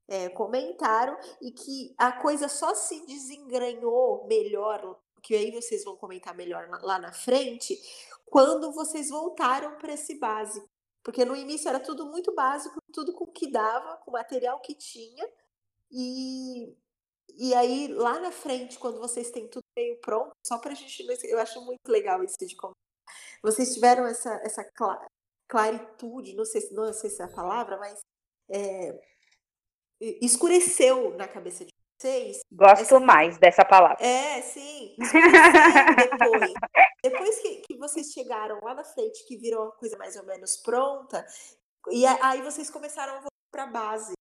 é, 0.07 0.29
comentaram 0.29 1.17
e 1.41 1.51
que 1.51 1.95
a 1.97 2.11
coisa 2.11 2.49
só 2.49 2.75
se 2.75 3.05
desengranhou 3.05 4.27
melhor 4.27 4.99
que 5.23 5.33
aí 5.33 5.51
vocês 5.51 5.85
vão 5.85 5.95
comentar 5.95 6.35
melhor 6.35 6.67
lá 6.81 6.99
na 6.99 7.13
frente, 7.13 7.79
quando 8.25 8.73
vocês 8.73 9.09
voltaram 9.09 9.77
para 9.77 9.93
esse 9.93 10.19
básico. 10.19 10.69
Porque 11.01 11.25
no 11.25 11.35
início 11.35 11.69
era 11.69 11.79
tudo 11.79 12.05
muito 12.05 12.33
básico, 12.35 12.77
tudo 12.91 13.13
com 13.13 13.23
o 13.23 13.31
que 13.31 13.49
dava, 13.49 13.97
com 13.97 14.11
o 14.11 14.13
material 14.13 14.59
que 14.59 14.75
tinha. 14.75 15.25
E, 15.91 16.75
e 17.37 17.53
aí, 17.53 17.87
lá 17.87 18.19
na 18.19 18.31
frente, 18.31 18.77
quando 18.77 18.99
vocês 18.99 19.31
têm 19.31 19.47
tudo 19.47 19.62
meio 19.76 19.99
pronto, 19.99 20.32
só 20.45 20.57
para 20.57 20.71
a 20.71 20.76
gente. 20.76 21.05
Eu 21.24 21.39
acho 21.39 21.61
muito 21.61 21.89
legal 21.89 22.24
isso 22.24 22.38
de 22.39 22.55
como. 22.55 22.74
Vocês 23.41 23.74
tiveram 23.74 24.05
essa, 24.05 24.34
essa 24.43 24.63
claritude, 25.49 26.36
não 26.36 26.45
sei, 26.45 26.61
não 26.71 26.93
sei 26.93 27.09
se 27.09 27.21
é 27.21 27.26
a 27.26 27.32
palavra, 27.32 27.78
mas 27.78 27.99
é, 28.49 28.99
escureceu 30.21 31.15
na 31.17 31.28
cabeça 31.28 31.65
de 31.65 31.71
vocês. 31.99 32.39
Gosto 32.51 32.82
essa... 32.82 32.99
mais 32.99 33.38
dessa 33.38 33.65
palavra. 33.65 34.03
É, 34.03 34.41
sim. 34.41 34.95
depois, 34.97 36.53
depois 37.03 37.39
que, 37.39 37.55
que 37.61 37.78
vocês 37.78 38.11
chegaram 38.11 38.59
lá 38.61 38.74
na 38.74 38.84
frente, 38.84 39.26
que 39.28 39.38
virou 39.38 39.63
uma 39.63 39.71
coisa 39.74 39.97
mais 39.97 40.15
ou 40.15 40.26
menos 40.26 40.57
pronta, 40.57 41.26
e 41.91 42.05
aí 42.05 42.41
vocês 42.41 42.69
começaram 42.69 43.13
a 43.13 43.19
voltar 43.19 43.30
para 43.51 43.63
a 43.63 43.67
base, 43.67 44.13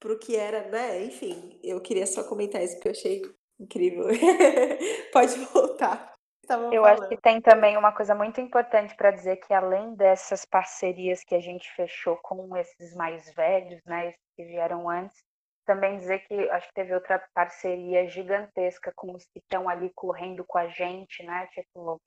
para 0.00 0.12
o 0.12 0.18
que 0.18 0.36
era, 0.36 0.68
né? 0.68 1.04
Enfim, 1.04 1.60
eu 1.62 1.80
queria 1.80 2.06
só 2.06 2.24
comentar 2.24 2.62
isso 2.62 2.74
porque 2.74 2.88
eu 2.88 2.92
achei 2.92 3.22
incrível. 3.62 4.06
Pode 5.12 5.38
voltar. 5.46 6.12
Eu 6.48 6.82
falando. 6.82 6.86
acho 6.86 7.08
que 7.08 7.16
tem 7.16 7.40
também 7.40 7.76
uma 7.76 7.92
coisa 7.92 8.14
muito 8.14 8.40
importante 8.40 8.94
para 8.96 9.10
dizer 9.10 9.36
que 9.36 9.54
além 9.54 9.94
dessas 9.94 10.44
parcerias 10.44 11.22
que 11.22 11.34
a 11.34 11.40
gente 11.40 11.70
fechou 11.74 12.16
com 12.16 12.56
esses 12.56 12.94
mais 12.94 13.32
velhos, 13.34 13.80
né, 13.86 14.08
esses 14.08 14.20
que 14.36 14.44
vieram 14.44 14.88
antes, 14.88 15.22
também 15.64 15.96
dizer 15.96 16.20
que 16.26 16.34
acho 16.50 16.66
que 16.68 16.74
teve 16.74 16.94
outra 16.94 17.24
parceria 17.32 18.08
gigantesca 18.08 18.92
com 18.96 19.14
os 19.14 19.24
que 19.26 19.38
estão 19.38 19.68
ali 19.68 19.90
correndo 19.94 20.44
com 20.44 20.58
a 20.58 20.66
gente, 20.68 21.22
né? 21.22 21.46
Tipo, 21.52 22.00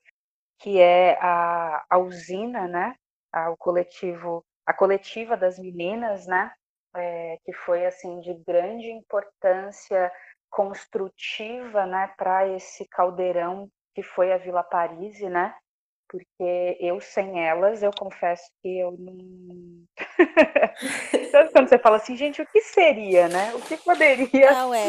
que 0.58 0.78
é 0.80 1.18
a, 1.20 1.84
a 1.88 1.98
usina, 1.98 2.68
né? 2.68 2.94
A, 3.32 3.50
o 3.50 3.56
coletivo, 3.56 4.44
a 4.66 4.74
coletiva 4.74 5.36
das 5.36 5.58
meninas, 5.58 6.26
né? 6.26 6.52
É, 6.94 7.38
que 7.44 7.52
foi 7.52 7.86
assim 7.86 8.20
de 8.20 8.34
grande 8.46 8.90
importância 8.90 10.10
construtiva, 10.50 11.86
né? 11.86 12.12
Para 12.16 12.48
esse 12.48 12.86
caldeirão 12.88 13.68
que 13.94 14.02
foi 14.02 14.32
a 14.32 14.38
Vila 14.38 14.62
Paris, 14.62 15.20
né? 15.20 15.54
porque 16.08 16.76
eu 16.80 17.00
sem 17.00 17.46
elas, 17.46 17.82
eu 17.82 17.90
confesso 17.92 18.44
que 18.62 18.78
eu 18.78 18.92
não. 18.98 19.84
Sabe 21.30 21.50
quando 21.52 21.68
você 21.68 21.78
fala 21.78 21.96
assim, 21.96 22.16
gente, 22.16 22.40
o 22.40 22.46
que 22.46 22.60
seria, 22.60 23.28
né? 23.28 23.54
O 23.54 23.60
que 23.60 23.76
poderia. 23.76 24.52
Não, 24.52 24.72
é. 24.74 24.88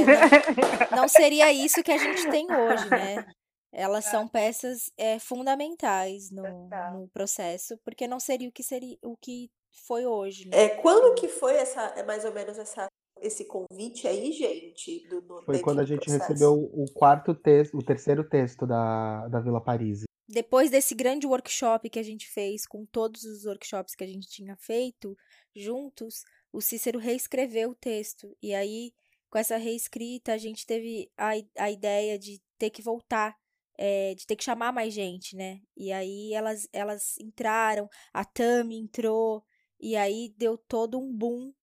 Não, 0.91 1.01
não 1.01 1.07
seria 1.07 1.51
isso 1.51 1.83
que 1.83 1.91
a 1.91 1.97
gente 1.97 2.29
tem 2.29 2.45
hoje, 2.51 2.89
né? 2.89 3.25
Elas 3.71 4.05
são 4.05 4.27
peças 4.27 4.91
é, 4.97 5.19
fundamentais 5.19 6.31
no, 6.31 6.69
no 6.93 7.07
processo, 7.09 7.77
porque 7.83 8.07
não 8.07 8.19
seria 8.19 8.49
o 8.49 8.51
que 8.51 8.63
seria 8.63 8.97
o 9.03 9.15
que 9.17 9.49
foi 9.85 10.05
hoje. 10.05 10.47
Né? 10.47 10.65
É, 10.65 10.69
quando 10.69 11.13
que 11.15 11.27
foi 11.27 11.55
essa, 11.55 11.81
é 11.95 12.03
mais 12.03 12.25
ou 12.25 12.31
menos 12.31 12.57
essa 12.57 12.87
esse 13.21 13.45
convite 13.45 14.07
aí, 14.07 14.31
gente? 14.31 15.07
Do, 15.07 15.21
do 15.21 15.41
Foi 15.43 15.59
quando 15.59 15.79
a 15.79 15.85
gente 15.85 16.09
recebeu 16.09 16.53
o 16.53 16.85
quarto 16.93 17.33
texto, 17.33 17.77
o 17.77 17.83
terceiro 17.83 18.27
texto 18.27 18.65
da, 18.65 19.27
da 19.27 19.39
Vila 19.39 19.61
Paris. 19.61 20.03
Depois 20.27 20.69
desse 20.69 20.93
grande 20.93 21.25
workshop 21.25 21.89
que 21.89 21.99
a 21.99 22.03
gente 22.03 22.27
fez, 22.29 22.67
com 22.67 22.85
todos 22.85 23.23
os 23.23 23.45
workshops 23.45 23.95
que 23.95 24.03
a 24.03 24.07
gente 24.07 24.27
tinha 24.27 24.57
feito 24.57 25.15
juntos, 25.55 26.23
o 26.51 26.59
Cícero 26.59 26.99
reescreveu 26.99 27.69
o 27.69 27.75
texto. 27.75 28.35
E 28.41 28.53
aí, 28.53 28.91
com 29.29 29.37
essa 29.37 29.55
reescrita, 29.55 30.33
a 30.33 30.37
gente 30.37 30.65
teve 30.65 31.09
a, 31.17 31.31
a 31.57 31.71
ideia 31.71 32.19
de 32.19 32.41
ter 32.57 32.69
que 32.69 32.81
voltar, 32.81 33.37
é, 33.77 34.15
de 34.15 34.27
ter 34.27 34.35
que 34.35 34.43
chamar 34.43 34.73
mais 34.73 34.93
gente, 34.93 35.33
né? 35.35 35.61
E 35.77 35.93
aí 35.93 36.33
elas, 36.33 36.67
elas 36.73 37.17
entraram, 37.19 37.87
a 38.11 38.25
Tami 38.25 38.77
entrou, 38.77 39.45
e 39.79 39.95
aí 39.95 40.33
deu 40.37 40.57
todo 40.57 40.99
um 40.99 41.13
boom 41.13 41.53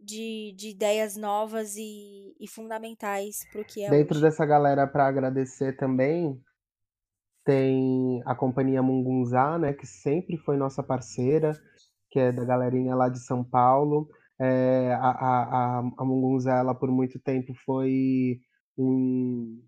de, 0.00 0.54
de 0.56 0.70
ideias 0.70 1.16
novas 1.16 1.76
e, 1.76 2.34
e 2.38 2.48
fundamentais 2.48 3.44
para 3.50 3.60
o 3.60 3.64
que 3.64 3.82
é 3.82 3.90
Dentro 3.90 4.14
hoje. 4.16 4.22
dessa 4.22 4.46
galera, 4.46 4.86
para 4.86 5.06
agradecer 5.06 5.76
também, 5.76 6.40
tem 7.44 8.22
a 8.26 8.34
companhia 8.34 8.82
Mungunzá, 8.82 9.58
né, 9.58 9.72
que 9.72 9.86
sempre 9.86 10.36
foi 10.36 10.56
nossa 10.56 10.82
parceira, 10.82 11.52
que 12.10 12.18
é 12.18 12.30
da 12.30 12.44
galerinha 12.44 12.94
lá 12.94 13.08
de 13.08 13.18
São 13.18 13.42
Paulo. 13.42 14.08
É, 14.40 14.92
a, 14.94 15.10
a, 15.10 15.78
a 15.98 16.04
Mungunzá, 16.04 16.58
ela 16.58 16.74
por 16.74 16.90
muito 16.90 17.18
tempo 17.18 17.52
foi 17.64 18.38
um, 18.76 19.60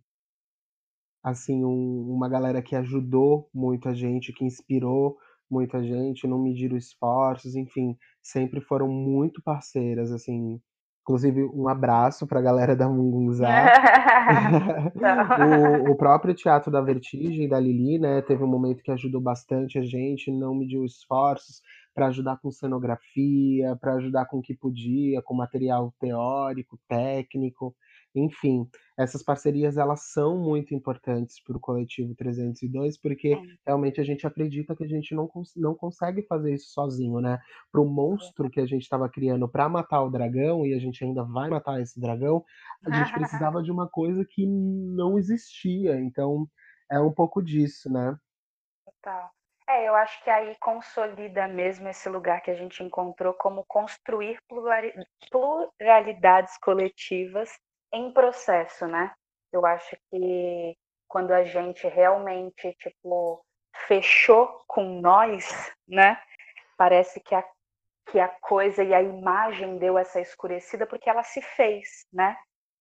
assim, 1.24 1.64
um, 1.64 2.12
uma 2.12 2.28
galera 2.28 2.62
que 2.62 2.76
ajudou 2.76 3.50
muito 3.52 3.88
a 3.88 3.94
gente, 3.94 4.32
que 4.32 4.44
inspirou 4.44 5.16
muita 5.50 5.82
gente, 5.82 6.28
não 6.28 6.38
mediram 6.38 6.76
esforços, 6.76 7.56
enfim, 7.56 7.96
sempre 8.22 8.60
foram 8.60 8.88
muito 8.88 9.42
parceiras, 9.42 10.12
assim, 10.12 10.60
Inclusive, 11.02 11.42
um 11.54 11.66
abraço 11.66 12.26
para 12.26 12.38
a 12.38 12.42
galera 12.42 12.76
da 12.76 12.88
Mungunzá. 12.88 13.48
o, 15.86 15.90
o, 15.90 15.96
próprio 15.96 16.34
Teatro 16.34 16.70
da 16.70 16.80
Vertigem, 16.80 17.48
da 17.48 17.58
Lili, 17.58 17.98
né, 17.98 18.22
teve 18.22 18.44
um 18.44 18.46
momento 18.46 18.82
que 18.82 18.92
ajudou 18.92 19.20
bastante 19.20 19.78
a 19.78 19.82
gente, 19.82 20.30
não 20.30 20.54
mediu 20.54 20.84
esforços 20.84 21.62
para 21.94 22.06
ajudar 22.06 22.38
com 22.38 22.50
cenografia, 22.52 23.76
para 23.80 23.94
ajudar 23.94 24.26
com 24.26 24.38
o 24.38 24.42
que 24.42 24.54
podia, 24.54 25.20
com 25.22 25.34
material 25.34 25.92
teórico, 25.98 26.78
técnico. 26.86 27.74
Enfim, 28.14 28.68
essas 28.98 29.22
parcerias 29.22 29.76
elas 29.76 30.12
são 30.12 30.36
muito 30.36 30.74
importantes 30.74 31.42
para 31.42 31.56
o 31.56 31.60
coletivo 31.60 32.14
302, 32.14 32.98
porque 33.00 33.34
é. 33.34 33.40
realmente 33.66 34.00
a 34.00 34.04
gente 34.04 34.26
acredita 34.26 34.74
que 34.74 34.84
a 34.84 34.88
gente 34.88 35.14
não, 35.14 35.28
cons 35.28 35.52
não 35.56 35.74
consegue 35.74 36.22
fazer 36.26 36.54
isso 36.54 36.72
sozinho, 36.72 37.20
né? 37.20 37.38
Para 37.70 37.80
o 37.80 37.86
monstro 37.88 38.50
que 38.50 38.60
a 38.60 38.66
gente 38.66 38.82
estava 38.82 39.08
criando 39.08 39.48
para 39.48 39.68
matar 39.68 40.02
o 40.02 40.10
dragão, 40.10 40.66
e 40.66 40.74
a 40.74 40.78
gente 40.78 41.04
ainda 41.04 41.22
vai 41.22 41.48
matar 41.48 41.80
esse 41.80 42.00
dragão, 42.00 42.44
a 42.84 42.90
gente 42.90 43.12
precisava 43.12 43.62
de 43.62 43.70
uma 43.70 43.88
coisa 43.88 44.24
que 44.28 44.44
não 44.46 45.18
existia. 45.18 46.00
Então, 46.00 46.48
é 46.90 46.98
um 47.00 47.12
pouco 47.12 47.42
disso, 47.42 47.90
né? 47.90 48.16
Total. 48.84 49.30
É, 49.68 49.88
eu 49.88 49.94
acho 49.94 50.22
que 50.24 50.30
aí 50.30 50.56
consolida 50.60 51.46
mesmo 51.46 51.88
esse 51.88 52.08
lugar 52.08 52.42
que 52.42 52.50
a 52.50 52.54
gente 52.56 52.82
encontrou 52.82 53.32
como 53.34 53.64
construir 53.68 54.36
pluralidades 55.30 56.58
coletivas 56.58 57.56
em 57.92 58.12
processo, 58.12 58.86
né? 58.86 59.12
Eu 59.52 59.66
acho 59.66 59.96
que 60.10 60.76
quando 61.08 61.32
a 61.32 61.44
gente 61.44 61.86
realmente, 61.88 62.72
tipo, 62.78 63.44
fechou 63.86 64.46
com 64.66 65.00
nós, 65.00 65.72
né? 65.88 66.20
Parece 66.76 67.20
que 67.20 67.34
a, 67.34 67.44
que 68.10 68.18
a 68.20 68.28
coisa 68.28 68.82
e 68.82 68.94
a 68.94 69.02
imagem 69.02 69.78
deu 69.78 69.98
essa 69.98 70.20
escurecida 70.20 70.86
porque 70.86 71.10
ela 71.10 71.22
se 71.22 71.42
fez, 71.42 72.06
né? 72.12 72.36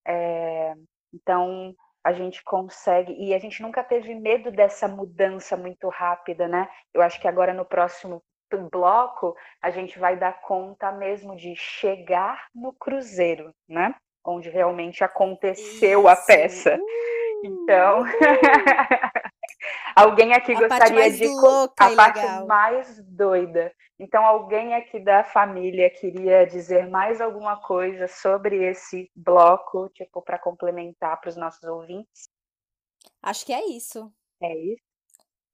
É, 0.06 0.74
então, 1.12 1.74
a 2.02 2.12
gente 2.12 2.42
consegue, 2.44 3.12
e 3.12 3.34
a 3.34 3.38
gente 3.38 3.60
nunca 3.60 3.84
teve 3.84 4.14
medo 4.14 4.50
dessa 4.50 4.88
mudança 4.88 5.56
muito 5.56 5.88
rápida, 5.88 6.48
né? 6.48 6.68
Eu 6.94 7.02
acho 7.02 7.20
que 7.20 7.28
agora 7.28 7.52
no 7.52 7.64
próximo 7.64 8.22
bloco 8.70 9.36
a 9.62 9.70
gente 9.70 9.98
vai 9.98 10.16
dar 10.16 10.40
conta 10.40 10.90
mesmo 10.90 11.36
de 11.36 11.54
chegar 11.54 12.48
no 12.54 12.72
cruzeiro, 12.72 13.54
né? 13.68 13.94
Onde 14.24 14.48
realmente 14.48 15.02
aconteceu 15.02 16.00
Isso. 16.00 16.08
a 16.08 16.16
peça. 16.16 16.78
Então, 17.42 18.04
alguém 19.96 20.34
aqui 20.34 20.54
a 20.54 20.60
gostaria 20.60 21.10
de 21.10 21.26
louca 21.26 21.86
a 21.86 21.96
parte 21.96 22.18
legal. 22.18 22.46
mais 22.46 23.02
doida. 23.04 23.72
Então, 23.98 24.24
alguém 24.24 24.74
aqui 24.74 24.98
da 24.98 25.24
família 25.24 25.90
queria 25.90 26.46
dizer 26.46 26.88
mais 26.88 27.20
alguma 27.20 27.60
coisa 27.60 28.08
sobre 28.08 28.64
esse 28.64 29.10
bloco, 29.14 29.88
tipo, 29.90 30.22
para 30.22 30.38
complementar 30.38 31.20
para 31.20 31.28
os 31.28 31.36
nossos 31.36 31.62
ouvintes? 31.64 32.28
Acho 33.22 33.44
que 33.44 33.52
é 33.52 33.66
isso. 33.66 34.12
É 34.42 34.56
isso. 34.56 34.82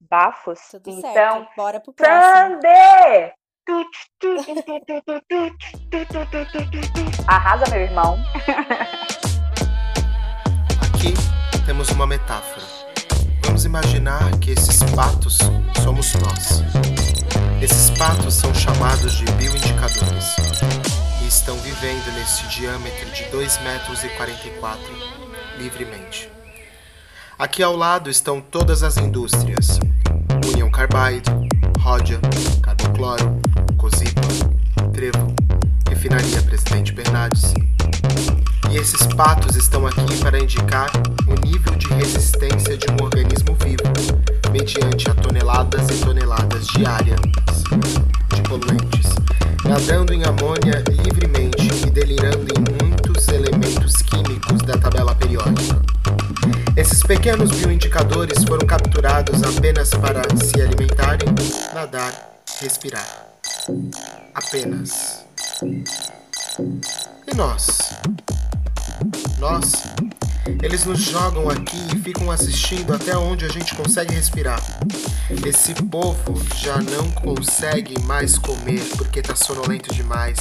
Bafos. 0.00 0.60
Tudo 0.70 0.90
então, 0.90 1.12
certo. 1.12 1.56
Bora 1.56 1.80
pro 1.80 1.92
próximo. 1.92 2.60
Sandy! 2.62 3.34
Arrasa, 7.26 7.64
meu 7.68 7.80
irmão. 7.80 8.16
Aqui 10.80 11.12
temos 11.66 11.90
uma 11.90 12.06
metáfora. 12.06 12.64
Vamos 13.44 13.64
imaginar 13.64 14.38
que 14.38 14.52
esses 14.52 14.80
patos 14.94 15.38
somos 15.82 16.14
nós. 16.14 16.62
Esses 17.60 17.90
patos 17.98 18.34
são 18.34 18.54
chamados 18.54 19.14
de 19.14 19.24
bioindicadores 19.32 20.36
e 21.24 21.26
estão 21.26 21.56
vivendo 21.58 22.12
nesse 22.14 22.46
diâmetro 22.46 23.10
de 23.10 23.24
2 23.24 23.62
metros 23.62 24.04
e 24.04 24.08
44 24.10 24.80
livremente. 25.58 26.30
Aqui 27.36 27.64
ao 27.64 27.74
lado 27.74 28.08
estão 28.08 28.40
todas 28.40 28.84
as 28.84 28.96
indústrias: 28.96 29.80
Union 30.54 30.70
Carbide, 30.70 31.30
Rodia, 31.86 32.18
Carbocloro, 32.62 33.40
Cosipa, 33.76 34.20
Trevo, 34.92 35.32
Refinaria 35.88 36.42
Presidente 36.42 36.92
Bernardes. 36.92 37.54
E 38.72 38.76
esses 38.76 39.06
patos 39.14 39.54
estão 39.54 39.86
aqui 39.86 40.18
para 40.18 40.36
indicar 40.36 40.90
o 41.28 41.46
nível 41.46 41.76
de 41.76 41.86
resistência 41.94 42.76
de 42.76 42.90
um 42.90 43.04
organismo 43.04 43.56
vivo, 43.62 43.84
mediante 44.50 45.08
a 45.08 45.14
toneladas 45.14 45.88
e 45.88 46.04
toneladas 46.04 46.66
diárias 46.66 47.20
de 48.34 48.42
poluentes, 48.42 49.14
nadando 49.64 50.12
em 50.12 50.24
amônia 50.24 50.82
livremente 50.90 51.70
e 51.86 51.90
delirando 51.90 52.48
em 52.52 52.84
muitos 52.84 53.28
elementos 53.28 54.02
químicos 54.02 54.60
da 54.62 54.76
tabela 54.76 55.14
periódica. 55.14 55.75
Pequenos 57.06 57.52
bioindicadores 57.52 58.42
foram 58.42 58.66
capturados 58.66 59.40
apenas 59.44 59.90
para 59.90 60.22
se 60.44 60.60
alimentarem, 60.60 61.28
nadar, 61.72 62.12
respirar. 62.60 63.28
Apenas. 64.34 65.24
E 65.62 67.34
nós? 67.36 67.78
Nós 69.38 69.72
Eles 70.60 70.84
nos 70.84 71.00
jogam 71.00 71.48
aqui 71.48 71.78
e 71.94 71.98
ficam 72.00 72.28
assistindo 72.28 72.92
até 72.92 73.16
onde 73.16 73.44
a 73.44 73.48
gente 73.48 73.76
consegue 73.76 74.12
respirar. 74.12 74.60
Esse 75.46 75.74
povo 75.74 76.44
já 76.56 76.78
não 76.78 77.08
consegue 77.12 78.00
mais 78.02 78.36
comer 78.36 78.82
porque 78.96 79.22
tá 79.22 79.36
sonolento 79.36 79.94
demais. 79.94 80.38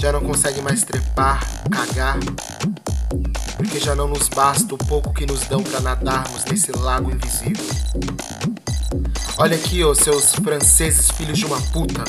Já 0.00 0.12
não 0.12 0.20
consegue 0.20 0.62
mais 0.62 0.82
trepar, 0.82 1.40
cagar. 1.70 2.18
Porque 3.56 3.78
já 3.78 3.94
não 3.94 4.08
nos 4.08 4.28
basta 4.28 4.74
o 4.74 4.78
pouco 4.78 5.12
que 5.12 5.26
nos 5.26 5.46
dão 5.46 5.62
para 5.62 5.80
nadarmos 5.80 6.44
nesse 6.44 6.72
lago 6.72 7.10
invisível. 7.10 7.64
Olha 9.38 9.56
aqui, 9.56 9.84
ô 9.84 9.94
seus 9.94 10.34
franceses 10.34 11.10
filhos 11.10 11.38
de 11.38 11.44
uma 11.44 11.60
puta. 11.60 12.04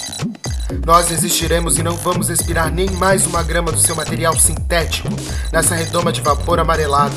Nós 0.85 1.11
existiremos 1.11 1.77
e 1.77 1.83
não 1.83 1.95
vamos 1.97 2.29
respirar 2.29 2.71
nem 2.71 2.89
mais 2.91 3.25
uma 3.25 3.43
grama 3.43 3.71
do 3.71 3.79
seu 3.79 3.95
material 3.95 4.33
sintético 4.37 5.09
nessa 5.51 5.75
redoma 5.75 6.11
de 6.11 6.21
vapor 6.21 6.59
amarelado. 6.59 7.15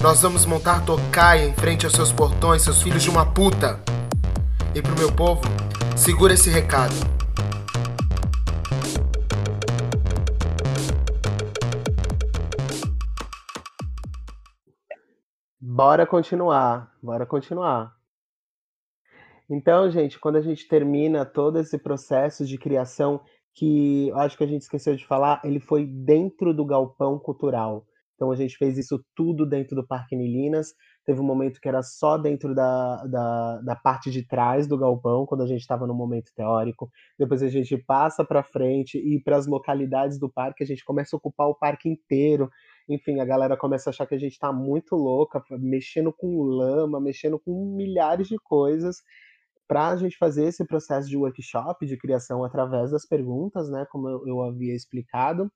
Nós 0.00 0.20
vamos 0.20 0.44
montar 0.44 0.82
tocaia 0.82 1.46
em 1.46 1.54
frente 1.54 1.86
aos 1.86 1.94
seus 1.94 2.10
portões, 2.10 2.62
seus 2.62 2.82
filhos 2.82 3.02
de 3.02 3.10
uma 3.10 3.24
puta. 3.24 3.78
E 4.74 4.82
pro 4.82 4.98
meu 4.98 5.12
povo, 5.12 5.42
segura 5.96 6.34
esse 6.34 6.50
recado. 6.50 6.94
Bora 15.74 16.06
continuar, 16.06 16.92
bora 17.02 17.24
continuar. 17.24 17.96
Então, 19.48 19.90
gente, 19.90 20.20
quando 20.20 20.36
a 20.36 20.42
gente 20.42 20.68
termina 20.68 21.24
todo 21.24 21.58
esse 21.58 21.78
processo 21.78 22.44
de 22.44 22.58
criação, 22.58 23.22
que 23.54 24.12
acho 24.16 24.36
que 24.36 24.44
a 24.44 24.46
gente 24.46 24.60
esqueceu 24.60 24.94
de 24.94 25.06
falar, 25.06 25.40
ele 25.42 25.58
foi 25.60 25.86
dentro 25.86 26.52
do 26.52 26.66
galpão 26.66 27.18
cultural. 27.18 27.86
Então 28.14 28.30
a 28.30 28.36
gente 28.36 28.54
fez 28.58 28.76
isso 28.76 29.02
tudo 29.16 29.46
dentro 29.46 29.74
do 29.74 29.86
Parque 29.86 30.14
Nilinas. 30.14 30.74
Teve 31.06 31.20
um 31.20 31.24
momento 31.24 31.58
que 31.58 31.68
era 31.68 31.82
só 31.82 32.18
dentro 32.18 32.54
da, 32.54 33.04
da, 33.06 33.60
da 33.62 33.74
parte 33.74 34.10
de 34.10 34.26
trás 34.26 34.66
do 34.66 34.76
galpão, 34.76 35.24
quando 35.24 35.40
a 35.40 35.46
gente 35.46 35.62
estava 35.62 35.86
no 35.86 35.94
momento 35.94 36.30
teórico. 36.36 36.90
Depois 37.18 37.42
a 37.42 37.48
gente 37.48 37.78
passa 37.78 38.22
para 38.24 38.44
frente 38.44 38.98
e 38.98 39.22
para 39.22 39.38
as 39.38 39.46
localidades 39.46 40.18
do 40.18 40.30
parque, 40.30 40.62
a 40.62 40.66
gente 40.66 40.84
começa 40.84 41.16
a 41.16 41.18
ocupar 41.18 41.48
o 41.48 41.54
parque 41.54 41.88
inteiro. 41.88 42.50
Enfim, 42.88 43.20
a 43.20 43.24
galera 43.24 43.56
começa 43.56 43.88
a 43.88 43.92
achar 43.92 44.06
que 44.06 44.14
a 44.14 44.18
gente 44.18 44.32
está 44.32 44.52
muito 44.52 44.96
louca, 44.96 45.42
mexendo 45.50 46.12
com 46.12 46.42
lama, 46.42 47.00
mexendo 47.00 47.38
com 47.38 47.74
milhares 47.76 48.28
de 48.28 48.36
coisas 48.38 48.96
para 49.68 49.88
a 49.88 49.96
gente 49.96 50.18
fazer 50.18 50.44
esse 50.44 50.66
processo 50.66 51.08
de 51.08 51.16
workshop, 51.16 51.86
de 51.86 51.96
criação 51.96 52.44
através 52.44 52.90
das 52.90 53.06
perguntas, 53.06 53.70
né, 53.70 53.86
como 53.90 54.08
eu, 54.08 54.42
havia 54.42 54.74
explicado. 54.74 55.50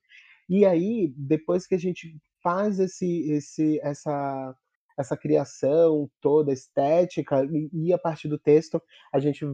E 0.49 0.65
aí, 0.65 1.13
depois 1.17 1.67
que 1.67 1.75
a 1.75 1.79
gente 1.79 2.17
faz 2.43 2.79
esse, 2.79 3.31
esse, 3.31 3.79
essa, 3.81 4.55
essa 4.99 5.17
criação 5.17 6.09
toda 6.21 6.53
estética 6.53 7.45
e, 7.45 7.69
e 7.73 7.93
a 7.93 7.99
partir 7.99 8.29
do 8.29 8.39
texto 8.39 8.81
a 9.13 9.19
gente 9.19 9.45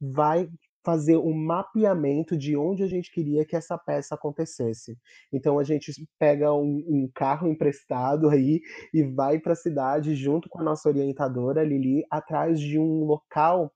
vai 0.00 0.50
fazer 0.84 1.16
um 1.16 1.34
mapeamento 1.34 2.36
de 2.36 2.56
onde 2.56 2.82
a 2.82 2.86
gente 2.86 3.10
queria 3.10 3.44
que 3.44 3.56
essa 3.56 3.76
peça 3.76 4.14
acontecesse. 4.14 4.96
Então 5.32 5.58
a 5.58 5.64
gente 5.64 5.92
pega 6.18 6.52
um, 6.52 6.84
um 6.88 7.10
carro 7.14 7.48
emprestado 7.48 8.28
aí 8.28 8.60
e 8.92 9.02
vai 9.02 9.38
para 9.38 9.52
a 9.52 9.56
cidade 9.56 10.14
junto 10.14 10.48
com 10.48 10.60
a 10.60 10.64
nossa 10.64 10.88
orientadora 10.88 11.64
Lili 11.64 12.04
atrás 12.10 12.58
de 12.58 12.78
um 12.78 13.04
local 13.04 13.72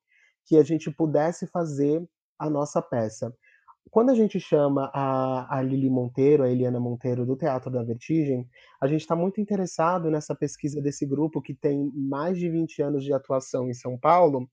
que 0.47 0.57
a 0.57 0.63
gente 0.63 0.91
pudesse 0.91 1.47
fazer 1.47 2.03
a 2.39 2.49
nossa 2.51 2.83
peça. 2.83 3.35
Quando 3.91 4.11
a 4.11 4.15
gente 4.15 4.41
chama 4.41 4.91
a, 4.93 5.59
a 5.59 5.63
Lili 5.63 5.91
Monteiro, 5.91 6.43
a 6.43 6.51
Eliana 6.51 6.81
Monteiro, 6.81 7.25
do 7.25 7.37
Teatro 7.37 7.71
da 7.71 7.83
Vertigem, 7.83 8.49
a 8.81 8.87
gente 8.87 9.03
está 9.03 9.15
muito 9.15 9.41
interessado 9.41 10.11
nessa 10.11 10.35
pesquisa 10.35 10.81
desse 10.81 11.07
grupo 11.07 11.41
que 11.41 11.55
tem 11.55 11.93
mais 11.95 12.39
de 12.39 12.49
20 12.49 12.83
anos 12.83 13.05
de 13.05 13.13
atuação 13.13 13.69
em 13.69 13.75
São 13.75 13.99
Paulo, 13.99 14.49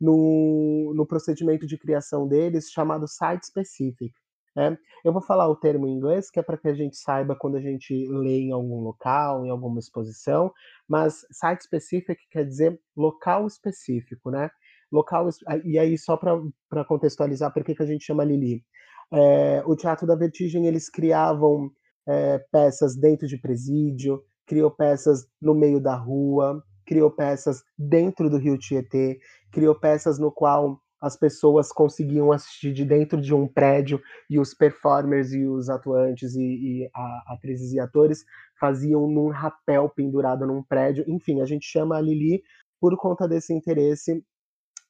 no, 0.00 0.92
no 0.94 1.06
procedimento 1.06 1.66
de 1.66 1.78
criação 1.78 2.26
deles 2.26 2.70
chamado 2.70 3.08
Site 3.08 3.46
Specific. 3.46 4.12
Né? 4.54 4.76
Eu 5.04 5.12
vou 5.12 5.20
falar 5.20 5.48
o 5.48 5.56
termo 5.56 5.86
em 5.86 5.92
inglês, 5.92 6.30
que 6.30 6.40
é 6.40 6.42
para 6.42 6.56
que 6.56 6.68
a 6.68 6.74
gente 6.74 6.96
saiba 6.96 7.36
quando 7.36 7.56
a 7.56 7.60
gente 7.60 8.06
lê 8.08 8.40
em 8.40 8.52
algum 8.52 8.80
local, 8.80 9.44
em 9.44 9.50
alguma 9.50 9.78
exposição, 9.78 10.52
mas 10.88 11.26
Site 11.30 11.64
Specific 11.64 12.18
quer 12.30 12.44
dizer 12.44 12.80
local 12.96 13.46
específico, 13.46 14.30
né? 14.30 14.50
local. 14.90 15.28
E 15.64 15.78
aí, 15.78 15.98
só 15.98 16.16
para 16.16 16.84
contextualizar, 16.84 17.52
por 17.52 17.64
que, 17.64 17.74
que 17.74 17.82
a 17.82 17.86
gente 17.86 18.04
chama 18.04 18.24
Lili? 18.24 18.64
É, 19.12 19.62
o 19.66 19.76
Teatro 19.76 20.06
da 20.06 20.16
Vertigem, 20.16 20.66
eles 20.66 20.88
criavam 20.88 21.70
é, 22.06 22.38
peças 22.50 22.96
dentro 22.96 23.26
de 23.26 23.38
presídio, 23.38 24.22
criou 24.46 24.70
peças 24.70 25.26
no 25.40 25.54
meio 25.54 25.80
da 25.80 25.94
rua, 25.96 26.62
criou 26.86 27.10
peças 27.10 27.62
dentro 27.76 28.30
do 28.30 28.38
Rio 28.38 28.56
Tietê, 28.58 29.18
criou 29.52 29.74
peças 29.74 30.18
no 30.18 30.30
qual 30.30 30.80
as 31.00 31.16
pessoas 31.16 31.70
conseguiam 31.70 32.32
assistir 32.32 32.72
de 32.72 32.84
dentro 32.84 33.20
de 33.20 33.34
um 33.34 33.46
prédio 33.46 34.00
e 34.30 34.38
os 34.38 34.54
performers 34.54 35.32
e 35.32 35.46
os 35.46 35.68
atuantes 35.68 36.34
e, 36.34 36.42
e 36.42 36.90
a, 36.94 37.34
atrizes 37.34 37.72
e 37.72 37.80
atores 37.80 38.24
faziam 38.58 39.06
num 39.06 39.28
rapel 39.28 39.90
pendurado 39.90 40.46
num 40.46 40.62
prédio. 40.62 41.04
Enfim, 41.06 41.40
a 41.40 41.44
gente 41.44 41.66
chama 41.66 41.96
a 41.96 42.00
Lili 42.00 42.42
por 42.80 42.96
conta 42.96 43.28
desse 43.28 43.52
interesse 43.52 44.24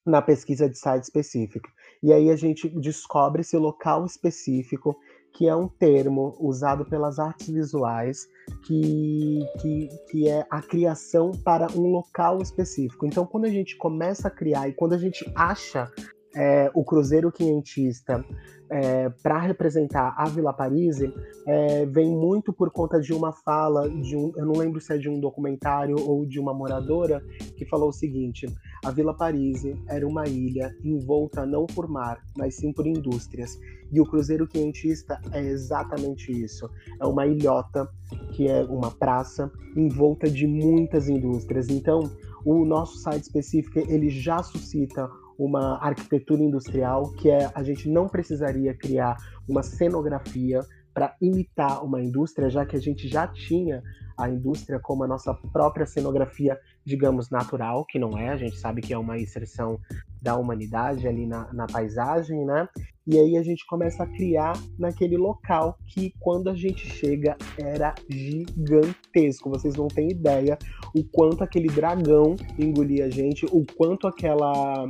na 0.04 0.22
pesquisa 0.22 0.68
de 0.68 0.78
site 0.78 1.02
específico. 1.02 1.68
E 2.02 2.12
aí 2.12 2.30
a 2.30 2.36
gente 2.36 2.68
descobre 2.80 3.40
esse 3.40 3.56
local 3.56 4.06
específico, 4.06 4.96
que 5.36 5.46
é 5.46 5.54
um 5.54 5.68
termo 5.68 6.34
usado 6.40 6.86
pelas 6.86 7.18
artes 7.18 7.48
visuais, 7.48 8.26
que, 8.66 9.40
que, 9.60 9.88
que 10.10 10.28
é 10.28 10.46
a 10.50 10.62
criação 10.62 11.30
para 11.44 11.66
um 11.72 11.92
local 11.92 12.40
específico. 12.40 13.04
Então, 13.04 13.26
quando 13.26 13.44
a 13.44 13.50
gente 13.50 13.76
começa 13.76 14.28
a 14.28 14.30
criar 14.30 14.66
e 14.66 14.72
quando 14.72 14.94
a 14.94 14.98
gente 14.98 15.30
acha 15.34 15.92
é, 16.36 16.70
o 16.74 16.84
Cruzeiro 16.84 17.32
Quinhentista 17.32 18.22
é, 18.68 19.08
para 19.22 19.38
representar 19.38 20.14
a 20.18 20.28
Vila 20.28 20.52
Parise 20.52 21.12
é, 21.46 21.86
vem 21.86 22.10
muito 22.10 22.52
por 22.52 22.70
conta 22.70 23.00
de 23.00 23.12
uma 23.12 23.32
fala 23.32 23.88
de 23.88 24.16
um, 24.16 24.32
eu 24.36 24.44
não 24.44 24.54
lembro 24.54 24.80
se 24.80 24.92
é 24.92 24.98
de 24.98 25.08
um 25.08 25.18
documentário 25.18 25.96
ou 25.98 26.26
de 26.26 26.38
uma 26.38 26.52
moradora 26.52 27.22
que 27.56 27.64
falou 27.64 27.88
o 27.88 27.92
seguinte: 27.92 28.46
a 28.84 28.90
Vila 28.90 29.14
Parise 29.14 29.80
era 29.88 30.06
uma 30.06 30.26
ilha 30.26 30.76
envolta 30.84 31.46
não 31.46 31.64
por 31.64 31.88
mar, 31.88 32.20
mas 32.36 32.56
sim 32.56 32.72
por 32.72 32.86
indústrias. 32.86 33.58
E 33.90 34.00
o 34.00 34.04
Cruzeiro 34.04 34.48
Quinhentista 34.48 35.20
é 35.32 35.40
exatamente 35.40 36.32
isso. 36.32 36.68
É 37.00 37.06
uma 37.06 37.24
ilhota 37.24 37.88
que 38.32 38.48
é 38.48 38.64
uma 38.64 38.90
praça 38.90 39.50
envolta 39.76 40.28
de 40.28 40.46
muitas 40.46 41.08
indústrias. 41.08 41.68
Então, 41.68 42.10
o 42.44 42.64
nosso 42.64 42.98
site 42.98 43.22
específico 43.22 43.78
ele 43.78 44.10
já 44.10 44.42
suscita 44.42 45.08
uma 45.38 45.78
arquitetura 45.82 46.42
industrial, 46.42 47.12
que 47.12 47.30
é 47.30 47.50
a 47.54 47.62
gente 47.62 47.88
não 47.88 48.08
precisaria 48.08 48.74
criar 48.74 49.16
uma 49.48 49.62
cenografia 49.62 50.60
para 50.96 51.14
imitar 51.20 51.84
uma 51.84 52.02
indústria, 52.02 52.48
já 52.48 52.64
que 52.64 52.74
a 52.74 52.80
gente 52.80 53.06
já 53.06 53.26
tinha 53.26 53.82
a 54.18 54.30
indústria 54.30 54.80
como 54.80 55.04
a 55.04 55.06
nossa 55.06 55.34
própria 55.52 55.84
cenografia, 55.84 56.58
digamos, 56.86 57.28
natural, 57.28 57.84
que 57.84 57.98
não 57.98 58.16
é, 58.16 58.30
a 58.30 58.36
gente 58.36 58.56
sabe 58.58 58.80
que 58.80 58.94
é 58.94 58.98
uma 58.98 59.18
inserção 59.18 59.78
da 60.22 60.36
humanidade 60.36 61.06
ali 61.06 61.26
na, 61.26 61.52
na 61.52 61.66
paisagem, 61.66 62.46
né? 62.46 62.66
E 63.06 63.18
aí 63.18 63.36
a 63.36 63.42
gente 63.42 63.64
começa 63.66 64.02
a 64.02 64.06
criar 64.06 64.54
naquele 64.78 65.16
local 65.16 65.78
que, 65.86 66.12
quando 66.18 66.48
a 66.48 66.54
gente 66.54 66.86
chega, 66.88 67.36
era 67.58 67.94
gigantesco. 68.08 69.50
Vocês 69.50 69.76
não 69.76 69.86
têm 69.86 70.10
ideia 70.10 70.58
o 70.94 71.04
quanto 71.04 71.44
aquele 71.44 71.68
dragão 71.68 72.34
engolia 72.58 73.04
a 73.04 73.10
gente, 73.10 73.44
o 73.46 73.64
quanto 73.76 74.08
aquela 74.08 74.88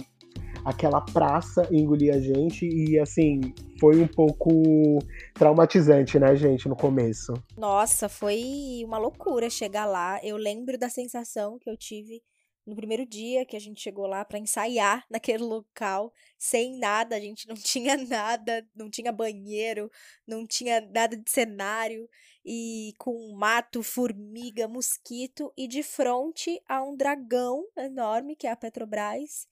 aquela 0.67 1.01
praça 1.01 1.69
engolir 1.71 2.12
a 2.12 2.19
gente 2.19 2.67
e 2.67 2.99
assim, 2.99 3.55
foi 3.79 4.01
um 4.01 4.07
pouco 4.09 4.99
traumatizante, 5.33 6.19
né, 6.19 6.35
gente, 6.35 6.69
no 6.69 6.75
começo. 6.75 7.33
Nossa, 7.57 8.09
foi 8.09 8.83
uma 8.85 8.99
loucura 8.99 9.49
chegar 9.49 9.87
lá. 9.87 10.19
Eu 10.25 10.37
lembro 10.37 10.77
da 10.77 10.89
sensação 10.89 11.57
que 11.57 11.71
eu 11.71 11.77
tive 11.77 12.21
no 12.67 12.75
primeiro 12.75 13.07
dia 13.07 13.47
que 13.47 13.55
a 13.55 13.61
gente 13.61 13.81
chegou 13.81 14.09
lá 14.09 14.25
para 14.25 14.41
ensaiar 14.41 15.05
naquele 15.09 15.45
local, 15.45 16.12
sem 16.37 16.77
nada, 16.81 17.14
a 17.14 17.21
gente 17.21 17.47
não 17.47 17.55
tinha 17.55 17.97
nada, 18.05 18.67
não 18.75 18.91
tinha 18.91 19.12
banheiro, 19.12 19.89
não 20.27 20.45
tinha 20.45 20.81
nada 20.81 21.17
de 21.17 21.31
cenário 21.31 22.09
e 22.45 22.93
com 22.99 23.33
mato, 23.37 23.85
formiga, 23.85 24.67
mosquito 24.67 25.53
e 25.57 25.69
de 25.69 25.85
frente 25.85 26.61
a 26.69 26.83
um 26.83 26.97
dragão 26.97 27.64
enorme 27.77 28.35
que 28.35 28.49
é 28.49 28.51
a 28.51 28.57
Petrobras 28.57 29.47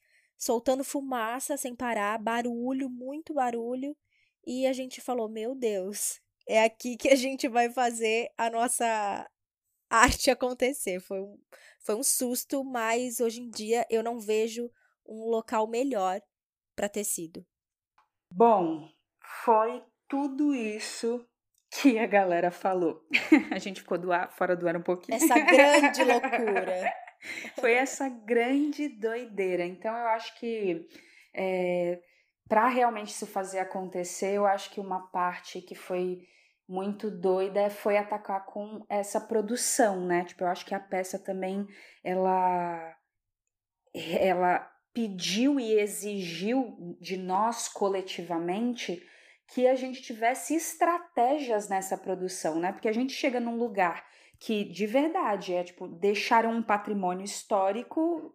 soltando 0.44 0.84
fumaça 0.84 1.56
sem 1.56 1.74
parar, 1.74 2.18
barulho, 2.18 2.90
muito 2.90 3.32
barulho. 3.32 3.96
E 4.46 4.66
a 4.66 4.74
gente 4.74 5.00
falou: 5.00 5.26
Meu 5.26 5.54
Deus, 5.54 6.20
é 6.46 6.62
aqui 6.62 6.98
que 6.98 7.08
a 7.08 7.14
gente 7.14 7.48
vai 7.48 7.70
fazer 7.70 8.28
a 8.36 8.50
nossa 8.50 9.26
arte 9.88 10.30
acontecer. 10.30 11.00
Foi 11.00 11.20
um, 11.20 11.38
foi 11.80 11.94
um 11.94 12.02
susto, 12.02 12.62
mas 12.62 13.20
hoje 13.20 13.40
em 13.40 13.48
dia 13.48 13.86
eu 13.88 14.02
não 14.02 14.20
vejo 14.20 14.70
um 15.06 15.24
local 15.30 15.66
melhor 15.66 16.20
para 16.76 16.90
ter 16.90 17.04
sido. 17.04 17.44
Bom, 18.30 18.90
foi 19.44 19.82
tudo 20.06 20.54
isso 20.54 21.26
que 21.70 21.98
a 21.98 22.06
galera 22.06 22.50
falou. 22.50 23.00
a 23.50 23.58
gente 23.58 23.80
ficou 23.80 23.96
do 23.96 24.12
ar, 24.12 24.30
fora 24.30 24.54
do 24.54 24.68
ar 24.68 24.76
um 24.76 24.82
pouquinho. 24.82 25.16
Essa 25.16 25.38
grande 25.38 26.04
loucura. 26.04 26.92
Foi 27.58 27.72
essa 27.72 28.08
grande 28.08 28.88
doideira. 28.88 29.64
Então 29.64 29.94
eu 29.96 30.08
acho 30.08 30.38
que 30.38 30.86
é, 31.34 32.00
para 32.48 32.68
realmente 32.68 33.08
isso 33.08 33.26
fazer 33.26 33.58
acontecer, 33.58 34.34
eu 34.34 34.46
acho 34.46 34.70
que 34.70 34.80
uma 34.80 35.08
parte 35.08 35.60
que 35.60 35.74
foi 35.74 36.20
muito 36.68 37.10
doida 37.10 37.68
foi 37.70 37.96
atacar 37.96 38.46
com 38.46 38.84
essa 38.88 39.20
produção, 39.20 40.06
né? 40.06 40.24
Tipo, 40.24 40.44
eu 40.44 40.48
acho 40.48 40.64
que 40.64 40.74
a 40.74 40.80
peça 40.80 41.18
também 41.18 41.66
ela 42.02 42.96
ela 43.94 44.70
pediu 44.92 45.60
e 45.60 45.78
exigiu 45.78 46.96
de 47.00 47.16
nós 47.16 47.68
coletivamente 47.68 49.02
que 49.48 49.66
a 49.66 49.74
gente 49.74 50.02
tivesse 50.02 50.54
estratégias 50.54 51.68
nessa 51.68 51.98
produção, 51.98 52.58
né? 52.58 52.72
Porque 52.72 52.88
a 52.88 52.92
gente 52.92 53.12
chega 53.12 53.38
num 53.38 53.56
lugar 53.56 54.04
que 54.44 54.62
de 54.62 54.86
verdade 54.86 55.54
é 55.54 55.64
tipo 55.64 55.88
deixar 55.88 56.44
um 56.44 56.62
patrimônio 56.62 57.24
histórico 57.24 58.34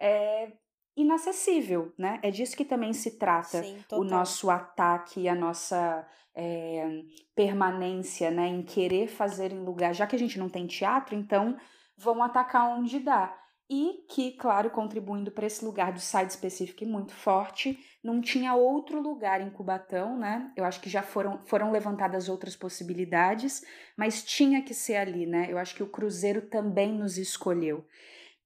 é, 0.00 0.52
inacessível, 0.96 1.92
né? 1.98 2.18
É 2.22 2.30
disso 2.30 2.56
que 2.56 2.64
também 2.64 2.94
se 2.94 3.18
trata 3.18 3.62
Sim, 3.62 3.78
o 3.92 4.02
nosso 4.02 4.48
ataque, 4.48 5.28
a 5.28 5.34
nossa 5.34 6.08
é, 6.34 7.02
permanência, 7.34 8.30
né? 8.30 8.48
Em 8.48 8.62
querer 8.62 9.06
fazer 9.08 9.52
em 9.52 9.62
lugar, 9.62 9.94
já 9.94 10.06
que 10.06 10.16
a 10.16 10.18
gente 10.18 10.38
não 10.38 10.48
tem 10.48 10.66
teatro, 10.66 11.14
então 11.14 11.58
vão 11.94 12.22
atacar 12.22 12.66
onde 12.78 12.98
dá 12.98 13.38
e 13.70 14.04
que, 14.08 14.32
claro, 14.32 14.68
contribuindo 14.68 15.30
para 15.30 15.46
esse 15.46 15.64
lugar 15.64 15.92
do 15.92 16.00
site 16.00 16.30
específico 16.30 16.84
muito 16.84 17.12
forte, 17.12 17.78
não 18.02 18.20
tinha 18.20 18.52
outro 18.52 19.00
lugar 19.00 19.40
em 19.40 19.48
Cubatão, 19.48 20.18
né? 20.18 20.52
Eu 20.56 20.64
acho 20.64 20.80
que 20.80 20.90
já 20.90 21.02
foram, 21.02 21.40
foram 21.46 21.70
levantadas 21.70 22.28
outras 22.28 22.56
possibilidades, 22.56 23.62
mas 23.96 24.24
tinha 24.24 24.60
que 24.60 24.74
ser 24.74 24.96
ali, 24.96 25.24
né? 25.24 25.46
Eu 25.48 25.56
acho 25.56 25.76
que 25.76 25.84
o 25.84 25.88
Cruzeiro 25.88 26.42
também 26.42 26.92
nos 26.92 27.16
escolheu. 27.16 27.86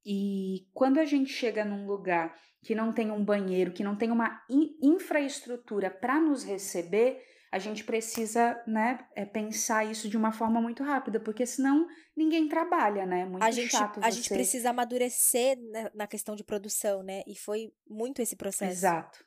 E 0.04 0.66
quando 0.74 0.98
a 1.00 1.06
gente 1.06 1.32
chega 1.32 1.64
num 1.64 1.86
lugar 1.86 2.36
que 2.62 2.74
não 2.74 2.92
tem 2.92 3.10
um 3.10 3.24
banheiro, 3.24 3.72
que 3.72 3.82
não 3.82 3.96
tem 3.96 4.10
uma 4.10 4.42
infraestrutura 4.82 5.88
para 5.88 6.20
nos 6.20 6.44
receber, 6.44 7.22
a 7.54 7.58
gente 7.60 7.84
precisa, 7.84 8.60
né, 8.66 9.06
é, 9.14 9.24
pensar 9.24 9.84
isso 9.84 10.08
de 10.08 10.16
uma 10.16 10.32
forma 10.32 10.60
muito 10.60 10.82
rápida, 10.82 11.20
porque 11.20 11.46
senão 11.46 11.86
ninguém 12.16 12.48
trabalha, 12.48 13.06
né? 13.06 13.20
É 13.20 13.24
muito 13.24 13.44
a 13.44 13.50
gente, 13.52 13.70
chato 13.70 14.00
A 14.02 14.10
gente 14.10 14.28
precisa 14.28 14.70
amadurecer 14.70 15.56
na, 15.94 16.08
questão 16.08 16.34
de 16.34 16.42
produção, 16.42 17.04
né? 17.04 17.22
E 17.28 17.38
foi 17.38 17.72
muito 17.88 18.20
esse 18.20 18.34
processo. 18.34 18.72
Exato. 18.72 19.24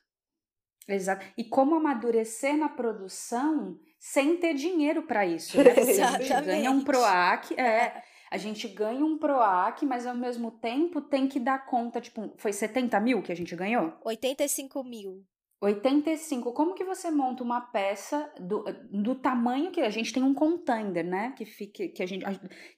Exato. 0.86 1.24
E 1.38 1.44
como 1.44 1.74
amadurecer 1.76 2.54
na 2.54 2.68
produção 2.68 3.80
sem 3.98 4.36
ter 4.36 4.52
dinheiro 4.52 5.04
para 5.04 5.24
isso, 5.24 5.56
né? 5.56 5.72
Porque 5.72 5.90
a 6.02 6.18
gente 6.18 6.44
ganha 6.44 6.70
um 6.70 6.84
PROAC, 6.84 7.58
é, 7.58 8.02
a 8.30 8.36
gente 8.36 8.68
ganha 8.68 9.02
um 9.02 9.16
PROAC, 9.16 9.86
mas 9.86 10.06
ao 10.06 10.14
mesmo 10.14 10.50
tempo 10.50 11.00
tem 11.00 11.26
que 11.28 11.40
dar 11.40 11.64
conta, 11.64 11.98
tipo, 11.98 12.30
foi 12.36 12.52
70 12.52 13.00
mil 13.00 13.22
que 13.22 13.32
a 13.32 13.34
gente 13.34 13.56
ganhou? 13.56 13.96
85 14.04 14.84
mil. 14.84 15.24
85. 15.60 16.52
Como 16.52 16.74
que 16.74 16.84
você 16.84 17.10
monta 17.10 17.42
uma 17.42 17.60
peça 17.60 18.30
do, 18.38 18.64
do 18.90 19.14
tamanho 19.14 19.72
que 19.72 19.80
a 19.80 19.90
gente 19.90 20.12
tem 20.12 20.22
um 20.22 20.32
contender, 20.32 21.04
né? 21.04 21.34
Que 21.36 21.44
fique 21.44 21.88
que 21.88 22.02
a 22.02 22.06
gente 22.06 22.24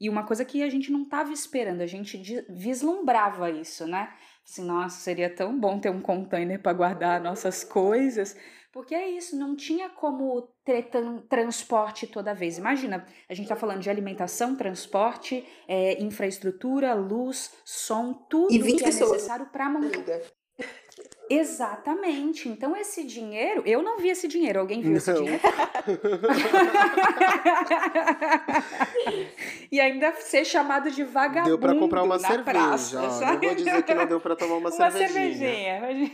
e 0.00 0.08
uma 0.08 0.24
coisa 0.24 0.44
que 0.44 0.62
a 0.62 0.70
gente 0.70 0.90
não 0.90 1.02
estava 1.02 1.32
esperando, 1.32 1.82
a 1.82 1.86
gente 1.86 2.22
vislumbrava 2.48 3.50
isso, 3.50 3.86
né? 3.86 4.12
Assim, 4.42 4.64
nossa, 4.64 4.98
seria 5.00 5.28
tão 5.28 5.58
bom 5.58 5.78
ter 5.78 5.90
um 5.90 6.00
container 6.00 6.60
para 6.60 6.72
guardar 6.72 7.20
nossas 7.20 7.62
coisas, 7.62 8.34
porque 8.72 8.94
é 8.94 9.10
isso, 9.10 9.36
não 9.36 9.54
tinha 9.54 9.90
como 9.90 10.48
ter 10.64 10.90
transporte 11.28 12.06
toda 12.06 12.34
vez. 12.34 12.56
Imagina, 12.56 13.06
a 13.28 13.34
gente 13.34 13.44
está 13.44 13.56
falando 13.56 13.80
de 13.80 13.90
alimentação, 13.90 14.56
transporte, 14.56 15.46
é, 15.68 16.02
infraestrutura, 16.02 16.94
luz, 16.94 17.52
som, 17.62 18.14
tudo 18.14 18.48
que 18.48 18.82
é 18.82 18.86
necessário 18.86 19.46
para 19.50 19.68
montar. 19.68 20.20
Exatamente. 21.30 22.48
Então, 22.48 22.76
esse 22.76 23.04
dinheiro, 23.04 23.62
eu 23.64 23.80
não 23.82 23.98
vi 23.98 24.08
esse 24.08 24.26
dinheiro. 24.26 24.58
Alguém 24.58 24.80
viu 24.80 24.90
não. 24.90 24.96
esse 24.96 25.12
dinheiro? 25.12 25.40
e 29.70 29.80
ainda 29.80 30.12
ser 30.14 30.44
chamado 30.44 30.90
de 30.90 31.04
vagabundo. 31.04 31.50
Deu 31.50 31.58
pra 31.58 31.72
comprar 31.76 32.02
uma 32.02 32.18
cerveja. 32.18 32.42
Praça, 32.42 33.00
não 33.00 33.38
vou 33.38 33.54
dizer 33.54 33.80
que 33.84 33.94
não 33.94 34.06
deu 34.06 34.20
pra 34.20 34.34
tomar 34.34 34.56
uma, 34.56 34.70
uma 34.74 34.90
cervejinha. 34.90 35.80
cervejinha. 35.80 36.10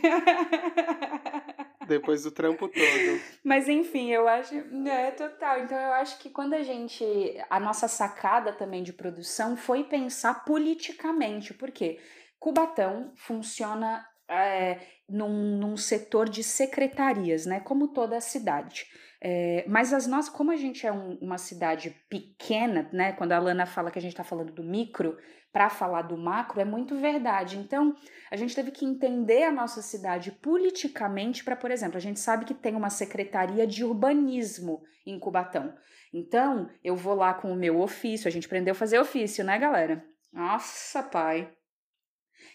Depois 1.89 2.25
do 2.25 2.31
trampo 2.31 2.69
todo. 2.69 3.21
Mas 3.43 3.71
enfim, 3.71 4.11
eu 4.11 4.29
acho. 4.29 4.55
É 4.87 5.12
total. 5.12 5.61
Então 5.61 5.79
eu 5.79 5.95
acho 5.95 6.19
que 6.19 6.29
quando 6.29 6.53
a 6.53 6.62
gente. 6.62 7.03
A 7.49 7.59
nossa 7.59 7.89
sacada 7.89 8.53
também 8.53 8.83
de 8.83 8.93
produção 8.93 9.57
foi 9.57 9.83
pensar 9.83 10.45
politicamente. 10.45 11.55
Por 11.55 11.71
quê? 11.71 11.99
Cubatão 12.39 13.12
funciona 13.14 14.05
é, 14.29 14.79
num, 15.09 15.57
num 15.59 15.76
setor 15.76 16.28
de 16.28 16.42
secretarias, 16.42 17.46
né? 17.46 17.61
Como 17.61 17.88
toda 17.88 18.16
a 18.16 18.20
cidade. 18.20 18.86
É, 19.20 19.64
mas 19.66 19.92
as 19.92 20.07
nossas, 20.07 20.32
como 20.32 20.50
a 20.50 20.57
gente 20.57 20.86
é 20.86 20.92
um, 20.92 21.16
uma 21.20 21.38
cidade 21.38 21.96
pequena, 22.09 22.88
né? 22.92 23.12
Quando 23.12 23.32
a 23.32 23.38
Lana 23.38 23.66
fala 23.66 23.90
que 23.90 23.98
a 23.98 24.02
gente 24.02 24.12
está 24.12 24.24
falando 24.24 24.52
do 24.52 24.62
micro, 24.62 25.16
para 25.57 25.70
falar 25.70 26.02
do 26.02 26.18
macro, 26.18 26.61
é 26.61 26.66
muito 26.66 26.94
verdade. 26.96 27.57
Então, 27.57 27.96
a 28.30 28.36
gente 28.36 28.54
teve 28.54 28.70
que 28.70 28.84
entender 28.84 29.44
a 29.44 29.50
nossa 29.50 29.80
cidade 29.80 30.30
politicamente 30.30 31.42
para, 31.42 31.57
por 31.57 31.70
exemplo, 31.70 31.96
a 31.96 32.00
gente 32.00 32.20
sabe 32.20 32.44
que 32.44 32.52
tem 32.52 32.76
uma 32.76 32.90
secretaria 32.90 33.66
de 33.66 33.82
urbanismo 33.82 34.82
em 35.07 35.18
Cubatão. 35.18 35.74
Então, 36.12 36.68
eu 36.84 36.94
vou 36.94 37.14
lá 37.14 37.32
com 37.32 37.50
o 37.50 37.57
meu 37.57 37.80
ofício, 37.80 38.28
a 38.28 38.30
gente 38.30 38.46
aprendeu 38.46 38.72
a 38.72 38.74
fazer 38.74 38.98
ofício, 38.98 39.42
né, 39.42 39.59
galera? 39.59 40.04
Nossa, 40.30 41.02
pai. 41.02 41.55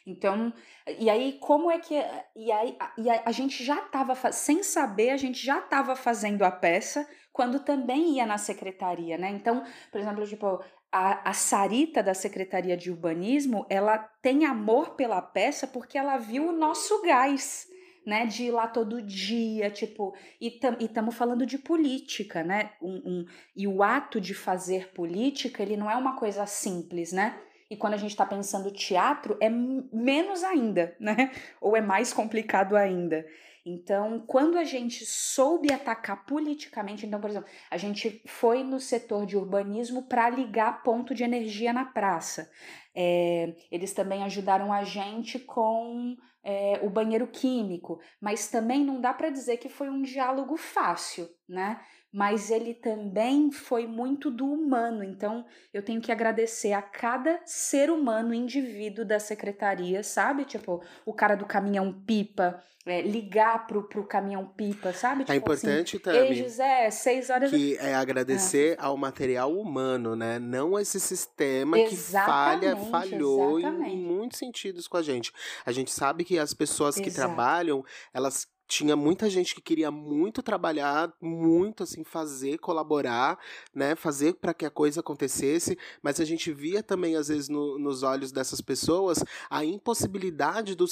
Então, 0.06 0.54
e 1.00 1.10
aí 1.10 1.38
como 1.40 1.70
é 1.70 1.80
que 1.80 1.96
e 2.36 2.52
aí 2.52 2.78
e 2.98 3.10
a, 3.10 3.24
a 3.26 3.32
gente 3.32 3.64
já 3.64 3.80
estava 3.80 4.16
sem 4.32 4.64
saber, 4.64 5.12
a 5.12 5.18
gente 5.18 5.44
já 5.46 5.60
estava 5.60 5.96
fazendo 5.96 6.44
a 6.44 6.52
peça 6.52 7.08
quando 7.32 7.60
também 7.60 8.16
ia 8.16 8.26
na 8.26 8.38
secretaria, 8.38 9.18
né? 9.18 9.30
Então, 9.30 9.64
por 9.92 10.02
exemplo, 10.02 10.26
tipo, 10.28 10.62
a, 10.92 11.30
a 11.30 11.34
Sarita 11.34 12.04
da 12.04 12.14
Secretaria 12.14 12.76
de 12.76 12.92
Urbanismo, 12.92 13.66
ela 13.70 13.98
tem 13.98 14.46
amor 14.46 14.92
pela 14.92 15.22
peça 15.22 15.66
porque 15.66 15.98
ela 15.98 16.18
viu 16.18 16.50
o 16.50 16.52
nosso 16.52 17.02
gás, 17.02 17.68
né? 18.06 18.26
De 18.26 18.44
ir 18.44 18.52
lá 18.52 18.68
todo 18.68 19.02
dia, 19.02 19.70
tipo, 19.70 20.14
e 20.40 20.60
estamos 20.80 21.16
falando 21.16 21.46
de 21.46 21.58
política, 21.58 22.44
né? 22.44 22.72
Um, 22.82 23.02
um, 23.06 23.26
e 23.56 23.68
o 23.68 23.82
ato 23.82 24.20
de 24.20 24.34
fazer 24.34 24.90
política, 24.90 25.64
ele 25.64 25.78
não 25.78 25.90
é 25.90 25.96
uma 25.96 26.18
coisa 26.18 26.46
simples, 26.46 27.14
né? 27.14 27.40
E 27.72 27.78
quando 27.78 27.94
a 27.94 27.98
gente 27.98 28.12
está 28.12 28.26
pensando 28.26 28.70
teatro, 28.70 29.38
é 29.40 29.50
menos 29.50 30.44
ainda, 30.44 30.94
né? 31.00 31.32
Ou 31.62 31.78
é 31.78 31.80
mais 31.80 32.12
complicado 32.12 32.76
ainda. 32.76 33.26
Então, 33.66 34.20
quando 34.28 34.58
a 34.58 34.66
gente 34.66 35.06
soube 35.06 35.72
atacar 35.72 36.26
politicamente, 36.26 37.06
então, 37.06 37.22
por 37.22 37.30
exemplo, 37.30 37.50
a 37.70 37.78
gente 37.78 38.22
foi 38.26 38.62
no 38.62 38.78
setor 38.78 39.26
de 39.26 39.38
urbanismo 39.38 40.04
para 40.04 40.30
ligar 40.30 40.84
ponto 40.84 41.16
de 41.16 41.24
energia 41.24 41.72
na 41.72 41.86
praça. 41.86 42.52
É, 42.94 43.56
eles 43.72 43.94
também 43.94 44.22
ajudaram 44.24 44.74
a 44.74 44.84
gente 44.84 45.40
com 45.40 46.18
é, 46.44 46.80
o 46.84 46.90
banheiro 46.90 47.28
químico, 47.28 48.02
mas 48.20 48.50
também 48.50 48.84
não 48.84 49.00
dá 49.00 49.14
para 49.14 49.30
dizer 49.30 49.58
que 49.58 49.70
foi 49.70 49.90
um 49.90 50.02
diálogo 50.02 50.58
fácil, 50.58 51.30
né? 51.48 51.80
Mas 52.12 52.52
ele 52.52 52.74
também 52.74 53.52
foi 53.52 53.88
muito 53.88 54.30
do 54.30 54.46
humano. 54.46 55.04
Então, 55.04 55.46
eu 55.74 55.82
tenho 55.82 56.02
que 56.02 56.12
agradecer 56.12 56.74
a 56.74 56.82
cada 56.82 57.40
ser 57.46 57.90
humano, 57.90 58.34
indivíduo 58.34 59.06
da 59.06 59.20
secretaria, 59.20 60.04
sabe? 60.04 60.44
Tipo, 60.44 60.84
o 61.06 61.14
cara 61.14 61.36
do 61.36 61.46
caminhão 61.46 61.94
pipa, 62.06 62.62
é, 62.86 63.02
ligar 63.02 63.66
pro, 63.66 63.88
pro 63.88 64.06
caminhão 64.06 64.46
pipa, 64.46 64.92
sabe? 64.92 65.22
Tipo, 65.22 65.32
é 65.32 65.36
importante, 65.38 66.02
assim, 66.04 66.18
Ei, 66.18 66.34
José, 66.34 66.92
seis 66.92 67.30
horas... 67.30 67.50
Que 67.50 67.78
é 67.78 67.96
agradecer 67.96 68.76
ah. 68.78 68.88
ao 68.88 68.98
material 68.98 69.58
humano, 69.58 70.14
né? 70.14 70.38
Não 70.38 70.78
esse 70.78 71.00
sistema 71.00 71.80
exatamente, 71.80 72.74
que 72.74 72.82
falha, 72.82 72.92
falhou 72.92 73.58
em, 73.58 73.66
em, 73.66 73.98
muitos 73.98 74.38
sentidos 74.38 74.86
com 74.86 74.98
a 74.98 75.02
gente. 75.02 75.32
A 75.66 75.72
gente 75.72 75.92
sabe 75.92 76.26
que 76.26 76.38
as 76.38 76.54
pessoas 76.54 76.98
Exato. 76.98 77.10
que 77.10 77.16
trabalham, 77.16 77.86
elas 78.14 78.48
tinha 78.72 78.96
muita 78.96 79.30
gente 79.30 79.54
que 79.54 79.62
queria 79.62 79.92
muito 79.92 80.42
trabalhar, 80.42 81.14
muito 81.20 81.84
assim 81.84 82.06
fazer, 82.06 82.58
colaborar, 82.58 83.38
né, 83.76 83.96
fazer 83.98 84.36
para 84.36 84.54
que 84.54 84.66
a 84.66 84.70
coisa 84.72 85.02
acontecesse, 85.02 85.78
mas 86.02 86.22
a 86.22 86.26
gente 86.26 86.54
via 86.54 86.82
também 86.82 87.18
às 87.18 87.28
vezes 87.28 87.50
no, 87.50 87.78
nos 87.78 88.02
olhos 88.02 88.32
dessas 88.32 88.62
pessoas 88.62 89.26
a 89.50 89.66
impossibilidade 89.66 90.74
do, 90.74 90.86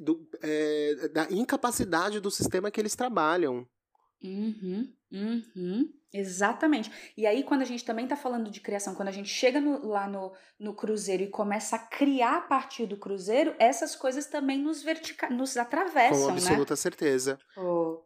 do 0.00 0.26
é, 0.40 1.08
da 1.12 1.30
incapacidade 1.30 2.18
do 2.18 2.30
sistema 2.30 2.70
que 2.70 2.80
eles 2.80 2.96
trabalham. 2.96 3.68
Uhum, 4.24 4.90
uhum, 5.12 5.92
exatamente. 6.12 6.90
E 7.16 7.26
aí, 7.26 7.42
quando 7.42 7.62
a 7.62 7.64
gente 7.64 7.84
também 7.84 8.04
está 8.04 8.16
falando 8.16 8.50
de 8.50 8.60
criação, 8.60 8.94
quando 8.94 9.08
a 9.08 9.12
gente 9.12 9.28
chega 9.28 9.60
no, 9.60 9.86
lá 9.86 10.08
no, 10.08 10.32
no 10.58 10.74
Cruzeiro 10.74 11.22
e 11.22 11.28
começa 11.28 11.76
a 11.76 11.78
criar 11.78 12.36
a 12.36 12.40
partir 12.42 12.86
do 12.86 12.96
Cruzeiro, 12.96 13.54
essas 13.58 13.94
coisas 13.94 14.26
também 14.26 14.58
nos, 14.58 14.82
vertica 14.82 15.28
nos 15.28 15.56
atravessam, 15.56 16.26
Com 16.26 16.32
absoluta 16.32 16.72
né? 16.72 16.76
certeza. 16.76 17.38
Oh. 17.56 18.02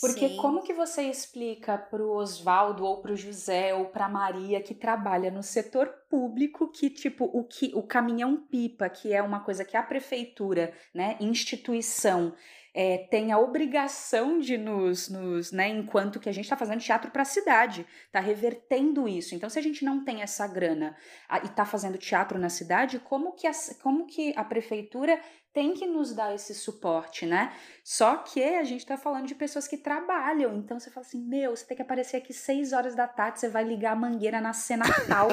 Porque 0.00 0.28
Sim. 0.28 0.36
como 0.38 0.62
que 0.62 0.72
você 0.72 1.02
explica 1.02 1.78
para 1.78 2.02
o 2.02 2.16
Oswaldo 2.16 2.84
ou 2.84 3.00
para 3.00 3.12
o 3.12 3.16
José 3.16 3.72
ou 3.72 3.86
para 3.86 4.08
Maria 4.08 4.60
que 4.60 4.74
trabalha 4.74 5.30
no 5.30 5.42
setor 5.42 5.88
público 6.10 6.66
que 6.68 6.90
tipo 6.90 7.30
o 7.32 7.44
que 7.44 7.70
o 7.76 7.82
caminhão 7.82 8.36
pipa, 8.36 8.88
que 8.88 9.12
é 9.12 9.22
uma 9.22 9.38
coisa 9.38 9.64
que 9.64 9.76
a 9.76 9.82
prefeitura, 9.84 10.74
né, 10.92 11.16
instituição 11.20 12.34
é, 12.74 12.98
tem 12.98 13.30
a 13.30 13.38
obrigação 13.38 14.40
de 14.40 14.58
nos, 14.58 15.08
nos 15.08 15.52
né, 15.52 15.68
enquanto 15.68 16.18
que 16.18 16.28
a 16.28 16.32
gente 16.32 16.44
está 16.44 16.56
fazendo 16.56 16.80
teatro 16.80 17.10
para 17.12 17.22
a 17.22 17.24
cidade, 17.24 17.86
está 18.06 18.18
revertendo 18.18 19.06
isso. 19.06 19.34
Então, 19.34 19.48
se 19.48 19.58
a 19.58 19.62
gente 19.62 19.84
não 19.84 20.04
tem 20.04 20.22
essa 20.22 20.44
grana 20.48 20.96
a, 21.28 21.38
e 21.38 21.44
está 21.44 21.64
fazendo 21.64 21.96
teatro 21.96 22.36
na 22.36 22.48
cidade, 22.48 22.98
como 22.98 23.32
que, 23.32 23.46
a, 23.46 23.52
como 23.80 24.06
que 24.06 24.34
a 24.36 24.42
prefeitura 24.42 25.20
tem 25.54 25.72
que 25.72 25.86
nos 25.86 26.12
dar 26.12 26.34
esse 26.34 26.52
suporte, 26.52 27.24
né? 27.24 27.52
Só 27.84 28.16
que 28.16 28.42
a 28.42 28.64
gente 28.64 28.84
tá 28.84 28.96
falando 28.96 29.26
de 29.26 29.36
pessoas 29.36 29.68
que 29.68 29.76
trabalham, 29.76 30.56
então 30.56 30.80
você 30.80 30.90
fala 30.90 31.06
assim, 31.06 31.20
meu, 31.20 31.54
você 31.54 31.64
tem 31.64 31.76
que 31.76 31.82
aparecer 31.82 32.16
aqui 32.16 32.32
seis 32.32 32.72
horas 32.72 32.96
da 32.96 33.06
tarde, 33.06 33.38
você 33.38 33.48
vai 33.48 33.62
ligar 33.62 33.92
a 33.92 33.96
mangueira 33.96 34.40
na 34.40 34.52
cena 34.52 34.84
tal, 35.06 35.28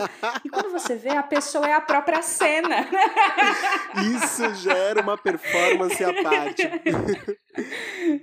e 0.45 0.49
quando 0.49 0.69
você 0.69 0.95
vê, 0.95 1.09
a 1.09 1.24
pessoa 1.24 1.67
é 1.67 1.74
a 1.74 1.82
própria 1.82 2.22
cena. 2.22 2.88
Isso 4.15 4.53
gera 4.55 5.01
uma 5.01 5.17
performance 5.17 6.03
à 6.03 6.13
parte. 6.22 6.69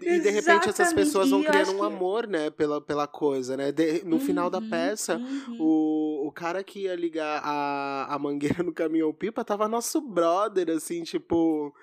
e 0.02 0.20
de 0.20 0.30
repente 0.30 0.68
essas 0.68 0.92
pessoas 0.92 1.30
vão 1.30 1.42
criando 1.42 1.74
um 1.76 1.82
amor, 1.82 2.28
né, 2.28 2.48
pela, 2.50 2.80
pela 2.80 3.08
coisa, 3.08 3.56
né? 3.56 3.72
De, 3.72 4.04
no 4.04 4.16
uhum, 4.16 4.20
final 4.20 4.48
da 4.48 4.60
peça, 4.60 5.16
uhum. 5.16 5.56
o, 5.58 6.17
o 6.26 6.32
cara 6.32 6.62
que 6.64 6.84
ia 6.84 6.94
ligar 6.94 7.40
a, 7.44 8.14
a 8.14 8.18
mangueira 8.18 8.62
no 8.64 8.72
caminhão 8.72 9.12
pipa 9.12 9.44
tava 9.44 9.68
nosso 9.68 10.00
brother, 10.00 10.70
assim, 10.70 11.02
tipo, 11.02 11.74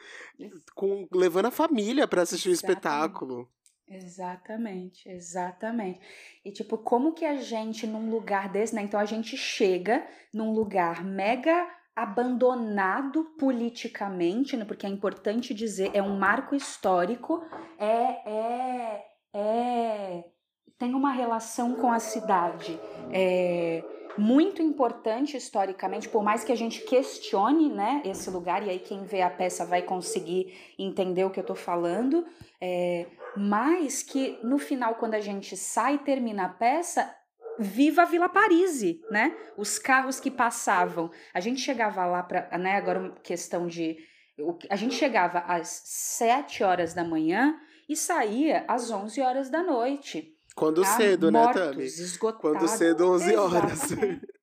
com, 0.73 1.07
levando 1.13 1.47
a 1.47 1.51
família 1.51 2.07
para 2.07 2.21
assistir 2.21 2.49
Exatamente. 2.49 2.75
o 2.75 2.77
espetáculo. 2.77 3.49
Exatamente, 3.87 5.07
exatamente. 5.07 5.99
E 6.43 6.51
tipo, 6.51 6.77
como 6.77 7.13
que 7.13 7.23
a 7.23 7.35
gente 7.35 7.85
num 7.85 8.09
lugar 8.09 8.49
desse, 8.49 8.73
né? 8.73 8.81
Então 8.81 8.99
a 8.99 9.05
gente 9.05 9.37
chega 9.37 10.05
num 10.33 10.53
lugar 10.53 11.03
mega 11.03 11.69
abandonado 11.95 13.23
politicamente, 13.39 14.57
né, 14.57 14.65
porque 14.65 14.85
é 14.85 14.89
importante 14.89 15.53
dizer, 15.53 15.91
é 15.93 16.01
um 16.01 16.17
marco 16.17 16.53
histórico, 16.53 17.41
é, 17.79 18.29
é, 18.29 19.05
é 19.33 20.23
tem 20.77 20.93
uma 20.93 21.11
relação 21.11 21.75
com 21.75 21.89
a 21.89 21.99
cidade. 21.99 22.77
É, 23.13 23.81
muito 24.17 24.61
importante 24.61 25.35
historicamente, 25.35 26.09
por 26.09 26.23
mais 26.23 26.43
que 26.43 26.51
a 26.51 26.55
gente 26.55 26.81
questione 26.83 27.69
né, 27.69 28.01
esse 28.05 28.29
lugar, 28.29 28.65
e 28.65 28.69
aí 28.69 28.79
quem 28.79 29.03
vê 29.03 29.21
a 29.21 29.29
peça 29.29 29.65
vai 29.65 29.81
conseguir 29.81 30.53
entender 30.79 31.23
o 31.23 31.29
que 31.29 31.39
eu 31.39 31.43
estou 31.43 31.55
falando, 31.55 32.25
é, 32.61 33.07
mas 33.35 34.01
que 34.01 34.39
no 34.43 34.57
final, 34.57 34.95
quando 34.95 35.15
a 35.15 35.19
gente 35.19 35.57
sai 35.57 35.95
e 35.95 35.99
termina 35.99 36.45
a 36.45 36.49
peça, 36.49 37.13
viva 37.59 38.03
a 38.03 38.05
Vila 38.05 38.29
Parise, 38.29 39.01
né? 39.09 39.35
Os 39.57 39.79
carros 39.79 40.19
que 40.19 40.29
passavam. 40.29 41.09
A 41.33 41.39
gente 41.39 41.61
chegava 41.61 42.05
lá 42.05 42.23
para, 42.23 42.57
né, 42.57 42.75
agora 42.75 43.13
questão 43.23 43.67
de 43.67 43.97
a 44.69 44.75
gente 44.75 44.95
chegava 44.95 45.39
às 45.39 45.81
7 45.85 46.63
horas 46.63 46.93
da 46.93 47.03
manhã 47.03 47.57
e 47.87 47.95
saía 47.95 48.65
às 48.67 48.91
11 48.91 49.21
horas 49.21 49.49
da 49.49 49.63
noite. 49.63 50.34
Quando 50.55 50.81
tá? 50.81 50.87
cedo, 50.87 51.31
Mortos, 51.31 51.61
né, 51.61 51.67
Tami? 51.67 51.85
Quando 52.39 52.67
cedo, 52.67 53.11
11 53.11 53.35
horas. 53.35 53.81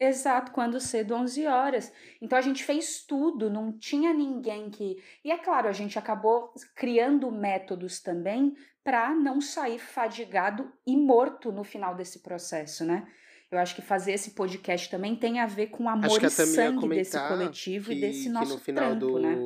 Exato, 0.00 0.52
quando 0.52 0.80
cedo, 0.80 1.14
11 1.14 1.46
horas. 1.46 1.92
Então 2.22 2.38
a 2.38 2.40
gente 2.40 2.62
fez 2.64 3.04
tudo, 3.04 3.50
não 3.50 3.76
tinha 3.76 4.14
ninguém 4.14 4.70
que. 4.70 4.96
E 5.24 5.30
é 5.30 5.36
claro, 5.36 5.68
a 5.68 5.72
gente 5.72 5.98
acabou 5.98 6.52
criando 6.74 7.30
métodos 7.32 8.00
também 8.00 8.54
para 8.84 9.12
não 9.12 9.40
sair 9.40 9.78
fadigado 9.78 10.72
e 10.86 10.96
morto 10.96 11.50
no 11.52 11.64
final 11.64 11.94
desse 11.94 12.20
processo, 12.20 12.84
né? 12.84 13.06
Eu 13.50 13.58
acho 13.58 13.74
que 13.74 13.82
fazer 13.82 14.12
esse 14.12 14.32
podcast 14.32 14.88
também 14.88 15.16
tem 15.16 15.40
a 15.40 15.46
ver 15.46 15.68
com 15.68 15.84
o 15.84 15.88
amor 15.88 16.22
e 16.22 16.30
sangue 16.30 16.88
desse 16.88 17.18
coletivo 17.28 17.88
que, 17.88 17.96
e 17.96 18.00
desse 18.00 18.28
nosso 18.28 18.52
que 18.52 18.54
no 18.54 18.60
final 18.60 18.90
trampo, 18.90 19.06
do... 19.06 19.18
né? 19.18 19.36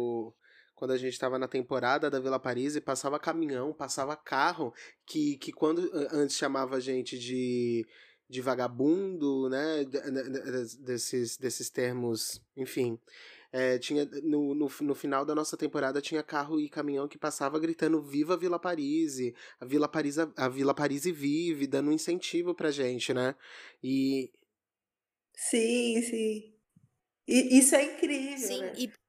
Quando 0.83 0.91
a 0.91 0.97
gente 0.97 1.13
estava 1.13 1.39
na 1.39 1.47
temporada 1.47 2.11
da 2.11 2.19
Vila 2.19 2.41
Paris, 2.41 2.77
passava 2.81 3.17
caminhão, 3.17 3.73
passava 3.73 4.17
carro, 4.17 4.75
que, 5.07 5.37
que 5.37 5.53
quando 5.53 5.89
antes 6.11 6.37
chamava 6.37 6.75
a 6.75 6.81
gente 6.81 7.17
de, 7.17 7.87
de 8.29 8.41
vagabundo, 8.41 9.49
né? 9.49 9.85
Desses, 10.81 11.37
desses 11.37 11.71
termos, 11.71 12.43
enfim. 12.57 12.99
É, 13.53 13.79
tinha 13.79 14.07
no, 14.25 14.57
no, 14.57 14.69
no, 14.81 14.95
final 14.97 15.25
da 15.25 15.37
nossa 15.37 15.57
temporada 15.57 16.01
tinha 16.01 16.21
carro 16.21 16.59
e 16.59 16.69
caminhão 16.69 17.07
que 17.07 17.17
passava 17.17 17.61
gritando 17.61 18.03
Viva 18.03 18.37
Vila 18.37 18.59
Paris, 18.59 19.19
a 19.61 19.65
Vila 19.65 19.87
Paris 19.87 20.19
a 20.19 20.49
Vila 20.49 20.75
Paris 20.75 21.05
vive, 21.05 21.69
dando 21.69 21.91
um 21.91 21.95
incentivo 21.95 22.57
pra 22.57 22.73
gente, 22.73 23.15
né? 23.15 23.37
E 23.81 24.33
Sim, 25.33 26.03
sim. 26.03 26.53
E 27.29 27.57
isso 27.57 27.77
é 27.77 27.85
incrível. 27.85 28.49
Sim, 28.49 28.63
né? 28.63 28.73
e 28.77 29.02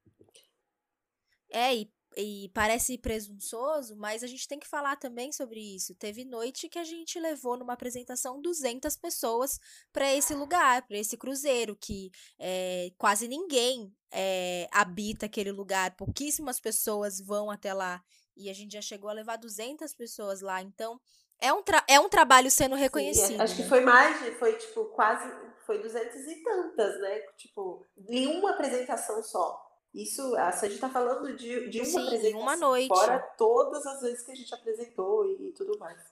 é, 1.54 1.74
e 1.74 1.90
e 2.16 2.50
parece 2.54 2.96
presunçoso, 2.96 3.96
mas 3.96 4.22
a 4.22 4.26
gente 4.26 4.46
tem 4.46 4.58
que 4.58 4.68
falar 4.68 4.96
também 4.96 5.32
sobre 5.32 5.60
isso. 5.60 5.94
Teve 5.94 6.24
noite 6.24 6.68
que 6.68 6.78
a 6.78 6.84
gente 6.84 7.18
levou 7.18 7.56
numa 7.56 7.72
apresentação 7.72 8.40
200 8.40 8.96
pessoas 8.96 9.58
para 9.92 10.12
esse 10.14 10.34
lugar, 10.34 10.86
para 10.86 10.96
esse 10.96 11.16
cruzeiro, 11.16 11.76
que 11.76 12.10
é, 12.38 12.92
quase 12.96 13.26
ninguém 13.26 13.92
é, 14.12 14.68
habita 14.70 15.26
aquele 15.26 15.50
lugar, 15.50 15.96
pouquíssimas 15.96 16.60
pessoas 16.60 17.20
vão 17.20 17.50
até 17.50 17.72
lá. 17.74 18.02
E 18.36 18.50
a 18.50 18.54
gente 18.54 18.72
já 18.72 18.82
chegou 18.82 19.10
a 19.10 19.14
levar 19.14 19.36
200 19.36 19.92
pessoas 19.94 20.40
lá, 20.40 20.60
então 20.62 21.00
é 21.40 21.52
um, 21.52 21.62
é 21.88 22.00
um 22.00 22.08
trabalho 22.08 22.50
sendo 22.50 22.74
reconhecido. 22.76 23.26
Sim, 23.26 23.40
acho 23.40 23.56
né? 23.56 23.62
que 23.62 23.68
foi 23.68 23.80
mais, 23.80 24.22
de, 24.22 24.32
foi 24.32 24.56
tipo 24.56 24.84
quase, 24.86 25.28
foi 25.66 25.80
200 25.80 26.14
e 26.14 26.42
tantas, 26.42 27.00
né? 27.00 27.18
Tipo, 27.36 27.84
em 28.08 28.38
uma 28.38 28.50
apresentação 28.52 29.22
só. 29.22 29.63
Isso, 29.94 30.34
a 30.34 30.50
gente 30.50 30.74
está 30.74 30.88
falando 30.88 31.36
de, 31.36 31.68
de 31.68 31.78
uma 31.78 31.84
Sim, 31.84 32.02
apresentação. 32.02 32.40
uma 32.40 32.56
noite. 32.56 32.88
Fora 32.88 33.18
todas 33.38 33.86
as 33.86 34.00
vezes 34.00 34.22
que 34.24 34.32
a 34.32 34.34
gente 34.34 34.52
apresentou 34.52 35.24
e, 35.24 35.48
e 35.48 35.52
tudo 35.52 35.78
mais. 35.78 36.02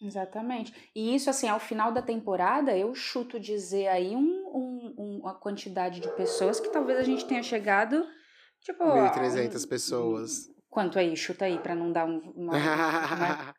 Exatamente. 0.00 0.90
E 0.94 1.14
isso, 1.14 1.28
assim, 1.28 1.46
ao 1.46 1.60
final 1.60 1.92
da 1.92 2.00
temporada, 2.00 2.76
eu 2.76 2.94
chuto 2.94 3.38
dizer 3.38 3.88
aí 3.88 4.16
um, 4.16 4.94
um, 4.98 5.20
uma 5.20 5.34
quantidade 5.34 6.00
de 6.00 6.08
pessoas 6.14 6.58
que 6.58 6.70
talvez 6.70 6.98
a 6.98 7.02
gente 7.02 7.26
tenha 7.26 7.42
chegado, 7.42 8.06
tipo... 8.60 8.82
1.300 8.82 9.64
um, 9.64 9.68
pessoas. 9.68 10.50
Quanto 10.70 10.98
aí? 10.98 11.14
Chuta 11.16 11.44
aí, 11.44 11.58
pra 11.58 11.74
não 11.74 11.92
dar 11.92 12.06
um, 12.06 12.18
uma... 12.34 12.56
uma 12.56 13.54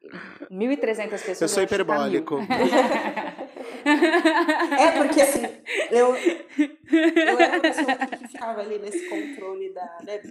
1.300 0.52 1.10
pessoas. 1.10 1.42
Eu 1.42 1.48
sou 1.48 1.64
hiperbólico. 1.64 2.40
é, 3.86 5.04
porque 5.04 5.22
assim, 5.22 5.44
eu, 5.92 6.16
eu 6.16 7.40
era 7.40 7.54
uma 7.54 7.62
pessoa 7.62 7.96
que 7.96 8.28
ficava 8.28 8.62
ali 8.62 8.80
nesse 8.80 9.08
controle 9.10 9.74
da. 9.74 9.98
Né, 10.04 10.22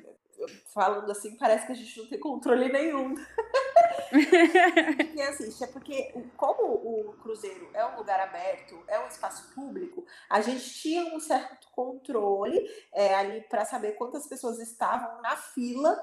falando 0.73 1.11
assim, 1.11 1.37
parece 1.37 1.67
que 1.67 1.73
a 1.73 1.77
gente 1.77 1.99
não 1.99 2.09
tem 2.09 2.19
controle 2.19 2.71
nenhum. 2.71 3.15
e 5.15 5.23
assim, 5.23 5.65
é 5.65 5.67
porque 5.69 6.13
como 6.37 6.65
o 6.65 7.15
cruzeiro 7.23 7.69
é 7.73 7.85
um 7.87 7.97
lugar 7.97 8.21
aberto, 8.21 8.83
é 8.89 8.99
um 9.01 9.07
espaço 9.07 9.55
público, 9.55 10.05
a 10.29 10.41
gente 10.41 10.69
tinha 10.75 11.15
um 11.15 11.21
certo 11.21 11.69
controle 11.71 12.69
é, 12.93 13.15
ali 13.15 13.43
para 13.43 13.65
saber 13.65 13.93
quantas 13.93 14.27
pessoas 14.27 14.59
estavam 14.59 15.21
na 15.23 15.37
fila 15.37 15.97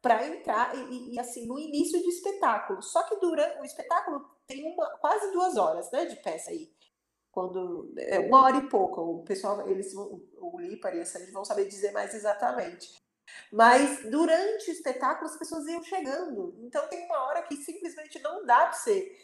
para 0.00 0.26
entrar 0.26 0.74
e, 0.74 1.14
e, 1.14 1.20
assim 1.20 1.46
no 1.46 1.58
início 1.58 2.00
do 2.02 2.08
espetáculo. 2.08 2.82
Só 2.82 3.04
que 3.04 3.16
durante 3.20 3.60
o 3.60 3.64
espetáculo 3.64 4.28
tem 4.46 4.72
uma, 4.72 4.86
quase 4.98 5.30
duas 5.32 5.56
horas, 5.56 5.90
né, 5.92 6.06
de 6.06 6.16
peça 6.16 6.50
aí. 6.50 6.72
Quando 7.32 7.92
é 7.96 8.18
uma 8.20 8.42
hora 8.42 8.58
e 8.58 8.68
pouco, 8.68 9.00
o 9.00 9.24
pessoal, 9.24 9.66
eles, 9.68 9.94
o 9.94 10.60
Lipar 10.60 10.94
e 10.94 11.00
a 11.00 11.06
Sandy 11.06 11.30
vão 11.30 11.44
saber 11.44 11.66
dizer 11.66 11.90
mais 11.90 12.14
exatamente. 12.14 12.94
Mas 13.50 14.10
durante 14.10 14.70
o 14.70 14.72
espetáculo 14.72 15.30
as 15.30 15.38
pessoas 15.38 15.66
iam 15.66 15.82
chegando. 15.82 16.54
Então 16.60 16.86
tem 16.88 17.06
uma 17.06 17.24
hora 17.24 17.42
que 17.42 17.56
simplesmente 17.56 18.20
não 18.20 18.44
dá 18.44 18.66
para 18.66 18.72
você 18.74 19.16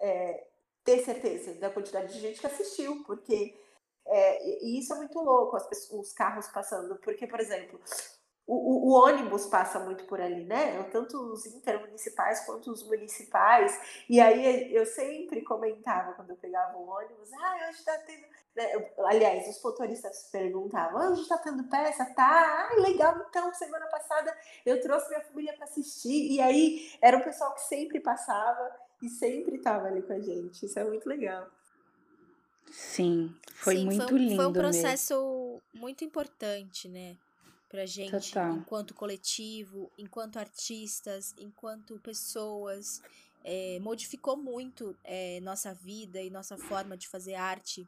é, 0.00 0.46
ter 0.84 1.04
certeza 1.04 1.54
da 1.54 1.68
quantidade 1.68 2.12
de 2.12 2.20
gente 2.20 2.40
que 2.40 2.46
assistiu, 2.46 3.02
porque 3.04 3.58
é, 4.06 4.64
e 4.64 4.78
isso 4.78 4.92
é 4.92 4.96
muito 4.96 5.18
louco, 5.18 5.56
as 5.56 5.66
pessoas, 5.68 6.08
os 6.08 6.12
carros 6.12 6.46
passando. 6.48 6.96
Porque, 6.96 7.26
por 7.26 7.40
exemplo, 7.40 7.80
o, 8.46 8.88
o, 8.88 8.92
ônibus 8.92 9.46
passa 9.46 9.80
muito 9.80 10.04
por 10.04 10.20
ali, 10.20 10.44
né? 10.44 10.80
Tanto 10.84 11.18
os 11.32 11.44
intermunicipais 11.46 12.46
quanto 12.46 12.70
os 12.70 12.84
municipais. 12.84 13.76
E 14.08 14.20
aí 14.20 14.72
eu 14.72 14.86
sempre 14.86 15.42
comentava 15.42 16.12
quando 16.12 16.30
eu 16.30 16.36
pegava 16.36 16.78
o 16.78 16.88
ônibus, 16.88 17.32
ah, 17.32 17.68
hoje 17.68 17.82
tá 17.84 17.98
tendo. 18.06 18.24
Né? 18.54 18.90
Aliás, 18.98 19.48
os 19.48 19.60
motoristas 19.62 20.28
perguntavam, 20.30 21.00
ah, 21.00 21.10
hoje 21.10 21.28
tá 21.28 21.38
tendo 21.38 21.64
peça? 21.64 22.04
Tá, 22.14 22.70
ah, 22.70 22.80
legal, 22.80 23.26
então, 23.28 23.52
semana 23.52 23.86
passada 23.86 24.32
eu 24.64 24.80
trouxe 24.80 25.08
minha 25.08 25.22
família 25.22 25.52
para 25.54 25.64
assistir. 25.64 26.32
E 26.32 26.40
aí 26.40 26.92
era 27.02 27.16
um 27.16 27.22
pessoal 27.22 27.52
que 27.52 27.62
sempre 27.62 27.98
passava 27.98 28.70
e 29.02 29.08
sempre 29.08 29.56
estava 29.56 29.88
ali 29.88 30.02
com 30.02 30.12
a 30.12 30.20
gente. 30.20 30.66
Isso 30.66 30.78
é 30.78 30.84
muito 30.84 31.08
legal. 31.08 31.48
Sim, 32.70 33.34
foi 33.54 33.76
Sim, 33.76 33.86
muito 33.86 34.08
foi, 34.08 34.18
lindo. 34.18 34.36
Foi 34.36 34.46
um 34.46 34.50
mesmo. 34.50 34.62
processo 34.62 35.62
muito 35.74 36.04
importante, 36.04 36.88
né? 36.88 37.16
Pra 37.68 37.86
gente 37.86 38.38
enquanto 38.38 38.94
coletivo, 38.94 39.90
enquanto 39.98 40.38
artistas, 40.38 41.34
enquanto 41.38 41.98
pessoas. 42.00 43.02
É, 43.48 43.78
modificou 43.78 44.36
muito 44.36 44.96
é, 45.04 45.38
nossa 45.40 45.72
vida 45.72 46.20
e 46.20 46.30
nossa 46.30 46.58
forma 46.58 46.96
de 46.96 47.06
fazer 47.06 47.34
arte 47.34 47.86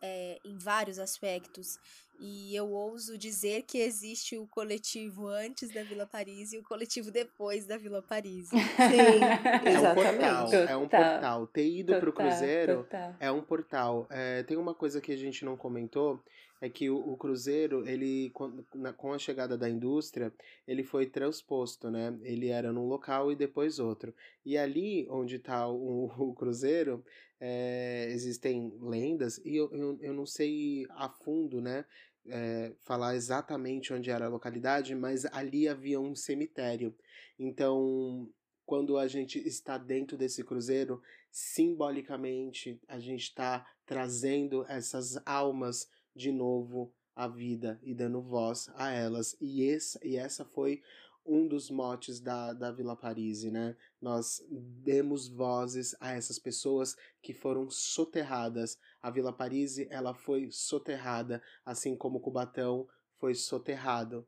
é, 0.00 0.38
em 0.44 0.56
vários 0.56 0.98
aspectos. 0.98 1.78
E 2.20 2.54
eu 2.54 2.68
ouso 2.70 3.16
dizer 3.16 3.62
que 3.62 3.78
existe 3.78 4.36
o 4.36 4.46
coletivo 4.46 5.28
antes 5.28 5.70
da 5.72 5.82
Vila 5.84 6.06
Paris 6.06 6.52
e 6.52 6.58
o 6.58 6.62
coletivo 6.62 7.10
depois 7.10 7.64
da 7.64 7.76
Vila 7.76 8.02
Paris. 8.02 8.48
Sim, 8.48 8.56
É 8.56 9.62
um 9.62 9.68
exatamente. 9.68 9.94
portal, 10.18 10.52
é 10.52 10.76
um 10.76 10.88
portal. 10.88 11.46
Ter 11.46 11.66
ido 11.68 11.94
pro 12.00 12.12
Total, 12.12 12.28
Cruzeiro 12.28 12.76
total. 12.78 13.14
é 13.20 13.30
um 13.30 13.40
portal. 13.42 14.06
É, 14.10 14.42
tem 14.42 14.56
uma 14.56 14.74
coisa 14.74 15.00
que 15.00 15.12
a 15.12 15.16
gente 15.16 15.44
não 15.44 15.56
comentou, 15.56 16.20
é 16.60 16.68
que 16.68 16.90
o, 16.90 16.96
o 16.96 17.16
Cruzeiro, 17.16 17.88
ele, 17.88 18.30
com, 18.30 18.64
na- 18.74 18.92
com 18.92 19.12
a 19.12 19.18
chegada 19.18 19.56
da 19.56 19.70
indústria, 19.70 20.32
ele 20.66 20.82
foi 20.82 21.06
transposto, 21.06 21.88
né? 21.88 22.18
Ele 22.22 22.48
era 22.48 22.72
num 22.72 22.88
local 22.88 23.30
e 23.30 23.36
depois 23.36 23.78
outro. 23.78 24.12
E 24.44 24.58
ali 24.58 25.06
onde 25.08 25.36
está 25.36 25.68
o, 25.68 26.06
o 26.18 26.34
Cruzeiro, 26.34 27.04
é, 27.40 28.08
existem 28.10 28.72
lendas, 28.80 29.38
e 29.44 29.54
eu, 29.56 29.70
eu, 29.72 29.96
eu 30.02 30.12
não 30.12 30.26
sei 30.26 30.84
a 30.90 31.08
fundo, 31.08 31.60
né? 31.60 31.84
É, 32.26 32.74
falar 32.80 33.14
exatamente 33.14 33.92
onde 33.92 34.10
era 34.10 34.26
a 34.26 34.30
localidade, 34.30 34.94
mas 34.94 35.24
ali 35.26 35.68
havia 35.68 36.00
um 36.00 36.14
cemitério. 36.14 36.94
Então, 37.38 38.28
quando 38.66 38.98
a 38.98 39.08
gente 39.08 39.38
está 39.38 39.78
dentro 39.78 40.16
desse 40.16 40.44
cruzeiro, 40.44 41.00
simbolicamente 41.30 42.80
a 42.86 42.98
gente 42.98 43.22
está 43.22 43.66
trazendo 43.86 44.64
essas 44.68 45.18
almas 45.24 45.88
de 46.14 46.30
novo 46.30 46.92
à 47.14 47.26
vida 47.26 47.80
e 47.82 47.94
dando 47.94 48.20
voz 48.20 48.70
a 48.74 48.92
elas. 48.92 49.36
E, 49.40 49.62
esse, 49.62 49.98
e 50.06 50.16
essa 50.16 50.44
foi 50.44 50.82
um 51.28 51.46
dos 51.46 51.70
motes 51.70 52.18
da, 52.18 52.52
da 52.52 52.72
Vila 52.72 52.96
Parise, 52.96 53.50
né? 53.50 53.76
Nós 54.00 54.42
demos 54.50 55.28
vozes 55.28 55.94
a 56.00 56.12
essas 56.12 56.38
pessoas 56.38 56.96
que 57.22 57.34
foram 57.34 57.68
soterradas. 57.70 58.78
A 59.02 59.10
Vila 59.10 59.32
Parise, 59.32 59.86
ela 59.90 60.14
foi 60.14 60.48
soterrada, 60.50 61.42
assim 61.64 61.94
como 61.94 62.20
Cubatão 62.20 62.88
foi 63.18 63.34
soterrado, 63.34 64.26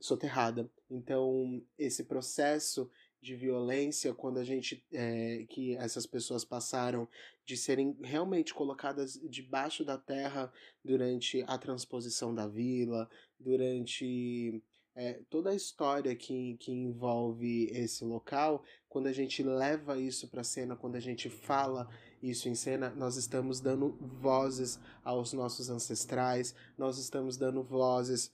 soterrada. 0.00 0.70
Então, 0.88 1.62
esse 1.78 2.04
processo 2.04 2.90
de 3.20 3.36
violência, 3.36 4.14
quando 4.14 4.38
a 4.38 4.44
gente, 4.44 4.82
é, 4.92 5.44
que 5.50 5.76
essas 5.76 6.06
pessoas 6.06 6.44
passaram 6.44 7.06
de 7.44 7.56
serem 7.56 7.96
realmente 8.02 8.54
colocadas 8.54 9.20
debaixo 9.28 9.84
da 9.84 9.98
terra 9.98 10.50
durante 10.82 11.44
a 11.46 11.58
transposição 11.58 12.34
da 12.34 12.46
vila, 12.46 13.10
durante 13.38 14.62
é, 15.00 15.18
toda 15.30 15.48
a 15.48 15.54
história 15.54 16.14
que, 16.14 16.58
que 16.58 16.70
envolve 16.70 17.70
esse 17.72 18.04
local, 18.04 18.62
quando 18.86 19.06
a 19.06 19.12
gente 19.14 19.42
leva 19.42 19.98
isso 19.98 20.28
para 20.28 20.44
cena, 20.44 20.76
quando 20.76 20.96
a 20.96 21.00
gente 21.00 21.30
fala 21.30 21.88
isso 22.22 22.50
em 22.50 22.54
cena, 22.54 22.90
nós 22.90 23.16
estamos 23.16 23.60
dando 23.60 23.96
vozes 23.98 24.78
aos 25.02 25.32
nossos 25.32 25.70
ancestrais, 25.70 26.54
nós 26.76 26.98
estamos 26.98 27.38
dando 27.38 27.62
vozes 27.62 28.30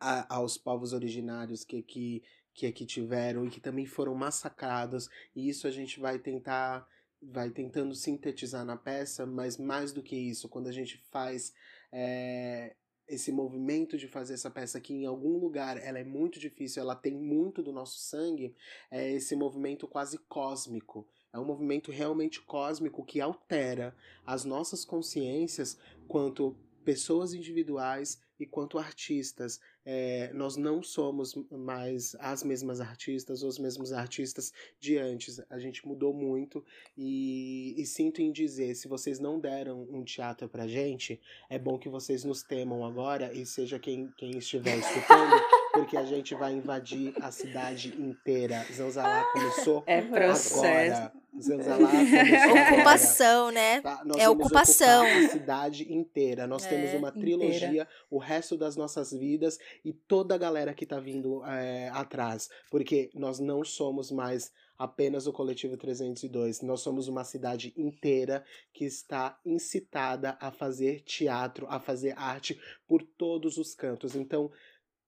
a- 0.00 0.36
aos 0.36 0.56
povos 0.56 0.94
originários 0.94 1.64
que 1.64 1.80
aqui, 1.80 2.22
que 2.54 2.66
aqui 2.66 2.86
tiveram 2.86 3.44
e 3.44 3.50
que 3.50 3.60
também 3.60 3.84
foram 3.84 4.14
massacrados, 4.14 5.10
e 5.36 5.50
isso 5.50 5.66
a 5.66 5.70
gente 5.70 6.00
vai 6.00 6.18
tentar 6.18 6.88
vai 7.20 7.50
tentando 7.50 7.94
sintetizar 7.94 8.64
na 8.64 8.76
peça, 8.76 9.26
mas 9.26 9.58
mais 9.58 9.92
do 9.92 10.02
que 10.02 10.16
isso, 10.16 10.48
quando 10.48 10.68
a 10.68 10.72
gente 10.72 10.96
faz 11.10 11.52
é, 11.92 12.74
esse 13.08 13.32
movimento 13.32 13.96
de 13.96 14.06
fazer 14.06 14.34
essa 14.34 14.50
peça 14.50 14.80
que 14.80 14.92
em 14.92 15.06
algum 15.06 15.38
lugar 15.38 15.76
ela 15.78 15.98
é 15.98 16.04
muito 16.04 16.38
difícil, 16.38 16.82
ela 16.82 16.94
tem 16.94 17.14
muito 17.14 17.62
do 17.62 17.72
nosso 17.72 17.98
sangue, 17.98 18.54
é 18.90 19.12
esse 19.12 19.34
movimento 19.34 19.88
quase 19.88 20.18
cósmico. 20.28 21.06
É 21.32 21.38
um 21.38 21.44
movimento 21.44 21.90
realmente 21.90 22.40
cósmico 22.40 23.04
que 23.04 23.20
altera 23.20 23.94
as 24.26 24.44
nossas 24.44 24.84
consciências 24.84 25.78
quanto 26.06 26.56
pessoas 26.84 27.32
individuais 27.34 28.20
e 28.38 28.46
quanto 28.46 28.78
artistas. 28.78 29.58
É, 29.84 30.30
nós 30.34 30.56
não 30.56 30.82
somos 30.82 31.34
mais 31.50 32.14
as 32.20 32.42
mesmas 32.42 32.80
artistas 32.80 33.42
ou 33.42 33.48
os 33.48 33.58
mesmos 33.58 33.92
artistas 33.92 34.52
de 34.78 34.96
antes. 34.98 35.40
A 35.50 35.58
gente 35.58 35.86
mudou 35.86 36.12
muito 36.14 36.64
e, 36.96 37.74
e 37.76 37.84
sinto 37.86 38.20
em 38.20 38.30
dizer, 38.30 38.74
se 38.74 38.86
vocês 38.86 39.18
não 39.18 39.40
deram 39.40 39.82
um 39.90 40.04
teatro 40.04 40.48
pra 40.48 40.68
gente, 40.68 41.20
é 41.50 41.58
bom 41.58 41.78
que 41.78 41.88
vocês 41.88 42.22
nos 42.22 42.42
temam 42.42 42.84
agora 42.84 43.32
e 43.32 43.44
seja 43.46 43.78
quem, 43.78 44.10
quem 44.16 44.36
estiver 44.38 44.78
escutando, 44.78 45.34
porque 45.72 45.96
a 45.96 46.04
gente 46.04 46.34
vai 46.34 46.52
invadir 46.52 47.12
a 47.20 47.30
cidade 47.32 47.88
inteira. 48.00 48.64
Zanzalá 48.72 49.24
começou 49.32 49.82
É 49.86 50.00
processo. 50.02 50.60
agora. 50.96 51.12
Ocupação, 52.74 53.50
né? 53.50 53.80
Tá? 53.80 54.02
Nós 54.04 54.18
É 54.20 54.26
vamos 54.26 54.44
ocupação. 54.46 55.04
a 55.04 55.28
cidade 55.28 55.92
inteira. 55.92 56.46
Nós 56.46 56.64
É, 56.64 56.68
temos 56.68 56.90
uma 56.94 57.08
inteira. 57.08 57.20
trilogia, 57.20 57.88
o 58.10 58.18
resto 58.18 58.56
das 58.56 58.76
nossas 58.76 59.12
vidas 59.12 59.58
e 59.84 59.92
toda 59.92 60.34
a 60.34 60.38
galera 60.38 60.74
que 60.74 60.86
tá 60.86 60.98
vindo 61.00 61.44
é, 61.44 61.88
atrás. 61.90 62.48
Porque 62.70 63.10
nós 63.14 63.38
não 63.38 63.64
somos 63.64 64.10
mais 64.10 64.52
apenas 64.78 65.26
o 65.26 65.32
Coletivo 65.32 65.76
302. 65.76 66.62
Nós 66.62 66.80
somos 66.80 67.08
uma 67.08 67.24
cidade 67.24 67.72
inteira 67.76 68.44
que 68.72 68.84
está 68.84 69.36
incitada 69.44 70.36
a 70.40 70.52
fazer 70.52 71.00
teatro, 71.00 71.66
a 71.68 71.80
fazer 71.80 72.14
arte 72.16 72.58
por 72.86 73.02
todos 73.02 73.58
os 73.58 73.74
cantos. 73.74 74.14
Então, 74.14 74.50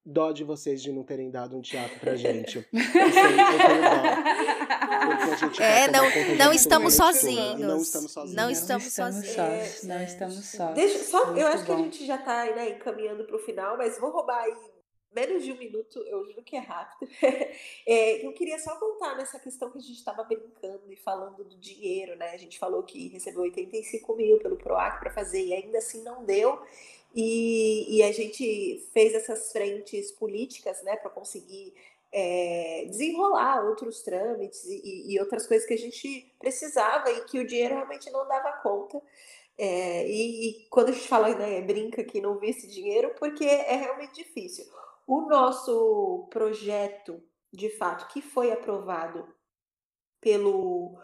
dó 0.04 0.32
de 0.32 0.44
vocês 0.44 0.82
de 0.82 0.92
não 0.92 1.02
terem 1.04 1.30
dado 1.30 1.56
um 1.56 1.60
teatro 1.60 1.98
pra 2.00 2.14
gente. 2.16 2.58
Eu 2.58 2.64
sei, 2.72 2.82
eu 2.82 3.58
tenho 3.66 3.82
dó. 3.82 4.20
Porque 5.16 5.30
a 5.30 5.36
gente 5.36 5.62
É, 5.62 5.90
não, 5.90 6.04
não 6.36 6.52
estamos 6.52 6.94
sozinhos. 6.94 7.60
Não 7.60 7.78
estamos 7.78 8.12
sozinhos. 8.12 8.36
Não 8.36 8.50
estamos 8.50 8.92
sozinhos. 8.92 9.82
não 9.84 9.96
É. 9.96 10.04
estamos 10.04 10.44
sós. 10.44 10.74
Deixa, 10.74 10.98
só, 11.04 11.26
Muito 11.26 11.40
eu 11.40 11.46
acho 11.48 11.64
que 11.64 11.72
a 11.72 11.76
gente 11.76 12.06
já 12.06 12.18
tá 12.18 12.44
né, 12.46 12.70
encaminhando 12.70 13.24
para 13.24 13.36
o 13.36 13.40
final, 13.40 13.76
mas 13.76 13.98
vou 13.98 14.10
roubar 14.10 14.42
aí 14.42 14.54
menos 15.12 15.44
de 15.44 15.52
um 15.52 15.58
minuto, 15.58 15.98
eu 16.06 16.24
juro 16.24 16.42
que 16.42 16.56
é 16.56 16.60
rápido. 16.60 17.10
É, 17.86 18.24
eu 18.24 18.32
queria 18.34 18.58
só 18.58 18.78
contar 18.78 19.16
nessa 19.16 19.38
questão 19.40 19.70
que 19.70 19.78
a 19.78 19.80
gente 19.80 19.96
estava 19.96 20.22
brincando 20.22 20.82
e 20.92 20.96
falando 20.96 21.42
do 21.42 21.56
dinheiro, 21.58 22.14
né? 22.16 22.30
A 22.30 22.36
gente 22.36 22.58
falou 22.58 22.82
que 22.84 23.08
recebeu 23.08 23.40
85 23.40 24.14
mil 24.14 24.38
pelo 24.38 24.56
PROAC 24.56 25.00
para 25.00 25.10
fazer 25.10 25.44
e 25.44 25.52
ainda 25.52 25.78
assim 25.78 26.04
não 26.04 26.24
deu. 26.24 26.60
E, 27.14 27.96
e 27.96 28.02
a 28.02 28.12
gente 28.12 28.88
fez 28.92 29.14
essas 29.14 29.50
frentes 29.50 30.12
políticas, 30.12 30.82
né, 30.82 30.96
para 30.96 31.10
conseguir 31.10 31.74
é, 32.12 32.84
desenrolar 32.86 33.64
outros 33.64 34.02
trâmites 34.02 34.64
e, 34.64 35.12
e 35.12 35.20
outras 35.20 35.46
coisas 35.46 35.66
que 35.66 35.74
a 35.74 35.78
gente 35.78 36.34
precisava 36.38 37.10
e 37.10 37.24
que 37.24 37.38
o 37.38 37.46
dinheiro 37.46 37.74
realmente 37.74 38.10
não 38.10 38.26
dava 38.26 38.52
conta. 38.62 39.00
É, 39.58 40.08
e, 40.08 40.48
e 40.48 40.68
quando 40.70 40.88
a 40.88 40.92
gente 40.92 41.06
fala, 41.06 41.34
né, 41.34 41.60
brinca 41.60 42.02
que 42.02 42.20
não 42.20 42.38
vê 42.38 42.48
esse 42.48 42.66
dinheiro, 42.66 43.14
porque 43.18 43.44
é 43.44 43.76
realmente 43.76 44.14
difícil. 44.14 44.64
O 45.06 45.22
nosso 45.22 46.28
projeto, 46.30 47.22
de 47.52 47.68
fato, 47.76 48.06
que 48.12 48.22
foi 48.22 48.52
aprovado 48.52 49.26
pelo, 50.20 50.98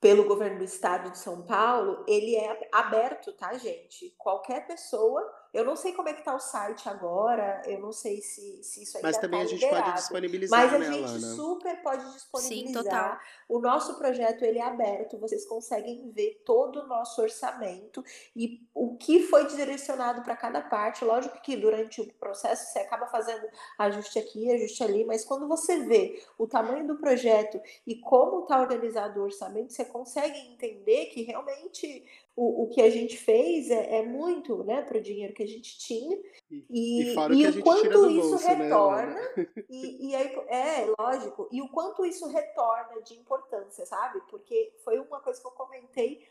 pelo 0.00 0.24
governo 0.24 0.58
do 0.58 0.64
estado 0.64 1.10
de 1.10 1.18
São 1.18 1.42
Paulo, 1.42 2.04
ele 2.06 2.36
é 2.36 2.68
aberto, 2.72 3.32
tá, 3.32 3.56
gente? 3.56 4.14
Qualquer 4.18 4.66
pessoa. 4.66 5.22
Eu 5.56 5.64
não 5.64 5.74
sei 5.74 5.92
como 5.94 6.08
é 6.08 6.12
que 6.12 6.22
tá 6.22 6.34
o 6.34 6.38
site 6.38 6.86
agora, 6.86 7.62
eu 7.66 7.80
não 7.80 7.90
sei 7.90 8.20
se, 8.20 8.62
se 8.62 8.82
isso 8.82 8.98
ainda 8.98 9.08
Mas 9.08 9.16
também 9.16 9.40
tá 9.40 9.46
a 9.46 9.48
gente 9.48 9.60
pode 9.60 9.74
liberado. 9.74 9.94
disponibilizar, 9.98 10.60
Mas 10.60 10.74
a 10.74 10.78
né, 10.78 10.84
gente 10.92 11.04
Alana? 11.04 11.34
super 11.34 11.82
pode 11.82 12.02
Sim, 12.04 12.12
disponibilizar. 12.12 12.84
total. 12.84 13.18
O 13.48 13.58
nosso 13.58 13.94
projeto 13.96 14.42
ele 14.42 14.58
é 14.58 14.62
aberto, 14.62 15.18
vocês 15.18 15.46
conseguem 15.46 16.10
ver 16.10 16.42
todo 16.44 16.80
o 16.80 16.86
nosso 16.86 17.22
orçamento 17.22 18.04
e 18.36 18.60
o 18.74 18.96
que 18.98 19.22
foi 19.22 19.46
direcionado 19.46 20.20
para 20.22 20.36
cada 20.36 20.60
parte. 20.60 21.04
Lógico 21.04 21.40
que 21.40 21.56
durante 21.56 22.02
o 22.02 22.12
processo 22.14 22.70
você 22.72 22.80
acaba 22.80 23.06
fazendo 23.06 23.46
ajuste 23.78 24.18
aqui, 24.18 24.52
ajuste 24.52 24.84
ali, 24.84 25.04
mas 25.06 25.24
quando 25.24 25.48
você 25.48 25.80
vê 25.84 26.22
o 26.36 26.46
tamanho 26.46 26.86
do 26.86 26.96
projeto 26.96 27.58
e 27.86 27.96
como 28.00 28.42
está 28.42 28.60
organizado 28.60 29.20
o 29.20 29.24
orçamento, 29.24 29.72
você 29.72 29.86
consegue 29.86 30.38
entender 30.52 31.06
que 31.06 31.22
realmente 31.22 32.04
o, 32.36 32.64
o 32.64 32.68
que 32.68 32.82
a 32.82 32.90
gente 32.90 33.16
fez 33.16 33.70
é, 33.70 34.00
é 34.00 34.02
muito 34.02 34.62
né, 34.62 34.82
para 34.82 34.98
o 34.98 35.02
dinheiro 35.02 35.32
que 35.32 35.42
a 35.42 35.48
gente 35.48 35.78
tinha. 35.78 36.16
E, 36.50 37.14
E 37.34 37.42
e 37.42 37.48
o 37.48 37.62
quanto 37.62 38.10
isso 38.10 38.30
bolso, 38.30 38.46
né, 38.46 38.54
retorna 38.54 39.12
Alana? 39.12 39.20
e, 39.70 40.10
e 40.10 40.14
aí, 40.14 40.34
é, 40.48 40.94
lógico. 40.98 41.48
E 41.50 41.62
o 41.62 41.68
quanto 41.70 42.04
isso 42.04 42.28
retorna 42.28 43.00
de 43.02 43.14
importância, 43.14 43.86
sabe? 43.86 44.20
Porque 44.28 44.74
foi 44.84 44.98
uma 44.98 45.20
coisa 45.20 45.40
que 45.40 45.46
eu 45.46 45.52
comentei, 45.52 46.28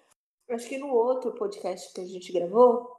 acho 0.52 0.70
que 0.70 0.78
no 0.78 0.94
outro 0.94 1.34
podcast 1.34 1.92
que 1.92 2.02
a 2.02 2.06
gente 2.06 2.32
gravou, 2.32 2.96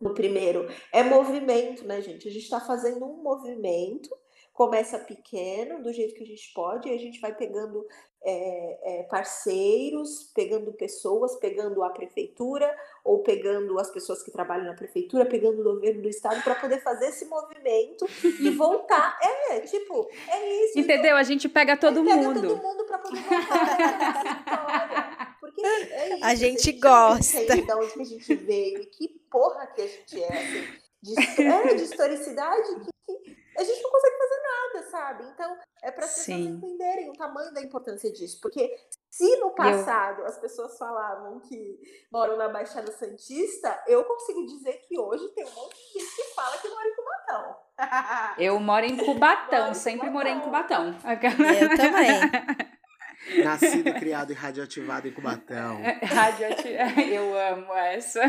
no 0.00 0.12
primeiro, 0.12 0.66
é 0.92 1.04
movimento, 1.04 1.86
né, 1.86 2.00
gente? 2.02 2.26
A 2.26 2.32
gente 2.32 2.42
está 2.42 2.58
fazendo 2.58 3.04
um 3.04 3.22
movimento 3.22 4.10
começa 4.60 4.98
pequeno, 4.98 5.82
do 5.82 5.90
jeito 5.90 6.14
que 6.14 6.22
a 6.22 6.26
gente 6.26 6.52
pode, 6.52 6.86
e 6.86 6.94
a 6.94 6.98
gente 6.98 7.18
vai 7.18 7.34
pegando 7.34 7.82
é, 8.22 9.00
é, 9.00 9.02
parceiros, 9.04 10.30
pegando 10.34 10.70
pessoas, 10.74 11.34
pegando 11.36 11.82
a 11.82 11.88
prefeitura, 11.88 12.70
ou 13.02 13.22
pegando 13.22 13.78
as 13.78 13.90
pessoas 13.90 14.22
que 14.22 14.30
trabalham 14.30 14.66
na 14.66 14.74
prefeitura, 14.74 15.24
pegando 15.24 15.62
o 15.62 15.64
governo 15.64 16.02
do 16.02 16.10
estado, 16.10 16.42
para 16.42 16.56
poder 16.56 16.82
fazer 16.82 17.06
esse 17.06 17.24
movimento 17.24 18.06
e 18.38 18.50
voltar. 18.54 19.18
É, 19.48 19.60
tipo, 19.60 20.06
é 20.28 20.64
isso. 20.64 20.78
Entendeu? 20.78 21.06
Então, 21.06 21.16
a 21.16 21.22
gente 21.22 21.48
pega 21.48 21.74
todo 21.78 22.04
pega 22.04 22.16
mundo. 22.16 22.42
todo 22.42 22.62
mundo 22.62 22.84
para 22.84 22.98
poder 22.98 23.22
voltar 23.22 23.48
Porque 25.40 25.64
é 25.64 26.16
isso, 26.16 26.24
a 26.26 26.34
gente 26.34 26.68
assim, 26.68 26.80
gosta. 26.80 27.56
De 27.56 27.72
onde 27.72 27.94
que 27.94 28.02
a 28.02 28.04
gente 28.04 28.34
veio 28.34 28.82
e 28.82 28.86
que 28.88 29.08
porra 29.30 29.68
que 29.68 29.80
a 29.80 29.86
gente 29.86 30.22
é, 30.22 30.26
assim, 30.26 30.66
de, 31.02 31.42
é, 31.42 31.74
de 31.76 31.82
historicidade 31.84 32.68
que, 33.06 33.14
que 33.14 33.39
a 33.60 33.64
gente 33.64 33.82
não 33.82 33.90
consegue 33.90 34.16
fazer 34.16 34.40
nada, 34.42 34.90
sabe? 34.90 35.24
Então, 35.24 35.58
é 35.82 35.90
para 35.90 36.06
as 36.06 36.14
pessoas 36.14 36.38
entenderem 36.38 37.10
o 37.10 37.12
tamanho 37.12 37.52
da 37.52 37.60
importância 37.60 38.10
disso. 38.10 38.38
Porque 38.40 38.74
se 39.10 39.36
no 39.36 39.50
passado 39.54 40.20
eu... 40.20 40.26
as 40.26 40.38
pessoas 40.38 40.78
falavam 40.78 41.38
que 41.40 41.78
moram 42.10 42.38
na 42.38 42.48
Baixada 42.48 42.90
Santista, 42.90 43.82
eu 43.86 44.02
consigo 44.04 44.46
dizer 44.46 44.80
que 44.88 44.98
hoje 44.98 45.28
tem 45.34 45.44
um 45.44 45.50
monte 45.50 45.76
de 45.76 46.00
gente 46.00 46.16
que 46.16 46.34
fala 46.34 46.56
que 46.56 46.68
mora 46.68 46.88
em 46.88 46.96
Cubatão. 46.96 47.56
Eu 48.38 48.60
moro 48.60 48.86
em 48.86 48.96
Cubatão, 48.96 49.62
moro 49.62 49.74
sempre 49.74 50.08
Cubatão. 50.08 50.12
morei 50.12 50.32
em 50.32 50.40
Cubatão. 50.40 50.98
Eu 51.60 51.76
também. 51.76 52.70
Nascido 53.44 53.88
e 53.88 53.94
criado 53.94 54.32
e 54.32 54.34
radioativado 54.34 55.06
em 55.06 55.12
Cubatão. 55.12 55.80
Radioativado. 56.02 57.00
Eu 57.00 57.38
amo 57.38 57.74
essa. 57.74 58.20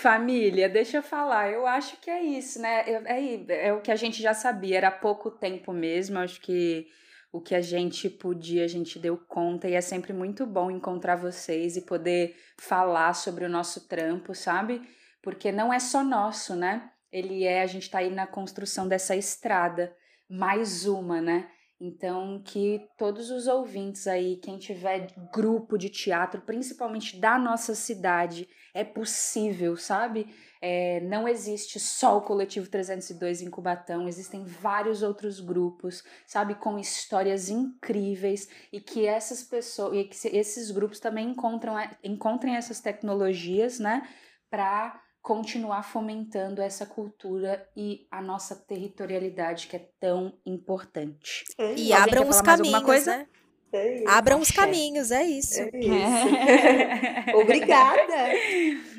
Família, 0.00 0.68
deixa 0.68 0.98
eu 0.98 1.02
falar, 1.02 1.50
eu 1.50 1.66
acho 1.66 1.96
que 2.00 2.10
é 2.10 2.22
isso, 2.22 2.60
né? 2.60 2.84
É, 2.86 3.66
é 3.68 3.72
o 3.72 3.80
que 3.80 3.90
a 3.90 3.96
gente 3.96 4.22
já 4.22 4.32
sabia, 4.32 4.76
era 4.76 4.90
pouco 4.90 5.30
tempo 5.30 5.72
mesmo, 5.72 6.18
acho 6.18 6.40
que 6.40 6.86
o 7.32 7.40
que 7.40 7.54
a 7.54 7.60
gente 7.60 8.08
podia, 8.08 8.64
a 8.64 8.68
gente 8.68 8.98
deu 8.98 9.16
conta, 9.16 9.68
e 9.68 9.74
é 9.74 9.80
sempre 9.80 10.12
muito 10.12 10.46
bom 10.46 10.70
encontrar 10.70 11.16
vocês 11.16 11.76
e 11.76 11.82
poder 11.82 12.36
falar 12.56 13.12
sobre 13.14 13.44
o 13.44 13.48
nosso 13.48 13.88
trampo, 13.88 14.34
sabe? 14.34 14.80
Porque 15.22 15.50
não 15.50 15.72
é 15.72 15.80
só 15.80 16.04
nosso, 16.04 16.54
né? 16.54 16.90
Ele 17.10 17.44
é, 17.44 17.62
a 17.62 17.66
gente 17.66 17.90
tá 17.90 17.98
aí 17.98 18.10
na 18.10 18.26
construção 18.26 18.86
dessa 18.86 19.16
estrada, 19.16 19.94
mais 20.28 20.86
uma, 20.86 21.20
né? 21.20 21.50
Então, 21.78 22.40
que 22.42 22.88
todos 22.96 23.30
os 23.30 23.46
ouvintes 23.46 24.06
aí, 24.06 24.36
quem 24.38 24.56
tiver 24.56 25.08
grupo 25.30 25.76
de 25.76 25.90
teatro, 25.90 26.40
principalmente 26.40 27.20
da 27.20 27.38
nossa 27.38 27.74
cidade, 27.74 28.48
é 28.72 28.82
possível, 28.82 29.76
sabe? 29.76 30.26
É, 30.62 31.00
não 31.00 31.28
existe 31.28 31.78
só 31.78 32.16
o 32.16 32.22
Coletivo 32.22 32.70
302 32.70 33.42
em 33.42 33.50
Cubatão, 33.50 34.08
existem 34.08 34.42
vários 34.42 35.02
outros 35.02 35.38
grupos, 35.38 36.02
sabe? 36.26 36.54
Com 36.54 36.78
histórias 36.78 37.50
incríveis 37.50 38.48
e 38.72 38.80
que 38.80 39.04
essas 39.04 39.42
pessoas, 39.42 39.94
e 39.98 40.04
que 40.04 40.34
esses 40.34 40.70
grupos 40.70 40.98
também 40.98 41.28
encontram, 41.28 41.74
encontrem 42.02 42.56
essas 42.56 42.80
tecnologias, 42.80 43.78
né? 43.78 44.08
Para 44.48 44.98
continuar 45.26 45.82
fomentando 45.82 46.62
essa 46.62 46.86
cultura 46.86 47.68
e 47.76 48.06
a 48.12 48.22
nossa 48.22 48.54
territorialidade 48.54 49.66
que 49.66 49.74
é 49.74 49.90
tão 49.98 50.38
importante. 50.46 51.42
É 51.58 51.74
e 51.74 51.92
abram 51.92 52.28
os 52.28 52.40
caminhos, 52.40 53.06
né? 53.06 53.26
É 53.72 54.04
abram 54.06 54.38
os 54.38 54.52
caminhos, 54.52 55.10
é 55.10 55.24
isso. 55.24 55.60
É 55.62 55.70
isso. 55.80 57.34
Obrigada. 57.42 58.14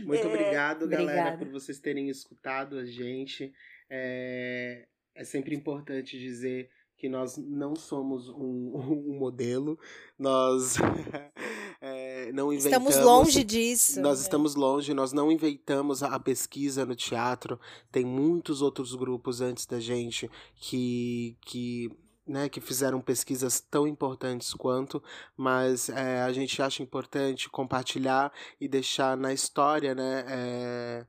Muito 0.03 0.27
obrigado, 0.27 0.85
galera, 0.85 1.21
Obrigada. 1.21 1.37
por 1.37 1.47
vocês 1.47 1.79
terem 1.79 2.09
escutado 2.09 2.77
a 2.77 2.83
gente. 2.83 3.53
É, 3.89 4.85
é 5.15 5.23
sempre 5.23 5.55
importante 5.55 6.19
dizer 6.19 6.69
que 6.97 7.07
nós 7.07 7.37
não 7.37 7.75
somos 7.75 8.27
um, 8.27 8.73
um 9.07 9.17
modelo, 9.17 9.79
nós 10.19 10.75
é, 11.13 11.31
não 12.33 12.51
inventamos. 12.53 12.89
Estamos 12.89 12.97
longe 12.97 13.43
disso. 13.43 14.01
Nós 14.01 14.19
né? 14.19 14.23
estamos 14.23 14.55
longe, 14.55 14.93
nós 14.93 15.13
não 15.13 15.31
inventamos 15.31 16.03
a 16.03 16.19
pesquisa 16.19 16.85
no 16.85 16.95
teatro. 16.95 17.59
Tem 17.91 18.05
muitos 18.05 18.61
outros 18.61 18.93
grupos 18.95 19.41
antes 19.41 19.65
da 19.65 19.79
gente 19.79 20.29
que, 20.55 21.37
que 21.41 21.91
né, 22.27 22.49
que 22.49 22.59
fizeram 22.59 22.99
pesquisas 22.99 23.59
tão 23.59 23.87
importantes 23.87 24.53
quanto, 24.53 25.01
mas 25.35 25.89
é, 25.89 26.21
a 26.21 26.31
gente 26.33 26.61
acha 26.61 26.83
importante 26.83 27.49
compartilhar 27.49 28.31
e 28.59 28.67
deixar 28.67 29.15
na 29.15 29.33
história, 29.33 29.95
né, 29.95 30.25
é, 30.27 31.05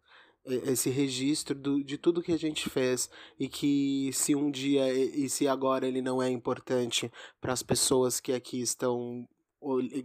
esse 0.49 0.89
registro 0.89 1.55
do, 1.55 1.83
de 1.83 1.99
tudo 1.99 2.23
que 2.23 2.33
a 2.33 2.39
gente 2.39 2.71
fez 2.71 3.11
e 3.39 3.49
que 3.49 4.11
se 4.13 4.35
um 4.35 4.51
dia 4.51 4.93
e 4.93 5.29
se 5.29 5.47
agora 5.47 5.87
ele 5.87 6.01
não 6.01 6.23
é 6.23 6.31
importante 6.31 7.13
para 7.41 7.53
as 7.53 7.63
pessoas 7.63 8.19
que 8.19 8.33
aqui 8.33 8.61
estão 8.61 9.29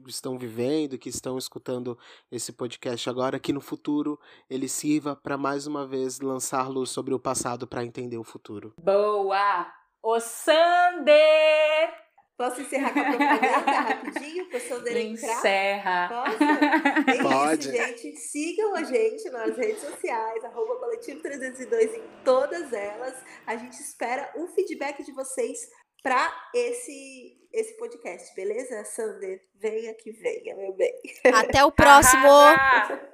estão 0.08 0.38
vivendo, 0.38 0.98
que 0.98 1.10
estão 1.10 1.38
escutando 1.38 1.98
esse 2.32 2.52
podcast 2.52 3.10
agora, 3.10 3.40
que 3.40 3.54
no 3.54 3.62
futuro 3.62 4.20
ele 4.50 4.68
sirva 4.68 5.16
para 5.16 5.38
mais 5.38 5.68
uma 5.68 5.86
vez 5.86 6.20
lançar 6.20 6.70
luz 6.70 6.90
sobre 6.90 7.14
o 7.14 7.20
passado 7.20 7.68
para 7.68 7.86
entender 7.86 8.18
o 8.18 8.24
futuro. 8.24 8.74
Boa! 8.78 9.72
O 10.02 10.20
Sander! 10.20 12.04
Posso 12.36 12.62
encerrar 12.62 12.92
com 12.92 13.00
a 13.00 13.04
propaganda 13.04 13.80
rapidinho 13.80 14.50
para 14.50 14.58
o 14.58 14.62
Sander 14.62 14.98
entrar? 14.98 15.38
Encerra. 15.38 16.10
Posso? 16.10 17.22
Pode. 17.22 17.70
Isso, 17.70 17.78
gente. 17.78 18.16
Sigam 18.18 18.76
a 18.76 18.84
gente 18.84 19.30
nas 19.30 19.56
redes 19.56 19.82
sociais, 19.82 20.44
arroba 20.44 20.76
coletivo 20.78 21.22
302 21.22 21.94
em 21.94 22.04
todas 22.26 22.74
elas. 22.74 23.24
A 23.46 23.56
gente 23.56 23.80
espera 23.80 24.32
o 24.36 24.48
feedback 24.48 25.04
de 25.04 25.12
vocês 25.12 25.60
para 26.04 26.32
esse 26.54 27.40
esse 27.54 27.78
podcast, 27.78 28.36
beleza? 28.36 28.84
Sander, 28.84 29.40
venha 29.62 29.94
que 29.94 30.12
venha, 30.12 30.56
meu 30.56 30.74
bem. 30.74 30.92
Até 31.36 31.64
o 31.64 31.72
próximo. 31.72 32.28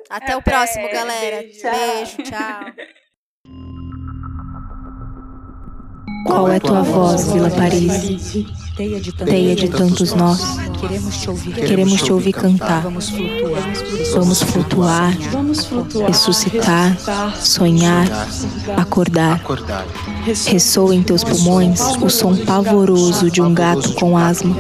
Até, 0.10 0.36
o 0.38 0.42
próximo, 0.42 0.90
galera. 0.90 1.42
Beijo, 1.42 1.62
Beijo 1.62 2.24
tchau. 2.24 2.62
Qual 6.30 6.48
é 6.48 6.60
tua 6.60 6.84
voz, 6.84 7.32
Vila 7.32 7.50
Paris? 7.50 8.46
Teia 9.26 9.56
de 9.56 9.68
tantos 9.68 10.14
nós. 10.14 10.40
Queremos 11.56 12.02
te 12.04 12.14
ouvir 12.14 12.34
cantar. 12.34 12.84
Vamos 14.14 14.44
flutuar, 14.44 15.12
ressuscitar, 16.08 16.96
sonhar, 17.36 18.08
acordar. 18.78 19.42
Ressoa 20.46 20.94
em 20.94 21.02
teus 21.02 21.24
pulmões 21.24 21.82
o 22.00 22.10
som 22.10 22.36
pavoroso 22.38 23.32
de 23.32 23.42
um 23.42 23.52
gato 23.52 23.94
com 23.96 24.16
asma. 24.16 24.56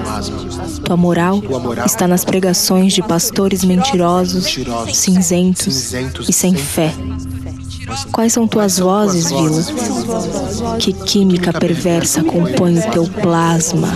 Tua 0.84 0.98
moral 0.98 1.40
está 1.86 2.08
nas 2.08 2.26
pregações 2.26 2.94
de 2.94 3.04
pastores 3.04 3.64
mentirosos, 3.64 4.58
cinzentos 4.92 5.94
e 6.28 6.34
sem 6.34 6.56
fé. 6.56 6.94
Quais 8.12 8.34
são 8.34 8.48
tuas 8.48 8.80
vozes, 8.80 9.30
Vila? 9.30 9.64
Que 10.78 10.94
química 10.94 11.54
perversa 11.54 12.24
compõe 12.24 12.80
o 12.80 12.92
teu 12.92 13.08
plasma? 13.08 13.88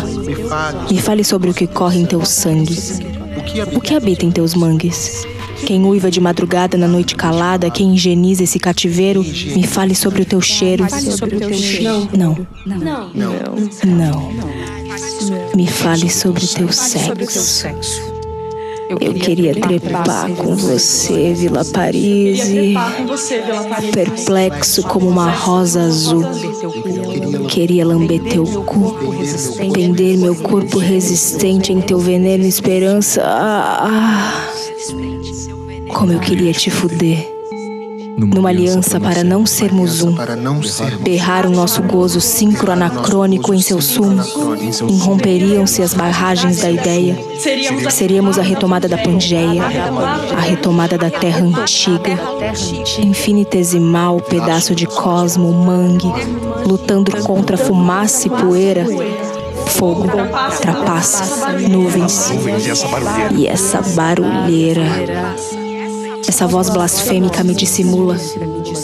Me 0.90 1.00
fale 1.00 1.24
sobre 1.24 1.50
o 1.50 1.54
que 1.54 1.68
corre 1.68 2.00
em 2.00 2.06
teu 2.06 2.26
sangue. 2.26 2.78
O 3.76 3.82
que 3.82 3.96
habita 3.96 4.26
em 4.26 4.32
teus 4.32 4.54
mangues? 4.54 5.26
Quem 5.66 5.86
uiva 5.86 6.12
de 6.12 6.20
madrugada 6.20 6.78
na 6.78 6.88
noite 6.88 7.16
calada, 7.16 7.70
quem 7.70 7.96
higieniza 7.96 8.44
esse 8.44 8.60
cativeiro, 8.60 9.24
me 9.24 9.66
fale 9.66 9.96
sobre 9.96 10.22
o 10.22 10.26
teu 10.26 10.42
cheiro. 10.42 10.86
Não. 12.18 12.38
Não. 12.66 13.10
Não. 13.86 14.32
Me 15.56 15.68
fale 15.68 16.10
sobre 16.10 16.44
o 16.44 16.48
teu 16.48 16.72
sexo. 16.72 18.13
Eu 19.00 19.14
queria 19.14 19.54
trepar 19.56 20.30
com 20.32 20.56
você, 20.56 21.34
Vila 21.34 21.66
Paris. 21.66 22.42
Perplexo 23.94 24.84
como 24.84 25.10
uma 25.10 25.30
rosa 25.30 25.82
azul. 25.82 26.24
Queria 27.50 27.86
lamber 27.86 28.22
teu 28.24 28.46
cu, 28.46 28.96
prender 29.72 30.18
meu 30.18 30.36
corpo 30.36 30.78
resistente 30.78 31.72
em 31.72 31.82
teu 31.82 32.00
veneno 32.00 32.46
esperança. 32.46 33.24
Ah, 33.26 33.88
ah. 33.88 34.50
Como 35.94 36.12
eu 36.12 36.20
queria 36.20 36.52
te 36.52 36.70
fuder 36.70 37.33
numa 38.18 38.50
aliança 38.50 39.00
para 39.00 39.24
não 39.24 39.46
sermos 39.46 40.02
um, 40.02 40.16
berrar 41.02 41.46
o 41.46 41.50
nosso 41.50 41.82
gozo 41.82 42.22
sincroanacrônico 42.22 43.54
em 43.54 43.62
seu 43.62 43.82
sumo, 43.82 44.22
irromperiam-se 44.88 45.82
as 45.82 45.94
barragens 45.94 46.62
da 46.62 46.70
ideia, 46.70 47.18
seríamos 47.90 48.38
a 48.38 48.42
retomada 48.42 48.88
da 48.88 48.98
Pangeia, 48.98 49.64
a 50.36 50.42
retomada 50.42 50.98
da 50.98 51.10
terra 51.10 51.42
antiga, 51.42 52.20
infinitesimal 53.00 54.20
pedaço 54.22 54.76
de 54.76 54.86
cosmo, 54.86 55.52
mangue, 55.52 56.12
lutando 56.66 57.12
contra 57.24 57.58
fumaça 57.58 58.28
e 58.28 58.30
poeira, 58.30 58.86
fogo, 59.68 60.08
trapaças, 60.62 61.42
nuvens. 61.70 62.32
E 63.36 63.48
essa 63.48 63.82
barulheira 63.82 64.84
Essa 66.34 66.48
voz 66.48 66.68
blasfêmica 66.68 67.44
me 67.44 67.54
dissimula. 67.54 68.18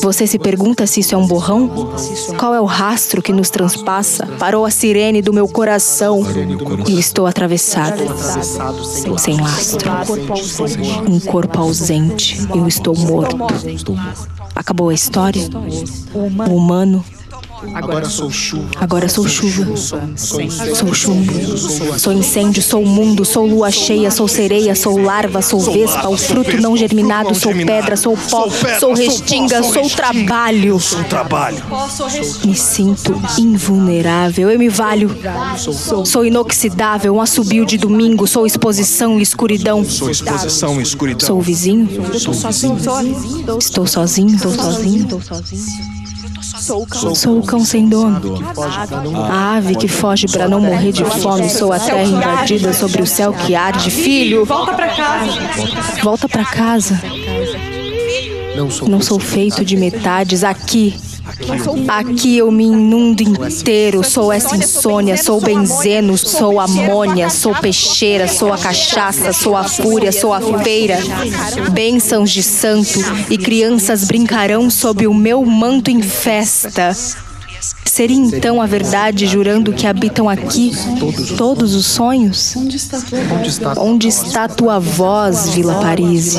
Você 0.04 0.28
se 0.28 0.38
pergunta 0.38 0.86
se 0.86 1.00
isso 1.00 1.16
é 1.16 1.18
um 1.18 1.26
borrão? 1.26 1.92
Qual 2.38 2.54
é 2.54 2.62
o 2.62 2.66
rastro 2.66 3.24
que 3.24 3.34
nos 3.34 3.50
transpassa? 3.50 4.28
Parou 4.38 4.68
a 4.68 4.70
sirene 4.70 5.20
do 5.20 5.34
meu 5.34 5.48
coração 5.48 6.22
e 6.88 7.00
estou 7.00 7.26
atravessado, 7.26 8.04
sem 9.18 9.42
lastro. 9.42 9.90
Um 11.10 11.20
corpo 11.20 11.60
ausente, 11.60 12.38
eu 12.54 12.68
estou 12.68 12.96
morto. 12.96 13.36
Acabou 14.56 14.90
a 14.90 14.94
história? 14.94 15.42
O 16.14 16.54
humano 16.54 17.04
Agora 17.74 18.10
sou 18.10 18.32
chuva. 18.32 18.70
Agora 18.78 19.10
sou 19.10 19.28
chuva. 19.28 19.76
Sou 20.16 20.94
chumbo. 20.94 21.34
Sou 21.98 22.14
incêndio, 22.14 22.62
sou 22.62 22.86
mundo, 22.86 23.26
sou 23.26 23.46
lua 23.46 23.70
cheia, 23.72 24.10
sou 24.10 24.28
sereia, 24.28 24.76
sou 24.76 24.98
larva, 25.02 25.42
sou 25.42 25.60
vespa, 25.60 26.08
o 26.08 26.18
fruto 26.18 26.60
não 26.62 26.78
germinado, 26.78 27.36
sou 27.36 27.54
pedra, 27.54 27.98
sou 27.98 28.16
pó, 28.16 28.48
sou 28.80 28.94
restinga, 28.94 29.62
sou 29.64 29.90
trabalho. 29.90 30.80
Sou 30.80 31.04
trabalho. 31.04 31.58
Me 32.46 32.56
sinto 32.56 33.20
invulnerável, 33.38 34.50
eu 34.50 34.60
me 34.60 34.70
valho. 34.70 35.16
Sou 36.06 36.26
inoxidável, 36.26 37.16
um 37.16 37.22
assobio 37.22 37.66
de 37.66 37.78
domingo, 37.78 38.26
sou 38.28 38.46
exposição 38.46 39.20
e 39.20 39.24
escuridão. 39.24 39.84
Sou 39.84 40.10
exposição 40.10 40.80
e 40.80 40.84
escuridão. 40.84 41.28
Sou 41.28 41.42
vizinho. 41.42 41.88
Sou 42.20 42.34
vizinho. 42.34 42.78
Estou 43.60 43.86
sozinho, 43.88 44.36
estou 44.36 44.52
sozinho. 44.52 45.08
Sou 46.70 46.84
o 46.84 46.86
cão. 46.86 47.16
Sou 47.16 47.40
o 47.40 47.44
cão 47.44 47.66
sem 47.66 47.90
dono. 47.90 48.22
A 49.28 49.56
ave 49.56 49.76
que 49.76 49.88
foge 49.88 50.28
para 50.28 50.48
não 50.48 50.62
morrer 50.62 50.92
de 50.92 51.04
fome. 51.04 51.50
Sou 51.50 51.74
a 51.74 51.80
terra 51.80 52.04
invadida 52.04 52.74
sobre 52.74 53.02
o 53.02 53.08
céu 53.08 53.34
que 53.34 53.56
arde. 53.56 53.90
Filho, 53.90 54.46
Volta 54.46 54.74
pra 54.74 54.88
casa. 54.90 55.32
volta 56.04 56.30
para 56.30 56.46
casa. 56.46 57.02
Não 58.88 59.02
sou 59.02 59.20
feito 59.20 59.66
de 59.66 59.76
metades 59.76 60.44
aqui. 60.44 60.96
Aqui 61.88 62.38
eu 62.38 62.52
me 62.52 62.66
inundo 62.66 63.22
inteiro. 63.22 64.04
Sou 64.04 64.32
essa 64.32 64.56
insônia, 64.56 65.18
sou 65.18 65.40
benzeno, 65.40 66.18
sou 66.18 66.60
amônia, 66.60 67.30
sou 67.30 67.54
peixeira, 67.56 68.28
sou 68.28 68.54
a 68.54 68.58
cachaça, 68.58 69.34
sou 69.34 69.56
a 69.56 69.64
fúria, 69.64 70.12
sou 70.12 70.34
a 70.34 70.42
feira. 70.62 70.98
Bênçãos 71.72 72.32
de 72.32 72.44
santo 72.44 73.00
e 73.30 73.38
crianças 73.38 74.06
brincarão 74.06 74.70
sob 74.70 75.08
o 75.08 75.14
meu 75.14 75.46
manto 75.46 75.90
em 75.90 76.02
festa. 76.02 76.96
Seria 77.86 78.16
então 78.16 78.62
a 78.62 78.66
verdade 78.66 79.26
jurando 79.26 79.74
que 79.74 79.86
habitam 79.86 80.30
aqui 80.30 80.72
todos 81.38 81.76
os 81.76 81.86
sonhos? 81.86 82.56
Onde 82.56 82.78
está 82.78 82.98
Onde 83.78 84.08
está 84.08 84.48
tua 84.48 84.80
voz, 84.80 85.50
Vila 85.50 85.82
Paris? 85.82 86.38